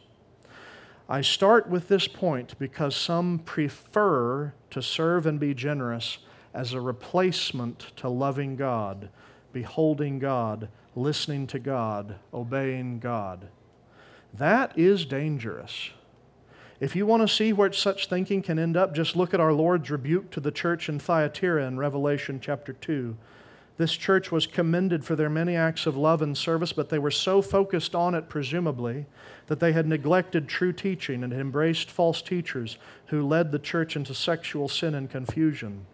I 1.07 1.21
start 1.21 1.69
with 1.69 1.87
this 1.87 2.09
point 2.09 2.59
because 2.59 2.97
some 2.97 3.39
prefer 3.39 4.51
to 4.71 4.81
serve 4.81 5.25
and 5.25 5.39
be 5.39 5.53
generous 5.53 6.17
as 6.53 6.73
a 6.73 6.81
replacement 6.81 7.95
to 7.95 8.09
loving 8.09 8.57
God, 8.57 9.07
beholding 9.53 10.19
God, 10.19 10.67
listening 10.97 11.45
to 11.47 11.59
God, 11.59 12.15
obeying 12.33 12.99
God. 12.99 13.47
That 14.33 14.77
is 14.77 15.05
dangerous. 15.05 15.91
If 16.79 16.95
you 16.95 17.05
want 17.05 17.27
to 17.27 17.33
see 17.33 17.53
where 17.53 17.71
such 17.71 18.07
thinking 18.07 18.41
can 18.41 18.59
end 18.59 18.75
up, 18.75 18.93
just 18.93 19.15
look 19.15 19.33
at 19.33 19.39
our 19.39 19.53
Lord's 19.53 19.89
rebuke 19.89 20.31
to 20.31 20.39
the 20.39 20.51
church 20.51 20.89
in 20.89 20.99
Thyatira 20.99 21.65
in 21.65 21.77
Revelation 21.77 22.39
chapter 22.39 22.73
2. 22.73 23.15
This 23.77 23.93
church 23.93 24.31
was 24.31 24.47
commended 24.47 25.05
for 25.05 25.15
their 25.15 25.29
many 25.29 25.55
acts 25.55 25.85
of 25.85 25.95
love 25.95 26.23
and 26.23 26.35
service, 26.35 26.73
but 26.73 26.89
they 26.89 26.97
were 26.97 27.11
so 27.11 27.43
focused 27.43 27.93
on 27.93 28.15
it, 28.15 28.27
presumably, 28.27 29.05
that 29.47 29.59
they 29.59 29.73
had 29.73 29.87
neglected 29.87 30.47
true 30.47 30.73
teaching 30.73 31.23
and 31.23 31.31
embraced 31.31 31.91
false 31.91 32.23
teachers 32.23 32.79
who 33.07 33.25
led 33.25 33.51
the 33.51 33.59
church 33.59 33.95
into 33.95 34.15
sexual 34.15 34.67
sin 34.67 34.95
and 34.95 35.11
confusion. 35.11 35.85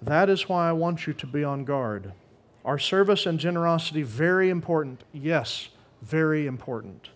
That 0.00 0.30
is 0.30 0.48
why 0.48 0.68
I 0.68 0.72
want 0.72 1.08
you 1.08 1.12
to 1.12 1.26
be 1.26 1.42
on 1.42 1.64
guard. 1.64 2.12
Our 2.68 2.78
service 2.78 3.24
and 3.24 3.40
generosity, 3.40 4.02
very 4.02 4.50
important. 4.50 5.02
Yes, 5.10 5.70
very 6.02 6.46
important. 6.46 7.08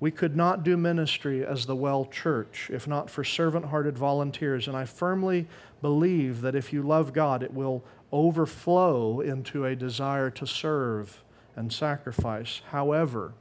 We 0.00 0.10
could 0.10 0.34
not 0.34 0.64
do 0.64 0.76
ministry 0.76 1.46
as 1.46 1.64
the 1.64 1.76
Well 1.76 2.06
Church 2.06 2.68
if 2.72 2.88
not 2.88 3.08
for 3.08 3.22
servant 3.22 3.66
hearted 3.66 3.96
volunteers. 3.96 4.66
And 4.66 4.76
I 4.76 4.86
firmly 4.86 5.46
believe 5.80 6.40
that 6.40 6.56
if 6.56 6.72
you 6.72 6.82
love 6.82 7.12
God, 7.12 7.44
it 7.44 7.54
will 7.54 7.84
overflow 8.10 9.20
into 9.20 9.64
a 9.64 9.76
desire 9.76 10.28
to 10.30 10.44
serve 10.44 11.22
and 11.54 11.72
sacrifice. 11.72 12.60
However, 12.72 13.32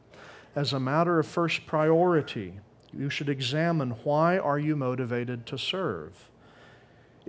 as 0.55 0.71
a 0.71 0.79
matter 0.79 1.17
of 1.17 1.25
first 1.25 1.65
priority, 1.65 2.59
you 2.93 3.09
should 3.09 3.27
examine 3.27 3.95
why 4.03 4.37
are 4.37 4.59
you 4.59 4.75
motivated 4.75 5.47
to 5.47 5.57
serve? 5.57 6.29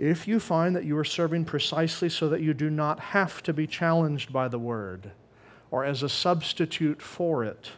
If 0.01 0.27
you 0.27 0.39
find 0.39 0.75
that 0.75 0.83
you 0.83 0.97
are 0.97 1.03
serving 1.03 1.45
precisely 1.45 2.09
so 2.09 2.27
that 2.29 2.41
you 2.41 2.55
do 2.55 2.71
not 2.71 2.99
have 2.99 3.43
to 3.43 3.53
be 3.53 3.67
challenged 3.67 4.33
by 4.33 4.47
the 4.47 4.57
word 4.57 5.11
or 5.69 5.85
as 5.85 6.01
a 6.01 6.09
substitute 6.09 7.03
for 7.03 7.43
it, 7.45 7.73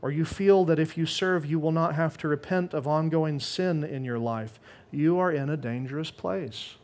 or 0.00 0.10
you 0.10 0.24
feel 0.24 0.64
that 0.64 0.78
if 0.78 0.96
you 0.96 1.04
serve, 1.04 1.44
you 1.44 1.58
will 1.58 1.70
not 1.70 1.94
have 1.94 2.16
to 2.18 2.28
repent 2.28 2.72
of 2.72 2.88
ongoing 2.88 3.38
sin 3.38 3.84
in 3.84 4.02
your 4.02 4.18
life, 4.18 4.58
you 4.90 5.18
are 5.18 5.30
in 5.30 5.50
a 5.50 5.58
dangerous 5.58 6.10
place. 6.10 6.76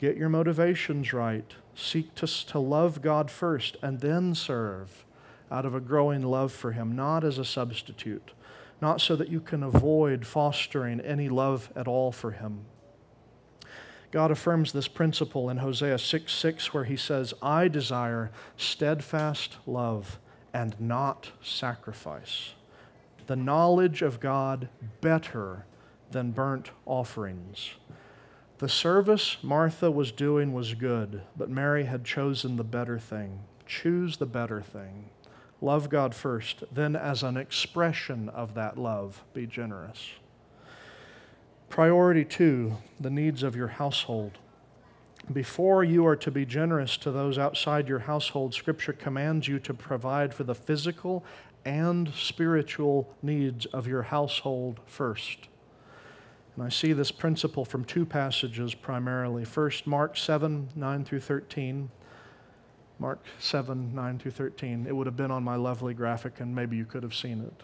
Get 0.00 0.16
your 0.16 0.28
motivations 0.28 1.12
right. 1.12 1.54
Seek 1.76 2.16
to, 2.16 2.26
to 2.26 2.58
love 2.58 3.00
God 3.00 3.30
first 3.30 3.76
and 3.80 4.00
then 4.00 4.34
serve 4.34 5.04
out 5.52 5.64
of 5.64 5.72
a 5.72 5.80
growing 5.80 6.22
love 6.24 6.50
for 6.50 6.72
Him, 6.72 6.96
not 6.96 7.22
as 7.22 7.38
a 7.38 7.44
substitute, 7.44 8.32
not 8.80 9.00
so 9.00 9.14
that 9.14 9.28
you 9.28 9.38
can 9.38 9.62
avoid 9.62 10.26
fostering 10.26 10.98
any 11.00 11.28
love 11.28 11.70
at 11.76 11.86
all 11.86 12.10
for 12.10 12.32
Him. 12.32 12.64
God 14.12 14.30
affirms 14.30 14.72
this 14.72 14.88
principle 14.88 15.48
in 15.48 15.56
Hosea 15.56 15.98
6 15.98 16.32
6, 16.32 16.74
where 16.74 16.84
He 16.84 16.96
says, 16.96 17.32
I 17.42 17.66
desire 17.66 18.30
steadfast 18.56 19.56
love 19.66 20.18
and 20.52 20.78
not 20.78 21.32
sacrifice. 21.42 22.52
The 23.26 23.36
knowledge 23.36 24.02
of 24.02 24.20
God 24.20 24.68
better 25.00 25.64
than 26.10 26.32
burnt 26.32 26.70
offerings. 26.84 27.70
The 28.58 28.68
service 28.68 29.38
Martha 29.42 29.90
was 29.90 30.12
doing 30.12 30.52
was 30.52 30.74
good, 30.74 31.22
but 31.36 31.48
Mary 31.48 31.84
had 31.84 32.04
chosen 32.04 32.56
the 32.56 32.64
better 32.64 32.98
thing. 32.98 33.40
Choose 33.66 34.18
the 34.18 34.26
better 34.26 34.60
thing. 34.60 35.08
Love 35.62 35.88
God 35.88 36.14
first, 36.14 36.64
then, 36.70 36.94
as 36.94 37.22
an 37.22 37.36
expression 37.36 38.28
of 38.28 38.54
that 38.54 38.76
love, 38.76 39.24
be 39.32 39.46
generous. 39.46 40.10
Priority 41.72 42.26
two, 42.26 42.76
the 43.00 43.08
needs 43.08 43.42
of 43.42 43.56
your 43.56 43.68
household. 43.68 44.32
Before 45.32 45.82
you 45.82 46.06
are 46.06 46.16
to 46.16 46.30
be 46.30 46.44
generous 46.44 46.98
to 46.98 47.10
those 47.10 47.38
outside 47.38 47.88
your 47.88 48.00
household, 48.00 48.52
Scripture 48.52 48.92
commands 48.92 49.48
you 49.48 49.58
to 49.60 49.72
provide 49.72 50.34
for 50.34 50.44
the 50.44 50.54
physical 50.54 51.24
and 51.64 52.12
spiritual 52.14 53.08
needs 53.22 53.64
of 53.64 53.86
your 53.86 54.02
household 54.02 54.80
first. 54.84 55.48
And 56.56 56.62
I 56.62 56.68
see 56.68 56.92
this 56.92 57.10
principle 57.10 57.64
from 57.64 57.86
two 57.86 58.04
passages 58.04 58.74
primarily. 58.74 59.46
First, 59.46 59.86
Mark 59.86 60.18
7 60.18 60.68
9 60.76 61.04
through 61.06 61.20
13. 61.20 61.90
Mark 62.98 63.24
7 63.38 63.94
9 63.94 64.18
through 64.18 64.32
13. 64.32 64.84
It 64.86 64.94
would 64.94 65.06
have 65.06 65.16
been 65.16 65.30
on 65.30 65.42
my 65.42 65.56
lovely 65.56 65.94
graphic, 65.94 66.38
and 66.38 66.54
maybe 66.54 66.76
you 66.76 66.84
could 66.84 67.02
have 67.02 67.14
seen 67.14 67.40
it. 67.40 67.62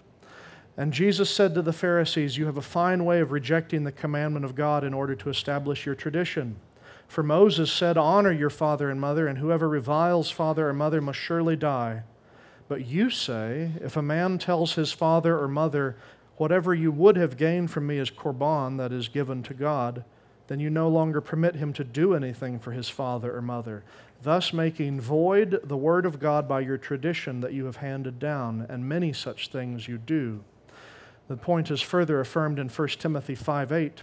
And 0.78 0.92
Jesus 0.92 1.28
said 1.28 1.54
to 1.54 1.62
the 1.62 1.72
Pharisees, 1.72 2.38
You 2.38 2.46
have 2.46 2.56
a 2.56 2.62
fine 2.62 3.04
way 3.04 3.20
of 3.20 3.32
rejecting 3.32 3.82
the 3.82 3.92
commandment 3.92 4.44
of 4.44 4.54
God 4.54 4.84
in 4.84 4.94
order 4.94 5.16
to 5.16 5.28
establish 5.28 5.84
your 5.84 5.96
tradition. 5.96 6.56
For 7.08 7.24
Moses 7.24 7.72
said, 7.72 7.98
Honor 7.98 8.30
your 8.30 8.48
father 8.48 8.88
and 8.88 9.00
mother, 9.00 9.26
and 9.26 9.38
whoever 9.38 9.68
reviles 9.68 10.30
father 10.30 10.68
or 10.68 10.72
mother 10.72 11.00
must 11.00 11.18
surely 11.18 11.56
die. 11.56 12.04
But 12.68 12.86
you 12.86 13.10
say, 13.10 13.72
If 13.80 13.96
a 13.96 14.02
man 14.02 14.38
tells 14.38 14.74
his 14.74 14.92
father 14.92 15.36
or 15.36 15.48
mother, 15.48 15.96
Whatever 16.38 16.72
you 16.72 16.92
would 16.92 17.16
have 17.16 17.36
gained 17.36 17.72
from 17.72 17.88
me 17.88 17.98
is 17.98 18.12
korban, 18.12 18.78
that 18.78 18.92
is 18.92 19.08
given 19.08 19.42
to 19.42 19.54
God, 19.54 20.04
then 20.46 20.60
you 20.60 20.70
no 20.70 20.88
longer 20.88 21.20
permit 21.20 21.56
him 21.56 21.72
to 21.72 21.82
do 21.82 22.14
anything 22.14 22.60
for 22.60 22.70
his 22.70 22.88
father 22.88 23.36
or 23.36 23.42
mother, 23.42 23.82
thus 24.22 24.52
making 24.52 25.00
void 25.00 25.60
the 25.64 25.76
word 25.76 26.06
of 26.06 26.20
God 26.20 26.48
by 26.48 26.60
your 26.60 26.78
tradition 26.78 27.40
that 27.40 27.52
you 27.52 27.64
have 27.64 27.76
handed 27.76 28.20
down, 28.20 28.64
and 28.68 28.88
many 28.88 29.12
such 29.12 29.48
things 29.48 29.88
you 29.88 29.98
do. 29.98 30.44
The 31.28 31.36
point 31.36 31.70
is 31.70 31.80
further 31.82 32.20
affirmed 32.20 32.58
in 32.58 32.68
1 32.68 32.88
Timothy 32.88 33.34
5 33.34 33.70
8. 33.70 34.02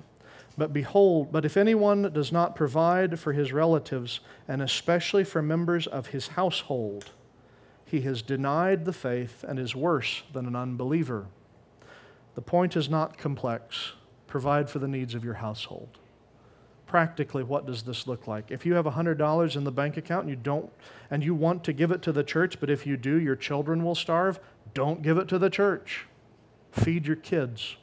But 0.58 0.72
behold, 0.72 1.32
but 1.32 1.44
if 1.44 1.58
anyone 1.58 2.14
does 2.14 2.32
not 2.32 2.56
provide 2.56 3.20
for 3.20 3.34
his 3.34 3.52
relatives, 3.52 4.22
and 4.48 4.62
especially 4.62 5.26
for 5.26 5.42
members 5.42 5.86
of 5.86 6.08
his 6.08 6.30
household, 6.30 7.12
he 7.84 8.02
has 8.02 8.22
denied 8.22 8.86
the 8.86 8.94
faith 8.94 9.44
and 9.44 9.60
is 9.60 9.76
worse 9.76 10.24
than 10.32 10.46
an 10.46 10.56
unbeliever. 10.56 11.28
The 12.36 12.42
point 12.42 12.76
is 12.76 12.90
not 12.90 13.18
complex. 13.18 13.94
Provide 14.28 14.70
for 14.70 14.80
the 14.80 14.88
needs 14.88 15.14
of 15.14 15.24
your 15.24 15.36
household. 15.36 15.98
Practically, 16.88 17.44
what 17.44 17.66
does 17.66 17.84
this 17.84 18.08
look 18.08 18.28
like? 18.28 18.52
If 18.52 18.66
you 18.66 18.76
have 18.76 18.86
$100 18.86 19.56
in 19.56 19.64
the 19.64 19.72
bank 19.72 19.98
account 19.98 20.22
and 20.22 20.30
you 20.30 20.36
don't 20.36 20.72
and 21.10 21.24
you 21.24 21.34
want 21.34 21.64
to 21.66 21.74
give 21.74 21.92
it 21.92 22.02
to 22.04 22.12
the 22.12 22.24
church, 22.24 22.60
but 22.60 22.70
if 22.70 22.86
you 22.86 22.96
do, 22.96 23.20
your 23.20 23.36
children 23.36 23.84
will 23.84 23.96
starve, 23.96 24.40
don't 24.74 25.02
give 25.02 25.18
it 25.18 25.28
to 25.30 25.40
the 25.40 25.50
church. 25.50 26.06
Feed 26.76 27.08
your 27.08 27.16
kids. 27.16 27.78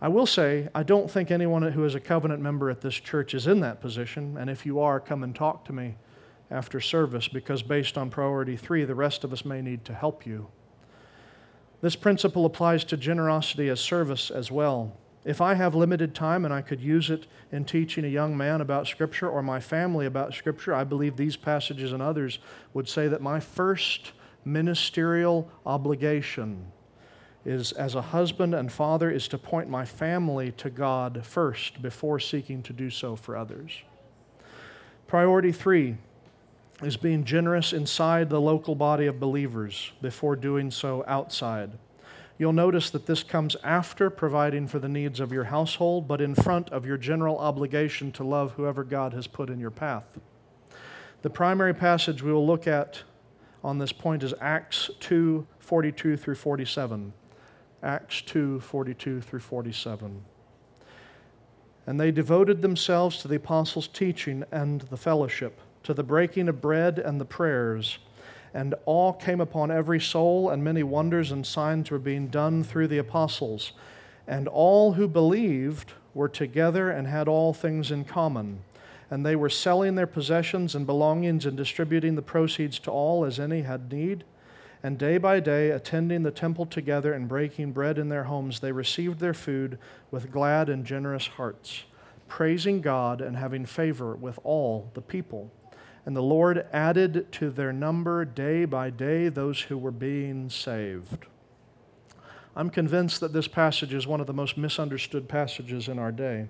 I 0.00 0.08
will 0.08 0.26
say, 0.26 0.68
I 0.74 0.82
don't 0.82 1.10
think 1.10 1.30
anyone 1.30 1.62
who 1.62 1.84
is 1.84 1.94
a 1.94 2.00
covenant 2.00 2.40
member 2.40 2.70
at 2.70 2.80
this 2.80 2.94
church 2.94 3.34
is 3.34 3.46
in 3.46 3.60
that 3.60 3.80
position, 3.80 4.36
and 4.38 4.48
if 4.48 4.64
you 4.64 4.80
are, 4.80 4.98
come 4.98 5.22
and 5.22 5.34
talk 5.34 5.64
to 5.66 5.72
me 5.72 5.96
after 6.50 6.80
service 6.80 7.28
because, 7.28 7.62
based 7.62 7.96
on 7.98 8.10
priority 8.10 8.56
three, 8.56 8.84
the 8.84 8.94
rest 8.94 9.22
of 9.22 9.32
us 9.32 9.44
may 9.44 9.60
need 9.60 9.84
to 9.84 9.94
help 9.94 10.26
you. 10.26 10.48
This 11.82 11.94
principle 11.94 12.46
applies 12.46 12.84
to 12.84 12.96
generosity 12.96 13.68
as 13.68 13.80
service 13.80 14.30
as 14.30 14.50
well. 14.50 14.96
If 15.24 15.40
I 15.40 15.54
have 15.54 15.74
limited 15.74 16.14
time 16.14 16.44
and 16.44 16.52
I 16.52 16.62
could 16.62 16.80
use 16.80 17.10
it 17.10 17.26
in 17.52 17.64
teaching 17.64 18.04
a 18.04 18.08
young 18.08 18.36
man 18.36 18.60
about 18.60 18.86
Scripture 18.86 19.28
or 19.28 19.42
my 19.42 19.60
family 19.60 20.06
about 20.06 20.34
Scripture, 20.34 20.74
I 20.74 20.84
believe 20.84 21.16
these 21.16 21.36
passages 21.36 21.92
and 21.92 22.02
others 22.02 22.38
would 22.72 22.88
say 22.88 23.08
that 23.08 23.22
my 23.22 23.40
first 23.40 24.12
ministerial 24.44 25.50
obligation 25.64 26.72
is 27.44 27.72
as 27.72 27.94
a 27.94 28.02
husband 28.02 28.54
and 28.54 28.72
father 28.72 29.10
is 29.10 29.28
to 29.28 29.38
point 29.38 29.68
my 29.68 29.84
family 29.84 30.50
to 30.52 30.70
God 30.70 31.24
first 31.24 31.82
before 31.82 32.18
seeking 32.18 32.62
to 32.62 32.72
do 32.72 32.90
so 32.90 33.16
for 33.16 33.36
others. 33.36 33.82
Priority 35.06 35.52
3 35.52 35.96
is 36.82 36.96
being 36.96 37.24
generous 37.24 37.72
inside 37.72 38.30
the 38.30 38.40
local 38.40 38.74
body 38.74 39.06
of 39.06 39.20
believers 39.20 39.92
before 40.00 40.36
doing 40.36 40.70
so 40.70 41.04
outside. 41.06 41.72
You'll 42.36 42.52
notice 42.52 42.90
that 42.90 43.06
this 43.06 43.22
comes 43.22 43.56
after 43.62 44.10
providing 44.10 44.66
for 44.66 44.80
the 44.80 44.88
needs 44.88 45.20
of 45.20 45.32
your 45.32 45.44
household, 45.44 46.08
but 46.08 46.20
in 46.20 46.34
front 46.34 46.70
of 46.70 46.84
your 46.84 46.96
general 46.96 47.38
obligation 47.38 48.10
to 48.12 48.24
love 48.24 48.52
whoever 48.52 48.82
God 48.82 49.12
has 49.12 49.28
put 49.28 49.50
in 49.50 49.60
your 49.60 49.70
path. 49.70 50.18
The 51.22 51.30
primary 51.30 51.74
passage 51.74 52.22
we 52.22 52.32
will 52.32 52.46
look 52.46 52.66
at 52.66 53.02
on 53.62 53.78
this 53.78 53.92
point 53.92 54.22
is 54.22 54.34
Acts 54.40 54.90
2 55.00 55.46
42 55.60 56.16
through 56.18 56.34
47. 56.34 57.12
Acts 57.84 58.22
2 58.22 58.60
42 58.60 59.20
through 59.20 59.40
47. 59.40 60.24
And 61.86 62.00
they 62.00 62.10
devoted 62.10 62.62
themselves 62.62 63.18
to 63.18 63.28
the 63.28 63.36
apostles' 63.36 63.88
teaching 63.88 64.42
and 64.50 64.80
the 64.82 64.96
fellowship, 64.96 65.60
to 65.82 65.92
the 65.92 66.02
breaking 66.02 66.48
of 66.48 66.62
bread 66.62 66.98
and 66.98 67.20
the 67.20 67.26
prayers. 67.26 67.98
And 68.54 68.74
awe 68.86 69.12
came 69.12 69.40
upon 69.40 69.70
every 69.70 70.00
soul, 70.00 70.48
and 70.48 70.64
many 70.64 70.82
wonders 70.82 71.30
and 71.30 71.46
signs 71.46 71.90
were 71.90 71.98
being 71.98 72.28
done 72.28 72.64
through 72.64 72.88
the 72.88 72.98
apostles. 72.98 73.72
And 74.26 74.48
all 74.48 74.94
who 74.94 75.06
believed 75.06 75.92
were 76.14 76.28
together 76.28 76.90
and 76.90 77.06
had 77.06 77.28
all 77.28 77.52
things 77.52 77.90
in 77.90 78.06
common. 78.06 78.60
And 79.10 79.26
they 79.26 79.36
were 79.36 79.50
selling 79.50 79.94
their 79.94 80.06
possessions 80.06 80.74
and 80.74 80.86
belongings 80.86 81.44
and 81.44 81.54
distributing 81.54 82.14
the 82.14 82.22
proceeds 82.22 82.78
to 82.80 82.90
all 82.90 83.26
as 83.26 83.38
any 83.38 83.62
had 83.62 83.92
need 83.92 84.24
and 84.84 84.98
day 84.98 85.16
by 85.16 85.40
day, 85.40 85.70
attending 85.70 86.24
the 86.24 86.30
temple 86.30 86.66
together 86.66 87.14
and 87.14 87.26
breaking 87.26 87.72
bread 87.72 87.96
in 87.96 88.10
their 88.10 88.24
homes, 88.24 88.60
they 88.60 88.70
received 88.70 89.18
their 89.18 89.32
food 89.32 89.78
with 90.10 90.30
glad 90.30 90.68
and 90.68 90.84
generous 90.84 91.26
hearts, 91.26 91.84
praising 92.28 92.82
God 92.82 93.22
and 93.22 93.34
having 93.34 93.64
favor 93.64 94.14
with 94.14 94.38
all 94.44 94.90
the 94.92 95.00
people. 95.00 95.50
And 96.04 96.14
the 96.14 96.20
Lord 96.20 96.66
added 96.70 97.32
to 97.32 97.48
their 97.48 97.72
number 97.72 98.26
day 98.26 98.66
by 98.66 98.90
day 98.90 99.30
those 99.30 99.62
who 99.62 99.78
were 99.78 99.90
being 99.90 100.50
saved. 100.50 101.28
I'm 102.54 102.68
convinced 102.68 103.20
that 103.20 103.32
this 103.32 103.48
passage 103.48 103.94
is 103.94 104.06
one 104.06 104.20
of 104.20 104.26
the 104.26 104.34
most 104.34 104.58
misunderstood 104.58 105.30
passages 105.30 105.88
in 105.88 105.98
our 105.98 106.12
day. 106.12 106.48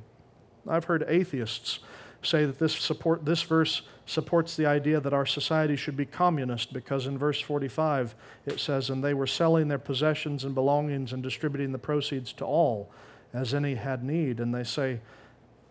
I've 0.69 0.87
heard 0.87 1.05
atheists 1.07 1.79
say 2.25 2.45
that 2.45 2.59
this, 2.59 2.75
support, 2.75 3.25
this 3.25 3.43
verse 3.43 3.83
supports 4.07 4.57
the 4.57 4.67
idea 4.67 5.01
that 5.01 5.13
our 5.13 5.27
society 5.27 5.77
should 5.77 5.97
be 5.97 6.07
communist 6.07 6.73
because 6.73 7.07
in 7.07 7.17
verse 7.19 7.41
45 7.41 8.15
it 8.47 8.61
says, 8.61 8.91
And 8.91 9.03
they 9.03 9.15
were 9.15 9.27
selling 9.27 9.69
their 9.69 9.79
possessions 9.79 10.45
and 10.45 10.55
belongings 10.55 11.13
and 11.13 11.23
distributing 11.23 11.73
the 11.73 11.79
proceeds 11.79 12.33
to 12.35 12.45
all 12.45 12.91
as 13.33 13.55
any 13.55 13.75
had 13.75 14.05
need. 14.05 14.41
And 14.41 14.55
they 14.55 14.65
say, 14.65 15.01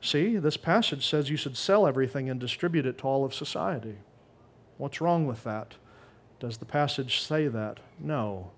See, 0.02 0.36
this 0.36 0.58
passage 0.58 1.08
says 1.08 1.30
you 1.30 1.38
should 1.38 1.56
sell 1.56 1.88
everything 1.88 2.30
and 2.30 2.38
distribute 2.38 2.86
it 2.86 2.98
to 2.98 3.04
all 3.06 3.24
of 3.24 3.34
society. 3.34 3.96
What's 4.78 5.00
wrong 5.00 5.26
with 5.26 5.46
that? 5.46 5.76
Does 6.42 6.58
the 6.58 6.66
passage 6.66 7.22
say 7.22 7.48
that? 7.48 7.80
No. 7.98 8.52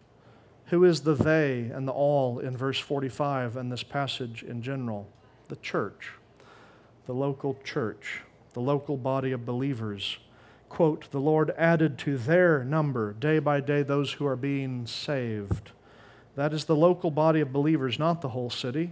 Who 0.67 0.83
is 0.83 1.01
the 1.01 1.13
they 1.13 1.69
and 1.71 1.87
the 1.87 1.91
all 1.91 2.39
in 2.39 2.57
verse 2.57 2.79
45 2.79 3.57
and 3.57 3.71
this 3.71 3.83
passage 3.83 4.41
in 4.41 4.63
general? 4.63 5.07
The 5.49 5.57
church, 5.57 6.13
the 7.05 7.13
local 7.13 7.57
church, 7.63 8.21
the 8.53 8.61
local 8.61 8.97
body 8.97 9.31
of 9.31 9.45
believers. 9.45 10.17
Quote, 10.69 11.09
the 11.11 11.19
Lord 11.19 11.53
added 11.57 11.97
to 11.99 12.17
their 12.17 12.63
number 12.63 13.13
day 13.13 13.39
by 13.39 13.61
day 13.61 13.83
those 13.83 14.13
who 14.13 14.25
are 14.25 14.35
being 14.35 14.87
saved. 14.87 15.71
That 16.35 16.53
is 16.53 16.65
the 16.65 16.75
local 16.75 17.11
body 17.11 17.39
of 17.39 17.53
believers, 17.53 17.97
not 17.97 18.21
the 18.21 18.29
whole 18.29 18.49
city, 18.49 18.91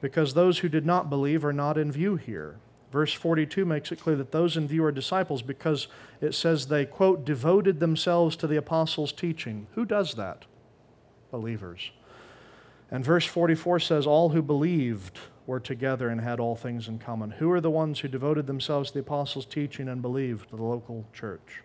because 0.00 0.34
those 0.34 0.60
who 0.60 0.68
did 0.68 0.86
not 0.86 1.10
believe 1.10 1.44
are 1.44 1.52
not 1.52 1.76
in 1.76 1.92
view 1.92 2.16
here. 2.16 2.56
Verse 2.90 3.12
42 3.12 3.66
makes 3.66 3.92
it 3.92 4.00
clear 4.00 4.16
that 4.16 4.32
those 4.32 4.56
in 4.56 4.66
view 4.66 4.82
are 4.84 4.92
disciples 4.92 5.42
because 5.42 5.88
it 6.22 6.34
says 6.34 6.66
they, 6.66 6.86
quote, 6.86 7.24
devoted 7.24 7.80
themselves 7.80 8.34
to 8.36 8.46
the 8.46 8.56
apostles' 8.56 9.12
teaching. 9.12 9.66
Who 9.74 9.84
does 9.84 10.14
that? 10.14 10.46
Believers. 11.30 11.90
And 12.90 13.04
verse 13.04 13.26
44 13.26 13.80
says, 13.80 14.06
All 14.06 14.30
who 14.30 14.40
believed 14.40 15.18
were 15.48 15.58
together 15.58 16.10
and 16.10 16.20
had 16.20 16.38
all 16.38 16.54
things 16.54 16.88
in 16.88 16.98
common. 16.98 17.30
Who 17.30 17.50
are 17.50 17.60
the 17.60 17.70
ones 17.70 18.00
who 18.00 18.08
devoted 18.08 18.46
themselves 18.46 18.90
to 18.90 18.94
the 18.94 19.00
apostles' 19.00 19.46
teaching 19.46 19.88
and 19.88 20.02
believed? 20.02 20.50
The 20.50 20.62
local 20.62 21.06
church. 21.14 21.62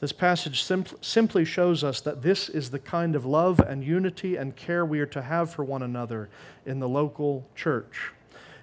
This 0.00 0.10
passage 0.10 0.64
simply 1.02 1.44
shows 1.44 1.84
us 1.84 2.00
that 2.00 2.22
this 2.22 2.48
is 2.48 2.70
the 2.70 2.78
kind 2.78 3.14
of 3.14 3.26
love 3.26 3.60
and 3.60 3.84
unity 3.84 4.36
and 4.36 4.56
care 4.56 4.86
we 4.86 5.00
are 5.00 5.06
to 5.06 5.20
have 5.20 5.52
for 5.52 5.64
one 5.64 5.82
another 5.82 6.30
in 6.64 6.80
the 6.80 6.88
local 6.88 7.46
church. 7.54 8.12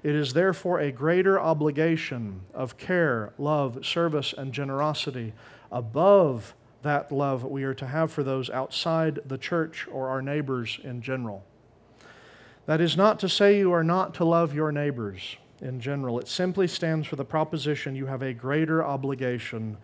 It 0.02 0.16
is 0.16 0.34
therefore 0.34 0.80
a 0.80 0.92
greater 0.92 1.39
obligation 1.39 2.42
of 2.54 2.78
care, 2.78 3.34
love, 3.38 3.86
service, 3.86 4.34
and 4.36 4.52
generosity 4.52 5.34
above 5.72 6.56
that 6.82 7.12
love 7.12 7.44
we 7.44 7.64
are 7.64 7.76
to 7.76 7.86
have 7.86 8.12
for 8.12 8.24
those 8.24 8.50
outside 8.50 9.20
the 9.24 9.38
church 9.38 9.88
or 9.92 10.10
our 10.10 10.24
neighbors 10.24 10.80
in 10.84 11.04
general. 11.04 11.46
That 12.66 12.82
is 12.82 12.95
not 12.95 13.20
to 13.20 13.30
say 13.30 13.57
you 13.57 13.72
are 13.72 13.84
not 13.84 14.14
to 14.16 14.26
love 14.26 14.53
your 14.53 14.72
neighbors 14.72 15.38
in 15.62 15.80
general. 15.80 16.20
It 16.20 16.28
simply 16.28 16.68
stands 16.68 17.07
for 17.07 17.16
the 17.16 17.26
proposition 17.26 17.95
you 17.95 18.05
have 18.05 18.22
a 18.22 18.34
greater 18.34 18.84
obligation 18.84 19.78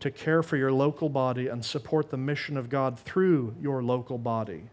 to 0.00 0.10
care 0.10 0.42
for 0.42 0.56
your 0.56 0.72
local 0.72 1.08
body 1.08 1.48
and 1.48 1.64
support 1.64 2.10
the 2.10 2.16
mission 2.16 2.56
of 2.56 2.68
God 2.68 2.98
through 2.98 3.54
your 3.60 3.82
local 3.82 4.18
body. 4.18 4.64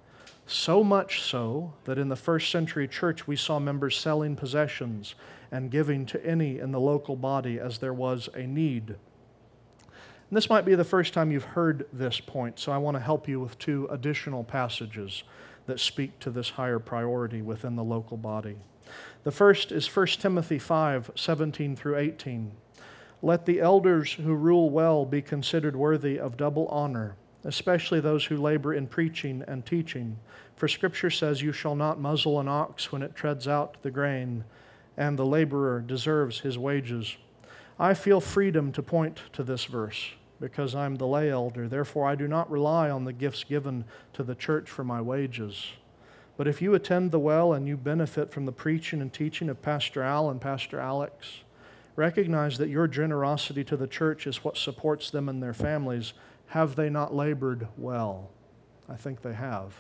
So 0.45 0.84
much 0.84 1.22
so 1.22 1.74
that 1.86 1.97
in 1.97 2.10
the 2.10 2.16
first 2.16 2.51
century 2.51 2.88
church 2.88 3.28
we 3.28 3.36
saw 3.36 3.60
members 3.60 3.97
selling 3.97 4.36
possessions 4.36 5.16
and 5.51 5.72
giving 5.72 6.06
to 6.08 6.26
any 6.26 6.60
in 6.60 6.72
the 6.72 6.80
local 6.80 7.16
body 7.16 7.60
as 7.60 7.78
there 7.78 7.93
was 7.93 8.28
a 8.34 8.45
need. 8.45 8.89
And 8.89 10.38
this 10.38 10.49
might 10.49 10.66
be 10.66 10.76
the 10.76 10.84
first 10.84 11.14
time 11.14 11.32
you've 11.32 11.43
heard 11.43 11.86
this 11.93 12.20
point, 12.20 12.60
so 12.60 12.72
I 12.72 12.78
want 12.78 12.95
to 12.95 13.01
help 13.01 13.28
you 13.28 13.39
with 13.39 13.58
two 13.60 13.88
additional 13.91 14.43
passages 14.43 15.24
that 15.66 15.80
speak 15.80 16.20
to 16.20 16.30
this 16.30 16.51
higher 16.51 16.80
priority 16.80 17.41
within 17.41 17.76
the 17.76 17.84
local 17.84 18.18
body. 18.18 18.57
The 19.24 19.32
first 19.32 19.72
is 19.72 19.88
1 19.88 20.07
Timothy 20.07 20.59
5 20.59 21.11
17 21.16 21.76
through 21.76 21.97
18. 21.97 22.51
Let 23.22 23.45
the 23.45 23.61
elders 23.61 24.14
who 24.14 24.34
rule 24.34 24.70
well 24.70 25.05
be 25.05 25.22
considered 25.22 25.76
worthy 25.76 26.20
of 26.20 26.36
double 26.36 26.68
honor, 26.68 27.16
especially 27.45 28.01
those 28.01 28.26
who 28.26 28.36
labor 28.36 28.74
in 28.74 28.88
preaching 28.88 29.43
and 29.47 29.66
teaching. 29.66 30.18
For 30.57 30.68
Scripture 30.68 31.09
says, 31.09 31.41
You 31.41 31.53
shall 31.53 31.76
not 31.76 31.99
muzzle 31.99 32.39
an 32.39 32.49
ox 32.49 32.91
when 32.91 33.01
it 33.01 33.16
treads 33.16 33.47
out 33.47 33.78
the 33.82 33.91
grain, 33.91 34.43
and 34.97 35.18
the 35.18 35.26
laborer 35.26 35.80
deserves 35.80 36.41
his 36.41 36.57
wages. 36.57 37.16
I 37.80 37.93
feel 37.93 38.20
freedom 38.20 38.72
to 38.74 38.84
point 38.84 39.22
to 39.34 39.43
this 39.43 39.66
verse 39.66 40.11
because 40.40 40.76
I'm 40.76 40.96
the 40.96 41.08
lay 41.08 41.30
elder. 41.30 41.68
Therefore, 41.68 42.08
I 42.08 42.16
do 42.16 42.28
not 42.28 42.52
rely 42.52 42.90
on 42.90 43.06
the 43.06 43.14
gifts 43.14 43.44
given 43.44 43.86
to 44.14 44.24
the 44.24 44.36
church 44.36 44.70
for 44.70 44.84
my 44.84 45.02
wages. 45.02 45.68
But 46.36 46.48
if 46.48 46.62
you 46.62 46.74
attend 46.74 47.12
the 47.12 47.20
well 47.20 47.54
and 47.54 47.68
you 47.68 47.78
benefit 47.78 48.32
from 48.32 48.46
the 48.46 48.52
preaching 48.52 49.02
and 49.02 49.14
teaching 49.14 49.50
of 49.50 49.62
Pastor 49.62 50.02
Al 50.02 50.30
and 50.30 50.42
Pastor 50.42 50.80
Alex, 50.80 51.44
Recognize 51.96 52.58
that 52.58 52.70
your 52.70 52.88
generosity 52.88 53.64
to 53.66 53.78
the 53.78 53.88
church 53.88 54.26
is 54.26 54.44
what 54.44 54.58
supports 54.58 55.12
them 55.12 55.30
and 55.30 55.44
their 55.44 55.54
families. 55.54 56.14
Have 56.48 56.76
they 56.76 56.90
not 56.90 57.14
labored 57.14 57.68
well? 57.78 58.32
I 58.90 58.96
think 58.96 59.22
they 59.22 59.34
have. 59.34 59.76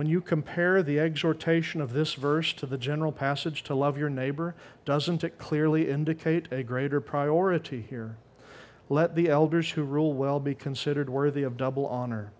When 0.00 0.08
you 0.08 0.22
compare 0.22 0.82
the 0.82 0.98
exhortation 0.98 1.82
of 1.82 1.92
this 1.92 2.14
verse 2.14 2.54
to 2.54 2.64
the 2.64 2.78
general 2.78 3.12
passage 3.12 3.62
to 3.64 3.74
love 3.74 3.98
your 3.98 4.08
neighbor, 4.08 4.54
doesn't 4.86 5.22
it 5.22 5.36
clearly 5.36 5.90
indicate 5.90 6.50
a 6.50 6.62
greater 6.62 7.02
priority 7.02 7.82
here? 7.82 8.16
Let 8.88 9.14
the 9.14 9.28
elders 9.28 9.72
who 9.72 9.82
rule 9.82 10.14
well 10.14 10.40
be 10.40 10.54
considered 10.54 11.10
worthy 11.10 11.42
of 11.42 11.58
double 11.58 11.84
honor. 11.84 12.32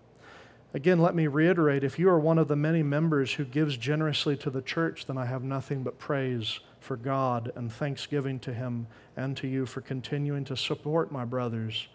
Again, 0.73 0.97
let 0.97 1.13
me 1.13 1.27
reiterate 1.27 1.83
if 1.83 1.99
you 1.99 2.09
are 2.09 2.19
one 2.19 2.39
of 2.39 2.47
the 2.47 2.55
many 2.55 2.81
members 2.81 3.33
who 3.33 3.45
gives 3.45 3.77
generously 3.77 4.35
to 4.37 4.49
the 4.49 4.63
church, 4.63 5.05
then 5.05 5.19
I 5.19 5.25
have 5.25 5.43
nothing 5.43 5.83
but 5.83 5.99
praise 5.99 6.61
for 6.79 6.97
God 6.97 7.51
and 7.55 7.71
thanksgiving 7.71 8.39
to 8.39 8.55
Him 8.55 8.87
and 9.15 9.37
to 9.37 9.47
you 9.47 9.67
for 9.67 9.81
continuing 9.81 10.45
to 10.45 10.57
support 10.57 11.11
my 11.11 11.25
brothers 11.25 11.89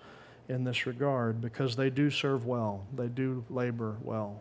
in 0.49 0.63
this 0.63 0.87
regard 0.87 1.41
because 1.41 1.75
they 1.75 1.91
do 1.91 2.09
serve 2.09 2.47
well, 2.47 2.87
they 2.95 3.09
do 3.09 3.45
labor 3.51 3.97
well. 4.05 4.41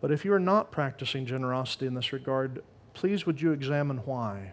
But 0.00 0.10
if 0.10 0.24
you 0.24 0.32
are 0.32 0.40
not 0.40 0.70
practicing 0.70 1.26
generosity 1.26 1.86
in 1.86 1.94
this 1.94 2.12
regard, 2.12 2.62
please 2.94 3.26
would 3.26 3.40
you 3.40 3.52
examine 3.52 3.98
why? 3.98 4.52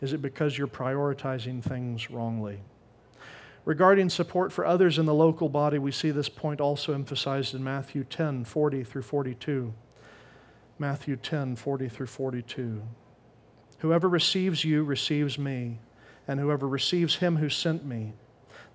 Is 0.00 0.12
it 0.12 0.22
because 0.22 0.56
you're 0.56 0.66
prioritizing 0.66 1.62
things 1.62 2.10
wrongly? 2.10 2.60
Regarding 3.64 4.08
support 4.08 4.52
for 4.52 4.64
others 4.64 4.98
in 4.98 5.06
the 5.06 5.14
local 5.14 5.48
body, 5.48 5.78
we 5.78 5.92
see 5.92 6.10
this 6.10 6.28
point 6.28 6.60
also 6.60 6.94
emphasized 6.94 7.54
in 7.54 7.62
Matthew 7.62 8.04
10 8.04 8.44
40 8.44 8.84
through 8.84 9.02
42. 9.02 9.74
Matthew 10.78 11.16
10 11.16 11.56
40 11.56 11.88
through 11.88 12.06
42. 12.06 12.82
Whoever 13.80 14.08
receives 14.08 14.64
you 14.64 14.84
receives 14.84 15.38
me, 15.38 15.80
and 16.26 16.40
whoever 16.40 16.66
receives 16.66 17.16
him 17.16 17.36
who 17.36 17.48
sent 17.48 17.84
me. 17.84 18.14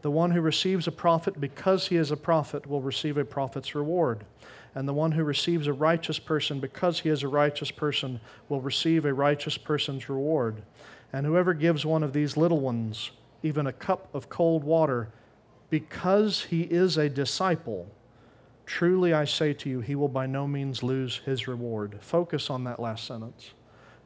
The 0.01 0.11
one 0.11 0.31
who 0.31 0.41
receives 0.41 0.85
a 0.85 0.91
prophet 0.91 1.39
because 1.39 1.87
he 1.87 1.95
is 1.95 2.11
a 2.11 2.17
prophet 2.17 2.67
will 2.67 2.81
receive 2.81 3.17
a 3.17 3.25
prophet's 3.25 3.73
reward. 3.73 4.25
And 4.75 4.87
the 4.87 4.93
one 4.93 5.11
who 5.11 5.23
receives 5.23 5.67
a 5.67 5.73
righteous 5.73 6.19
person 6.19 6.59
because 6.59 7.01
he 7.01 7.09
is 7.09 7.23
a 7.23 7.27
righteous 7.27 7.71
person 7.71 8.19
will 8.49 8.61
receive 8.61 9.05
a 9.05 9.13
righteous 9.13 9.57
person's 9.57 10.09
reward. 10.09 10.63
And 11.11 11.25
whoever 11.25 11.53
gives 11.53 11.85
one 11.85 12.03
of 12.03 12.13
these 12.13 12.37
little 12.37 12.59
ones 12.59 13.11
even 13.43 13.67
a 13.67 13.73
cup 13.73 14.07
of 14.13 14.29
cold 14.29 14.63
water 14.63 15.09
because 15.69 16.45
he 16.45 16.61
is 16.61 16.97
a 16.97 17.09
disciple, 17.09 17.87
Truly 18.65 19.13
I 19.13 19.25
say 19.25 19.53
to 19.53 19.69
you, 19.69 19.81
he 19.81 19.95
will 19.95 20.07
by 20.07 20.25
no 20.25 20.47
means 20.47 20.83
lose 20.83 21.17
his 21.25 21.47
reward. 21.47 21.97
Focus 21.99 22.49
on 22.49 22.63
that 22.63 22.79
last 22.79 23.05
sentence. 23.05 23.51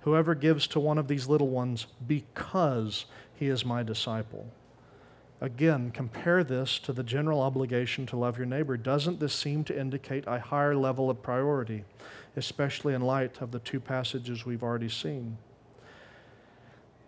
Whoever 0.01 0.36
gives 0.36 0.68
to 0.68 0.80
one 0.80 0.97
of 0.97 1.07
these 1.07 1.28
little 1.28 1.49
ones 1.49 1.88
because 2.07 3.05
he 3.36 3.47
is 3.47 3.65
my 3.65 3.84
disciple. 3.84 4.47
Again, 5.39 5.91
compare 5.91 6.43
this 6.43 6.79
to 6.79 6.93
the 6.93 7.03
general 7.03 7.41
obligation 7.41 8.05
to 8.07 8.17
love 8.17 8.38
your 8.38 8.47
neighbor. 8.47 8.75
Doesn't 8.75 9.19
this 9.19 9.33
seem 9.33 9.63
to 9.65 9.79
indicate 9.79 10.23
a 10.25 10.39
higher 10.39 10.75
level 10.75 11.09
of 11.09 11.21
priority, 11.21 11.83
especially 12.35 12.93
in 12.93 13.01
light 13.01 13.41
of 13.41 13.51
the 13.51 13.59
two 13.59 13.79
passages 13.79 14.45
we've 14.45 14.63
already 14.63 14.89
seen? 14.89 15.38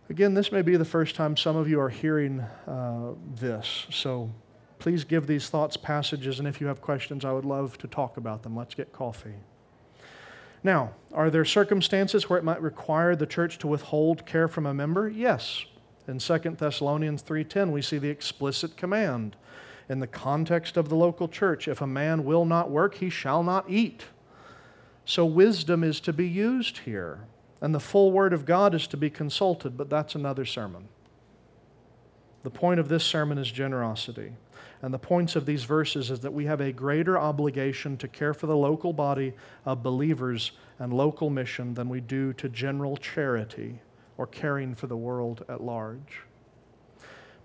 Again, 0.10 0.34
this 0.34 0.52
may 0.52 0.62
be 0.62 0.76
the 0.76 0.86
first 0.86 1.16
time 1.16 1.38
some 1.38 1.56
of 1.56 1.68
you 1.68 1.80
are 1.80 1.90
hearing 1.90 2.42
uh, 2.68 3.14
this, 3.36 3.88
so 3.90 4.32
Please 4.80 5.04
give 5.04 5.28
these 5.28 5.50
thoughts 5.50 5.76
passages, 5.76 6.40
and 6.40 6.48
if 6.48 6.62
you 6.62 6.68
have 6.68 6.82
questions, 6.82 7.26
I 7.26 7.34
would 7.34 7.44
love 7.44 7.78
to 7.80 7.88
talk 7.88 8.16
about 8.16 8.44
them. 8.44 8.56
Let's 8.56 8.74
get 8.74 8.94
coffee. 8.94 9.36
Now, 10.64 10.94
are 11.14 11.30
there 11.30 11.44
circumstances 11.44 12.30
where 12.30 12.40
it 12.40 12.46
might 12.46 12.62
require 12.62 13.16
the 13.16 13.26
church 13.26 13.58
to 13.60 13.68
withhold 13.68 14.26
care 14.26 14.48
from 14.48 14.66
a 14.66 14.74
member? 14.74 15.10
Yes. 15.10 15.66
In 16.10 16.18
2 16.18 16.58
Thessalonians 16.58 17.22
3:10, 17.22 17.72
we 17.72 17.84
see 17.84 18.00
the 18.00 18.10
explicit 18.10 18.76
command 18.76 19.36
in 19.88 20.00
the 20.00 20.08
context 20.08 20.76
of 20.76 20.90
the 20.90 20.96
local 20.96 21.28
church, 21.28 21.68
if 21.68 21.82
a 21.82 21.88
man 21.88 22.26
will 22.26 22.46
not 22.46 22.72
work, 22.72 22.96
he 22.96 23.12
shall 23.12 23.44
not 23.44 23.70
eat. 23.70 24.06
So 25.06 25.24
wisdom 25.24 25.84
is 25.84 26.00
to 26.02 26.12
be 26.12 26.28
used 26.28 26.80
here, 26.80 27.22
and 27.62 27.76
the 27.76 27.80
full 27.80 28.12
word 28.12 28.34
of 28.34 28.46
God 28.46 28.74
is 28.74 28.88
to 28.88 28.98
be 28.98 29.12
consulted, 29.12 29.78
but 29.78 29.90
that's 29.90 30.16
another 30.16 30.46
sermon. 30.46 30.88
The 32.42 32.50
point 32.50 32.80
of 32.80 32.90
this 32.90 33.04
sermon 33.04 33.38
is 33.38 33.52
generosity. 33.52 34.34
And 34.82 34.92
the 34.94 35.00
points 35.00 35.36
of 35.36 35.46
these 35.46 35.64
verses 35.64 36.10
is 36.10 36.22
that 36.22 36.34
we 36.34 36.46
have 36.46 36.62
a 36.62 36.72
greater 36.72 37.20
obligation 37.20 37.98
to 37.98 38.08
care 38.08 38.34
for 38.34 38.48
the 38.48 38.58
local 38.58 38.94
body 38.94 39.34
of 39.66 39.84
believers 39.84 40.54
and 40.80 40.92
local 40.92 41.30
mission 41.30 41.76
than 41.76 41.90
we 41.90 42.00
do 42.00 42.34
to 42.34 42.50
general 42.50 42.98
charity 42.98 43.82
or 44.20 44.28
caring 44.28 44.76
for 44.76 44.88
the 44.88 44.98
world 44.98 45.46
at 45.48 45.64
large. 45.64 46.24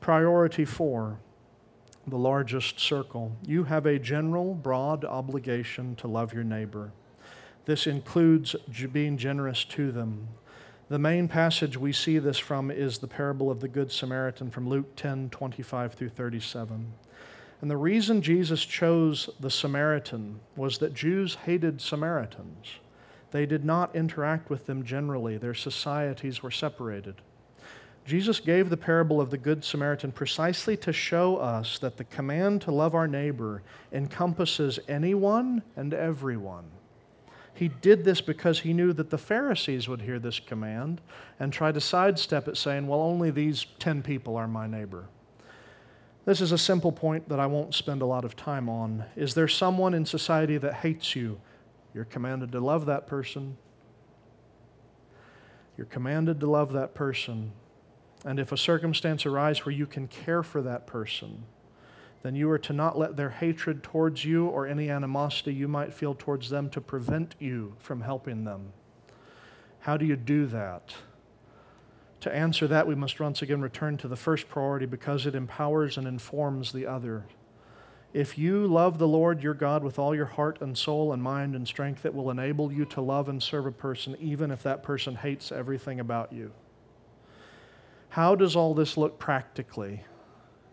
Priority 0.00 0.64
four, 0.64 1.20
the 2.04 2.18
largest 2.18 2.80
circle. 2.80 3.36
You 3.46 3.62
have 3.62 3.86
a 3.86 3.96
general, 3.96 4.54
broad 4.54 5.04
obligation 5.04 5.94
to 5.94 6.08
love 6.08 6.34
your 6.34 6.42
neighbor. 6.42 6.90
This 7.64 7.86
includes 7.86 8.56
being 8.92 9.16
generous 9.16 9.64
to 9.66 9.92
them. 9.92 10.26
The 10.88 10.98
main 10.98 11.28
passage 11.28 11.76
we 11.76 11.92
see 11.92 12.18
this 12.18 12.38
from 12.38 12.72
is 12.72 12.98
the 12.98 13.06
parable 13.06 13.52
of 13.52 13.60
the 13.60 13.68
Good 13.68 13.92
Samaritan 13.92 14.50
from 14.50 14.68
Luke 14.68 14.96
10 14.96 15.30
25 15.30 15.94
through 15.94 16.08
37. 16.08 16.92
And 17.60 17.70
the 17.70 17.76
reason 17.76 18.20
Jesus 18.20 18.64
chose 18.64 19.30
the 19.38 19.48
Samaritan 19.48 20.40
was 20.56 20.78
that 20.78 20.92
Jews 20.92 21.36
hated 21.36 21.80
Samaritans. 21.80 22.80
They 23.34 23.46
did 23.46 23.64
not 23.64 23.96
interact 23.96 24.48
with 24.48 24.66
them 24.66 24.84
generally, 24.84 25.38
their 25.38 25.54
societies 25.54 26.40
were 26.40 26.52
separated. 26.52 27.16
Jesus 28.06 28.38
gave 28.38 28.70
the 28.70 28.76
parable 28.76 29.20
of 29.20 29.30
the 29.30 29.36
Good 29.36 29.64
Samaritan 29.64 30.12
precisely 30.12 30.76
to 30.76 30.92
show 30.92 31.38
us 31.38 31.80
that 31.80 31.96
the 31.96 32.04
command 32.04 32.62
to 32.62 32.70
love 32.70 32.94
our 32.94 33.08
neighbor 33.08 33.64
encompasses 33.92 34.78
anyone 34.86 35.64
and 35.74 35.92
everyone. 35.92 36.66
He 37.52 37.66
did 37.66 38.04
this 38.04 38.20
because 38.20 38.60
he 38.60 38.72
knew 38.72 38.92
that 38.92 39.10
the 39.10 39.18
Pharisees 39.18 39.88
would 39.88 40.02
hear 40.02 40.20
this 40.20 40.38
command 40.38 41.00
and 41.40 41.52
try 41.52 41.72
to 41.72 41.80
sidestep 41.80 42.46
it, 42.46 42.56
saying, 42.56 42.86
Well, 42.86 43.00
only 43.00 43.32
these 43.32 43.66
10 43.80 44.04
people 44.04 44.36
are 44.36 44.46
my 44.46 44.68
neighbor. 44.68 45.06
This 46.24 46.40
is 46.40 46.52
a 46.52 46.58
simple 46.58 46.92
point 46.92 47.28
that 47.28 47.40
I 47.40 47.46
won't 47.46 47.74
spend 47.74 48.00
a 48.00 48.06
lot 48.06 48.24
of 48.24 48.36
time 48.36 48.68
on. 48.68 49.06
Is 49.16 49.34
there 49.34 49.48
someone 49.48 49.92
in 49.92 50.06
society 50.06 50.56
that 50.58 50.74
hates 50.74 51.16
you? 51.16 51.40
You're 51.94 52.04
commanded 52.04 52.52
to 52.52 52.60
love 52.60 52.86
that 52.86 53.06
person. 53.06 53.56
You're 55.76 55.86
commanded 55.86 56.40
to 56.40 56.50
love 56.50 56.72
that 56.72 56.94
person. 56.94 57.52
And 58.24 58.38
if 58.38 58.52
a 58.52 58.56
circumstance 58.56 59.24
arises 59.24 59.64
where 59.64 59.74
you 59.74 59.86
can 59.86 60.08
care 60.08 60.42
for 60.42 60.60
that 60.62 60.86
person, 60.86 61.44
then 62.22 62.34
you 62.34 62.50
are 62.50 62.58
to 62.58 62.72
not 62.72 62.98
let 62.98 63.16
their 63.16 63.30
hatred 63.30 63.82
towards 63.82 64.24
you 64.24 64.46
or 64.46 64.66
any 64.66 64.90
animosity 64.90 65.52
you 65.52 65.68
might 65.68 65.92
feel 65.92 66.14
towards 66.14 66.50
them 66.50 66.70
to 66.70 66.80
prevent 66.80 67.34
you 67.38 67.76
from 67.78 68.00
helping 68.00 68.44
them. 68.44 68.72
How 69.80 69.96
do 69.96 70.06
you 70.06 70.16
do 70.16 70.46
that? 70.46 70.94
To 72.20 72.34
answer 72.34 72.66
that, 72.66 72.86
we 72.86 72.94
must 72.94 73.20
once 73.20 73.42
again 73.42 73.60
return 73.60 73.98
to 73.98 74.08
the 74.08 74.16
first 74.16 74.48
priority 74.48 74.86
because 74.86 75.26
it 75.26 75.34
empowers 75.34 75.98
and 75.98 76.08
informs 76.08 76.72
the 76.72 76.86
other. 76.86 77.26
If 78.14 78.38
you 78.38 78.68
love 78.68 78.98
the 78.98 79.08
Lord 79.08 79.42
your 79.42 79.54
God 79.54 79.82
with 79.82 79.98
all 79.98 80.14
your 80.14 80.24
heart 80.24 80.60
and 80.60 80.78
soul 80.78 81.12
and 81.12 81.20
mind 81.20 81.56
and 81.56 81.66
strength, 81.66 82.06
it 82.06 82.14
will 82.14 82.30
enable 82.30 82.72
you 82.72 82.84
to 82.86 83.00
love 83.00 83.28
and 83.28 83.42
serve 83.42 83.66
a 83.66 83.72
person 83.72 84.16
even 84.20 84.52
if 84.52 84.62
that 84.62 84.84
person 84.84 85.16
hates 85.16 85.50
everything 85.50 85.98
about 85.98 86.32
you. 86.32 86.52
How 88.10 88.36
does 88.36 88.54
all 88.54 88.72
this 88.72 88.96
look 88.96 89.18
practically? 89.18 90.04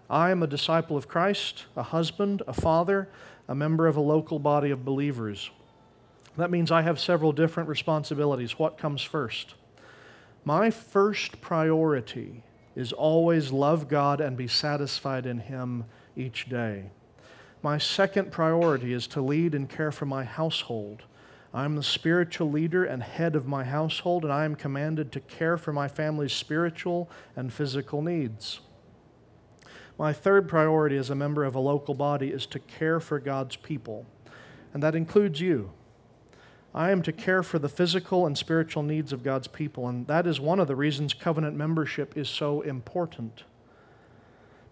I 0.08 0.30
am 0.30 0.44
a 0.44 0.48
disciple 0.48 0.96
of 0.96 1.08
Christ, 1.08 1.66
a 1.76 1.82
husband, 1.82 2.44
a 2.48 2.54
father, 2.54 3.10
a 3.48 3.56
member 3.56 3.88
of 3.88 3.98
a 3.98 4.02
local 4.02 4.38
body 4.38 4.70
of 4.70 4.86
believers. 4.86 5.50
That 6.38 6.52
means 6.52 6.72
I 6.72 6.84
have 6.84 7.00
several 7.00 7.32
different 7.32 7.70
responsibilities. 7.70 8.60
What 8.60 8.78
comes 8.78 9.02
first? 9.02 9.56
My 10.46 10.70
first 10.70 11.42
priority 11.42 12.44
is 12.76 12.94
always 12.94 13.52
love 13.52 13.88
God 13.88 14.22
and 14.22 14.38
be 14.38 14.48
satisfied 14.48 15.26
in 15.26 15.40
Him 15.40 15.86
each 16.16 16.48
day. 16.48 16.92
My 17.64 17.78
second 17.78 18.32
priority 18.32 18.92
is 18.92 19.06
to 19.08 19.22
lead 19.22 19.54
and 19.54 19.70
care 19.70 19.92
for 19.92 20.06
my 20.06 20.24
household. 20.24 21.04
I'm 21.54 21.76
the 21.76 21.84
spiritual 21.84 22.50
leader 22.50 22.84
and 22.84 23.04
head 23.04 23.36
of 23.36 23.46
my 23.46 23.64
household, 23.64 24.24
and 24.24 24.34
I 24.34 24.46
am 24.46 24.56
commanded 24.56 25.12
to 25.12 25.20
care 25.20 25.58
for 25.58 25.72
my 25.72 25.88
family's 25.88 26.34
spiritual 26.34 27.10
and 27.36 27.54
physical 27.54 28.02
needs. 28.02 28.62
My 30.00 30.12
third 30.12 30.48
priority 30.48 30.98
as 30.98 31.12
a 31.12 31.16
member 31.16 31.44
of 31.44 31.54
a 31.54 31.60
local 31.60 31.94
body 31.94 32.30
is 32.30 32.48
to 32.48 32.60
care 32.60 33.00
for 33.00 33.20
God's 33.20 33.58
people, 33.58 34.08
and 34.74 34.82
that 34.82 34.96
includes 34.96 35.40
you. 35.40 35.72
I 36.74 36.90
am 36.90 37.04
to 37.04 37.12
care 37.12 37.44
for 37.44 37.60
the 37.60 37.70
physical 37.70 38.26
and 38.26 38.36
spiritual 38.36 38.82
needs 38.82 39.14
of 39.14 39.24
God's 39.24 39.48
people, 39.48 39.88
and 39.88 40.08
that 40.08 40.26
is 40.26 40.40
one 40.40 40.60
of 40.60 40.68
the 40.68 40.76
reasons 40.76 41.14
covenant 41.14 41.56
membership 41.56 42.18
is 42.18 42.30
so 42.30 42.62
important. 42.62 43.44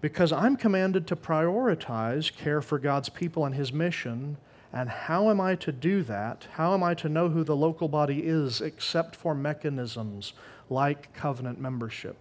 Because 0.02 0.32
I'm 0.32 0.56
commanded 0.56 1.08
to 1.08 1.16
prioritize 1.16 2.36
care 2.36 2.62
for 2.62 2.80
God's 2.80 3.10
people 3.10 3.46
and 3.46 3.54
His 3.54 3.74
mission, 3.74 4.38
and 4.72 4.90
how 4.90 5.30
am 5.30 5.42
I 5.42 5.56
to 5.56 5.72
do 5.72 6.04
that? 6.04 6.48
How 6.54 6.74
am 6.74 6.84
I 6.84 6.94
to 6.96 7.10
know 7.10 7.30
who 7.30 7.44
the 7.44 7.56
local 7.56 7.90
body 7.90 8.20
is 8.20 8.62
except 8.62 9.16
for 9.16 9.36
mechanisms 9.36 10.34
like 10.70 11.14
covenant 11.14 11.60
membership? 11.60 12.16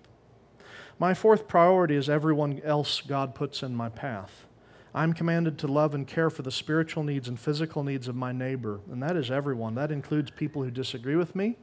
My 0.99 1.15
fourth 1.15 1.47
priority 1.47 1.95
is 1.95 2.09
everyone 2.09 2.61
else 2.65 3.01
God 3.01 3.35
puts 3.35 3.63
in 3.63 3.75
my 3.77 3.89
path. 3.89 4.47
I'm 4.95 5.13
commanded 5.13 5.59
to 5.59 5.69
love 5.69 5.95
and 5.95 6.07
care 6.07 6.31
for 6.31 6.43
the 6.43 6.51
spiritual 6.51 7.05
needs 7.05 7.29
and 7.29 7.39
physical 7.39 7.85
needs 7.85 8.09
of 8.09 8.17
my 8.17 8.33
neighbor, 8.33 8.81
and 8.91 9.01
that 9.03 9.17
is 9.17 9.31
everyone. 9.31 9.77
That 9.77 9.93
includes 9.93 10.33
people 10.33 10.65
who 10.65 10.71
disagree 10.73 11.15
with 11.15 11.37
me 11.37 11.57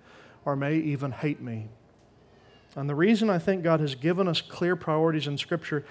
or 0.46 0.56
may 0.56 0.78
even 0.78 1.12
hate 1.12 1.42
me. 1.42 1.68
And 2.76 2.90
the 2.90 2.96
reason 2.96 3.30
I 3.30 3.40
think 3.40 3.64
God 3.64 3.80
has 3.80 3.96
given 3.96 4.28
us 4.28 4.42
clear 4.42 4.76
priorities 4.76 5.28
in 5.28 5.38
Scripture 5.38 5.86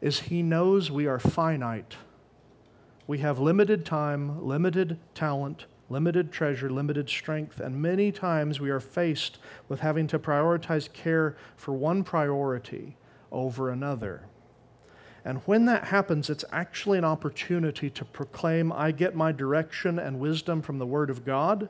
is 0.00 0.20
He 0.20 0.42
knows 0.42 0.90
we 0.90 1.06
are 1.06 1.18
finite. 1.18 1.96
We 3.06 3.18
have 3.18 3.38
limited 3.38 3.86
time, 3.86 4.44
limited 4.44 4.98
talent, 5.14 5.66
limited 5.88 6.32
treasure, 6.32 6.68
limited 6.68 7.08
strength, 7.08 7.60
and 7.60 7.80
many 7.80 8.10
times 8.12 8.60
we 8.60 8.70
are 8.70 8.80
faced 8.80 9.38
with 9.68 9.80
having 9.80 10.06
to 10.08 10.18
prioritize 10.18 10.92
care 10.92 11.36
for 11.56 11.72
one 11.72 12.02
priority 12.04 12.96
over 13.30 13.70
another. 13.70 14.24
And 15.24 15.38
when 15.44 15.64
that 15.66 15.84
happens, 15.84 16.28
it's 16.28 16.44
actually 16.52 16.98
an 16.98 17.04
opportunity 17.04 17.90
to 17.90 18.04
proclaim, 18.04 18.72
I 18.72 18.92
get 18.92 19.16
my 19.16 19.32
direction 19.32 19.98
and 19.98 20.20
wisdom 20.20 20.62
from 20.62 20.78
the 20.78 20.86
Word 20.86 21.10
of 21.10 21.24
God, 21.24 21.68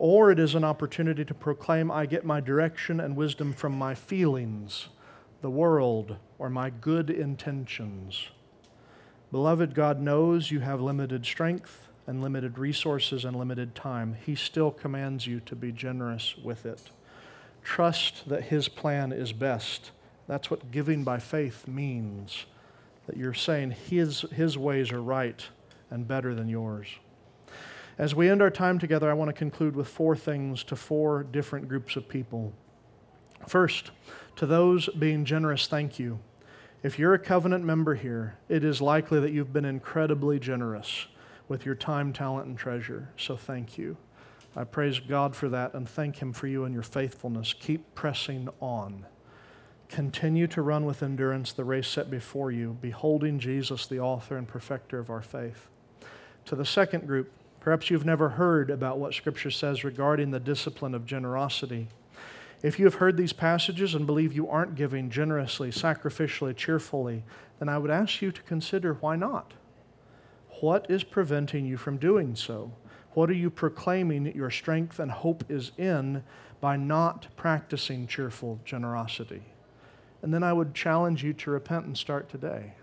or 0.00 0.30
it 0.30 0.38
is 0.38 0.54
an 0.54 0.64
opportunity 0.64 1.26
to 1.26 1.34
proclaim, 1.34 1.90
I 1.90 2.06
get 2.06 2.24
my 2.24 2.40
direction 2.40 3.00
and 3.00 3.14
wisdom 3.14 3.52
from 3.52 3.74
my 3.74 3.94
feelings, 3.94 4.88
the 5.42 5.50
world, 5.50 6.16
or 6.38 6.48
my 6.48 6.70
good 6.70 7.10
intentions. 7.10 8.28
Beloved, 9.30 9.74
God 9.74 10.00
knows 10.00 10.50
you 10.50 10.60
have 10.60 10.80
limited 10.80 11.26
strength 11.26 11.86
and 12.06 12.22
limited 12.22 12.56
resources 12.56 13.26
and 13.26 13.36
limited 13.36 13.74
time, 13.74 14.16
He 14.24 14.34
still 14.34 14.70
commands 14.70 15.26
you 15.26 15.38
to 15.40 15.54
be 15.54 15.70
generous 15.70 16.34
with 16.42 16.64
it. 16.64 16.90
Trust 17.62 18.26
that 18.30 18.44
His 18.44 18.68
plan 18.68 19.12
is 19.12 19.34
best. 19.34 19.90
That's 20.26 20.50
what 20.50 20.70
giving 20.70 21.04
by 21.04 21.18
faith 21.18 21.68
means. 21.68 22.46
That 23.06 23.18
you're 23.18 23.34
saying 23.34 23.72
His, 23.72 24.22
his 24.32 24.56
ways 24.56 24.92
are 24.92 25.02
right 25.02 25.46
and 25.90 26.08
better 26.08 26.34
than 26.34 26.48
yours. 26.48 26.88
As 28.00 28.14
we 28.14 28.30
end 28.30 28.40
our 28.40 28.50
time 28.50 28.78
together, 28.78 29.10
I 29.10 29.12
want 29.12 29.28
to 29.28 29.34
conclude 29.34 29.76
with 29.76 29.86
four 29.86 30.16
things 30.16 30.64
to 30.64 30.74
four 30.74 31.22
different 31.22 31.68
groups 31.68 31.96
of 31.96 32.08
people. 32.08 32.54
First, 33.46 33.90
to 34.36 34.46
those 34.46 34.88
being 34.98 35.26
generous, 35.26 35.66
thank 35.66 35.98
you. 35.98 36.18
If 36.82 36.98
you're 36.98 37.12
a 37.12 37.18
covenant 37.18 37.62
member 37.62 37.96
here, 37.96 38.38
it 38.48 38.64
is 38.64 38.80
likely 38.80 39.20
that 39.20 39.32
you've 39.32 39.52
been 39.52 39.66
incredibly 39.66 40.38
generous 40.38 41.08
with 41.46 41.66
your 41.66 41.74
time, 41.74 42.14
talent, 42.14 42.46
and 42.46 42.56
treasure. 42.56 43.10
So 43.18 43.36
thank 43.36 43.76
you. 43.76 43.98
I 44.56 44.64
praise 44.64 44.98
God 44.98 45.36
for 45.36 45.50
that 45.50 45.74
and 45.74 45.86
thank 45.86 46.22
Him 46.22 46.32
for 46.32 46.46
you 46.46 46.64
and 46.64 46.72
your 46.72 46.82
faithfulness. 46.82 47.52
Keep 47.52 47.94
pressing 47.94 48.48
on. 48.60 49.04
Continue 49.90 50.46
to 50.46 50.62
run 50.62 50.86
with 50.86 51.02
endurance 51.02 51.52
the 51.52 51.64
race 51.64 51.88
set 51.88 52.10
before 52.10 52.50
you, 52.50 52.78
beholding 52.80 53.38
Jesus, 53.38 53.86
the 53.86 54.00
author 54.00 54.38
and 54.38 54.48
perfecter 54.48 54.98
of 54.98 55.10
our 55.10 55.20
faith. 55.20 55.68
To 56.46 56.56
the 56.56 56.64
second 56.64 57.06
group, 57.06 57.30
perhaps 57.60 57.90
you've 57.90 58.04
never 58.04 58.30
heard 58.30 58.70
about 58.70 58.98
what 58.98 59.14
Scripture 59.14 59.50
says 59.50 59.84
regarding 59.84 60.30
the 60.30 60.40
discipline 60.40 60.94
of 60.94 61.06
generosity. 61.06 61.88
If 62.62 62.78
you 62.78 62.84
have 62.84 62.96
heard 62.96 63.16
these 63.16 63.32
passages 63.32 63.94
and 63.94 64.06
believe 64.06 64.34
you 64.34 64.48
aren't 64.48 64.74
giving 64.74 65.08
generously, 65.08 65.70
sacrificially, 65.70 66.54
cheerfully, 66.54 67.22
then 67.58 67.68
I 67.68 67.78
would 67.78 67.90
ask 67.90 68.20
you 68.20 68.32
to 68.32 68.42
consider 68.42 68.94
why 68.94 69.16
not? 69.16 69.54
What 70.60 70.86
is 70.90 71.04
preventing 71.04 71.64
you 71.64 71.78
from 71.78 71.96
doing 71.96 72.36
so? 72.36 72.72
What 73.12 73.30
are 73.30 73.34
you 73.34 73.50
proclaiming 73.50 74.34
your 74.36 74.50
strength 74.50 74.98
and 74.98 75.10
hope 75.10 75.44
is 75.48 75.72
in 75.78 76.22
by 76.60 76.76
not 76.76 77.28
practicing 77.36 78.06
cheerful 78.06 78.60
generosity? 78.64 79.42
And 80.22 80.32
then 80.34 80.42
I 80.42 80.52
would 80.52 80.74
challenge 80.74 81.24
you 81.24 81.32
to 81.32 81.50
repent 81.50 81.86
and 81.86 81.96
start 81.96 82.28
today. 82.28 82.74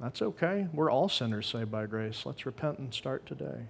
That's 0.00 0.22
okay. 0.22 0.68
We're 0.72 0.90
all 0.90 1.08
sinners 1.08 1.46
saved 1.46 1.70
by 1.70 1.86
grace. 1.86 2.24
Let's 2.24 2.46
repent 2.46 2.78
and 2.78 2.92
start 2.92 3.26
today. 3.26 3.66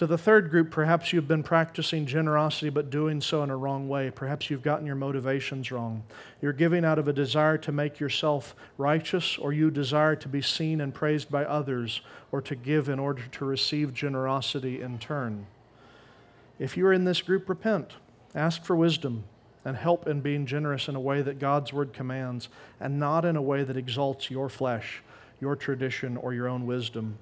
To 0.00 0.06
the 0.06 0.16
third 0.16 0.48
group, 0.48 0.70
perhaps 0.70 1.12
you've 1.12 1.28
been 1.28 1.42
practicing 1.42 2.06
generosity 2.06 2.70
but 2.70 2.88
doing 2.88 3.20
so 3.20 3.42
in 3.42 3.50
a 3.50 3.56
wrong 3.58 3.86
way. 3.86 4.10
Perhaps 4.10 4.48
you've 4.48 4.62
gotten 4.62 4.86
your 4.86 4.94
motivations 4.94 5.70
wrong. 5.70 6.04
You're 6.40 6.54
giving 6.54 6.86
out 6.86 6.98
of 6.98 7.06
a 7.06 7.12
desire 7.12 7.58
to 7.58 7.70
make 7.70 8.00
yourself 8.00 8.56
righteous, 8.78 9.36
or 9.36 9.52
you 9.52 9.70
desire 9.70 10.16
to 10.16 10.26
be 10.26 10.40
seen 10.40 10.80
and 10.80 10.94
praised 10.94 11.30
by 11.30 11.44
others, 11.44 12.00
or 12.32 12.40
to 12.40 12.56
give 12.56 12.88
in 12.88 12.98
order 12.98 13.24
to 13.30 13.44
receive 13.44 13.92
generosity 13.92 14.80
in 14.80 14.98
turn. 14.98 15.44
If 16.58 16.78
you 16.78 16.86
are 16.86 16.94
in 16.94 17.04
this 17.04 17.20
group, 17.20 17.46
repent. 17.46 17.92
Ask 18.34 18.64
for 18.64 18.76
wisdom 18.76 19.24
and 19.66 19.76
help 19.76 20.06
in 20.06 20.22
being 20.22 20.46
generous 20.46 20.88
in 20.88 20.96
a 20.96 21.00
way 21.00 21.20
that 21.20 21.38
God's 21.38 21.74
word 21.74 21.92
commands, 21.92 22.48
and 22.80 22.98
not 22.98 23.26
in 23.26 23.36
a 23.36 23.42
way 23.42 23.64
that 23.64 23.76
exalts 23.76 24.30
your 24.30 24.48
flesh, 24.48 25.02
your 25.42 25.56
tradition, 25.56 26.16
or 26.16 26.32
your 26.32 26.48
own 26.48 26.64
wisdom. 26.64 27.18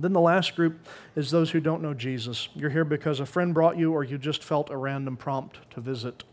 Then 0.00 0.12
the 0.12 0.20
last 0.20 0.54
group 0.54 0.86
is 1.16 1.30
those 1.30 1.50
who 1.50 1.60
don't 1.60 1.82
know 1.82 1.94
Jesus. 1.94 2.48
You're 2.54 2.70
here 2.70 2.84
because 2.84 3.20
a 3.20 3.26
friend 3.26 3.52
brought 3.52 3.76
you 3.76 3.92
or 3.92 4.04
you 4.04 4.16
just 4.16 4.44
felt 4.44 4.70
a 4.70 4.76
random 4.76 5.16
prompt 5.16 5.58
to 5.72 5.80
visit. 5.80 6.24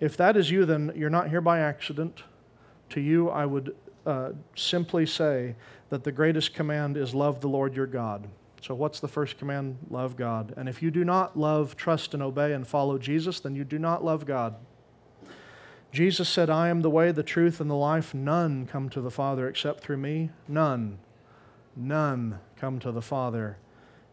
If 0.00 0.16
that 0.16 0.36
is 0.36 0.50
you, 0.50 0.64
then 0.64 0.92
you're 0.96 1.10
not 1.10 1.28
here 1.28 1.40
by 1.40 1.60
accident. 1.60 2.22
To 2.90 3.00
you, 3.00 3.28
I 3.28 3.46
would 3.46 3.76
uh, 4.06 4.30
simply 4.56 5.06
say 5.06 5.54
that 5.90 6.04
the 6.04 6.12
greatest 6.12 6.54
command 6.54 6.96
is 6.96 7.14
love 7.14 7.40
the 7.40 7.48
Lord 7.48 7.74
your 7.74 7.86
God. 7.86 8.26
So, 8.60 8.74
what's 8.74 8.98
the 8.98 9.08
first 9.08 9.38
command? 9.38 9.78
Love 9.88 10.16
God. 10.16 10.52
And 10.56 10.68
if 10.68 10.82
you 10.82 10.90
do 10.90 11.04
not 11.04 11.38
love, 11.38 11.76
trust, 11.76 12.14
and 12.14 12.22
obey 12.22 12.52
and 12.52 12.66
follow 12.66 12.98
Jesus, 12.98 13.38
then 13.38 13.54
you 13.54 13.64
do 13.64 13.78
not 13.78 14.04
love 14.04 14.26
God. 14.26 14.56
Jesus 15.92 16.28
said, 16.28 16.50
I 16.50 16.68
am 16.68 16.82
the 16.82 16.90
way, 16.90 17.12
the 17.12 17.22
truth, 17.22 17.60
and 17.60 17.70
the 17.70 17.74
life. 17.74 18.14
None 18.14 18.66
come 18.66 18.88
to 18.90 19.00
the 19.00 19.10
Father 19.10 19.48
except 19.48 19.80
through 19.80 19.98
me. 19.98 20.30
None. 20.48 20.98
None 21.76 22.40
come 22.58 22.78
to 22.80 22.92
the 22.92 23.02
Father 23.02 23.56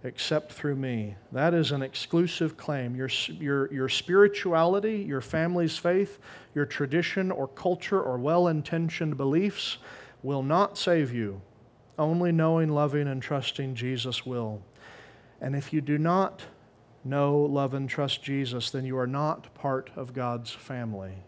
except 0.04 0.52
through 0.52 0.76
me. 0.76 1.16
That 1.32 1.56
is 1.56 1.72
an 1.72 1.82
exclusive 1.82 2.58
claim. 2.58 2.96
Your, 2.96 3.10
your, 3.28 3.74
your 3.74 3.90
spirituality, 3.90 4.98
your 4.98 5.22
family's 5.22 5.78
faith, 5.78 6.20
your 6.54 6.66
tradition 6.66 7.32
or 7.32 7.48
culture 7.48 8.00
or 8.00 8.18
well 8.18 8.48
intentioned 8.48 9.18
beliefs 9.18 9.78
will 10.22 10.44
not 10.44 10.78
save 10.78 11.12
you. 11.12 11.42
Only 11.98 12.32
knowing, 12.32 12.70
loving, 12.70 13.08
and 13.08 13.22
trusting 13.22 13.74
Jesus 13.74 14.26
will. 14.26 14.62
And 15.42 15.56
if 15.56 15.74
you 15.74 15.82
do 15.82 15.98
not 15.98 16.44
know, 17.04 17.38
love, 17.40 17.74
and 17.74 17.90
trust 17.90 18.22
Jesus, 18.22 18.70
then 18.70 18.86
you 18.86 18.98
are 18.98 19.08
not 19.08 19.54
part 19.56 19.90
of 19.96 20.14
God's 20.14 20.52
family. 20.52 21.24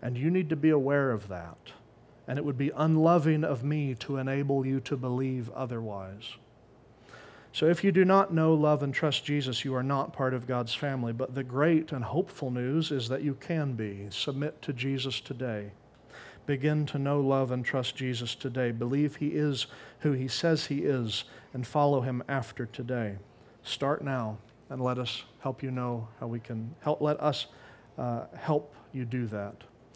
And 0.00 0.16
you 0.16 0.30
need 0.30 0.48
to 0.50 0.56
be 0.56 0.70
aware 0.70 1.10
of 1.10 1.28
that 1.28 1.72
and 2.26 2.38
it 2.38 2.44
would 2.44 2.58
be 2.58 2.70
unloving 2.76 3.44
of 3.44 3.64
me 3.64 3.94
to 3.94 4.16
enable 4.16 4.64
you 4.64 4.80
to 4.80 4.96
believe 4.96 5.50
otherwise. 5.50 6.36
So, 7.54 7.66
if 7.66 7.84
you 7.84 7.92
do 7.92 8.04
not 8.06 8.32
know, 8.32 8.54
love, 8.54 8.82
and 8.82 8.94
trust 8.94 9.26
Jesus, 9.26 9.62
you 9.62 9.74
are 9.74 9.82
not 9.82 10.14
part 10.14 10.32
of 10.32 10.46
God's 10.46 10.74
family. 10.74 11.12
But 11.12 11.34
the 11.34 11.44
great 11.44 11.92
and 11.92 12.02
hopeful 12.02 12.50
news 12.50 12.90
is 12.90 13.08
that 13.08 13.22
you 13.22 13.34
can 13.34 13.74
be. 13.74 14.06
Submit 14.08 14.62
to 14.62 14.72
Jesus 14.72 15.20
today. 15.20 15.72
Begin 16.46 16.86
to 16.86 16.98
know, 16.98 17.20
love, 17.20 17.50
and 17.50 17.62
trust 17.62 17.94
Jesus 17.94 18.34
today. 18.34 18.72
Believe 18.72 19.16
He 19.16 19.28
is 19.28 19.66
who 20.00 20.12
He 20.12 20.28
says 20.28 20.66
He 20.66 20.78
is, 20.78 21.24
and 21.52 21.66
follow 21.66 22.00
Him 22.00 22.22
after 22.26 22.64
today. 22.64 23.16
Start 23.62 24.02
now, 24.02 24.38
and 24.70 24.82
let 24.82 24.98
us 24.98 25.24
help 25.40 25.62
you 25.62 25.70
know 25.70 26.08
how 26.20 26.28
we 26.28 26.40
can 26.40 26.74
help. 26.80 27.02
Let 27.02 27.20
us 27.20 27.46
uh, 27.98 28.24
help 28.34 28.74
you 28.94 29.04
do 29.04 29.26
that. 29.26 29.62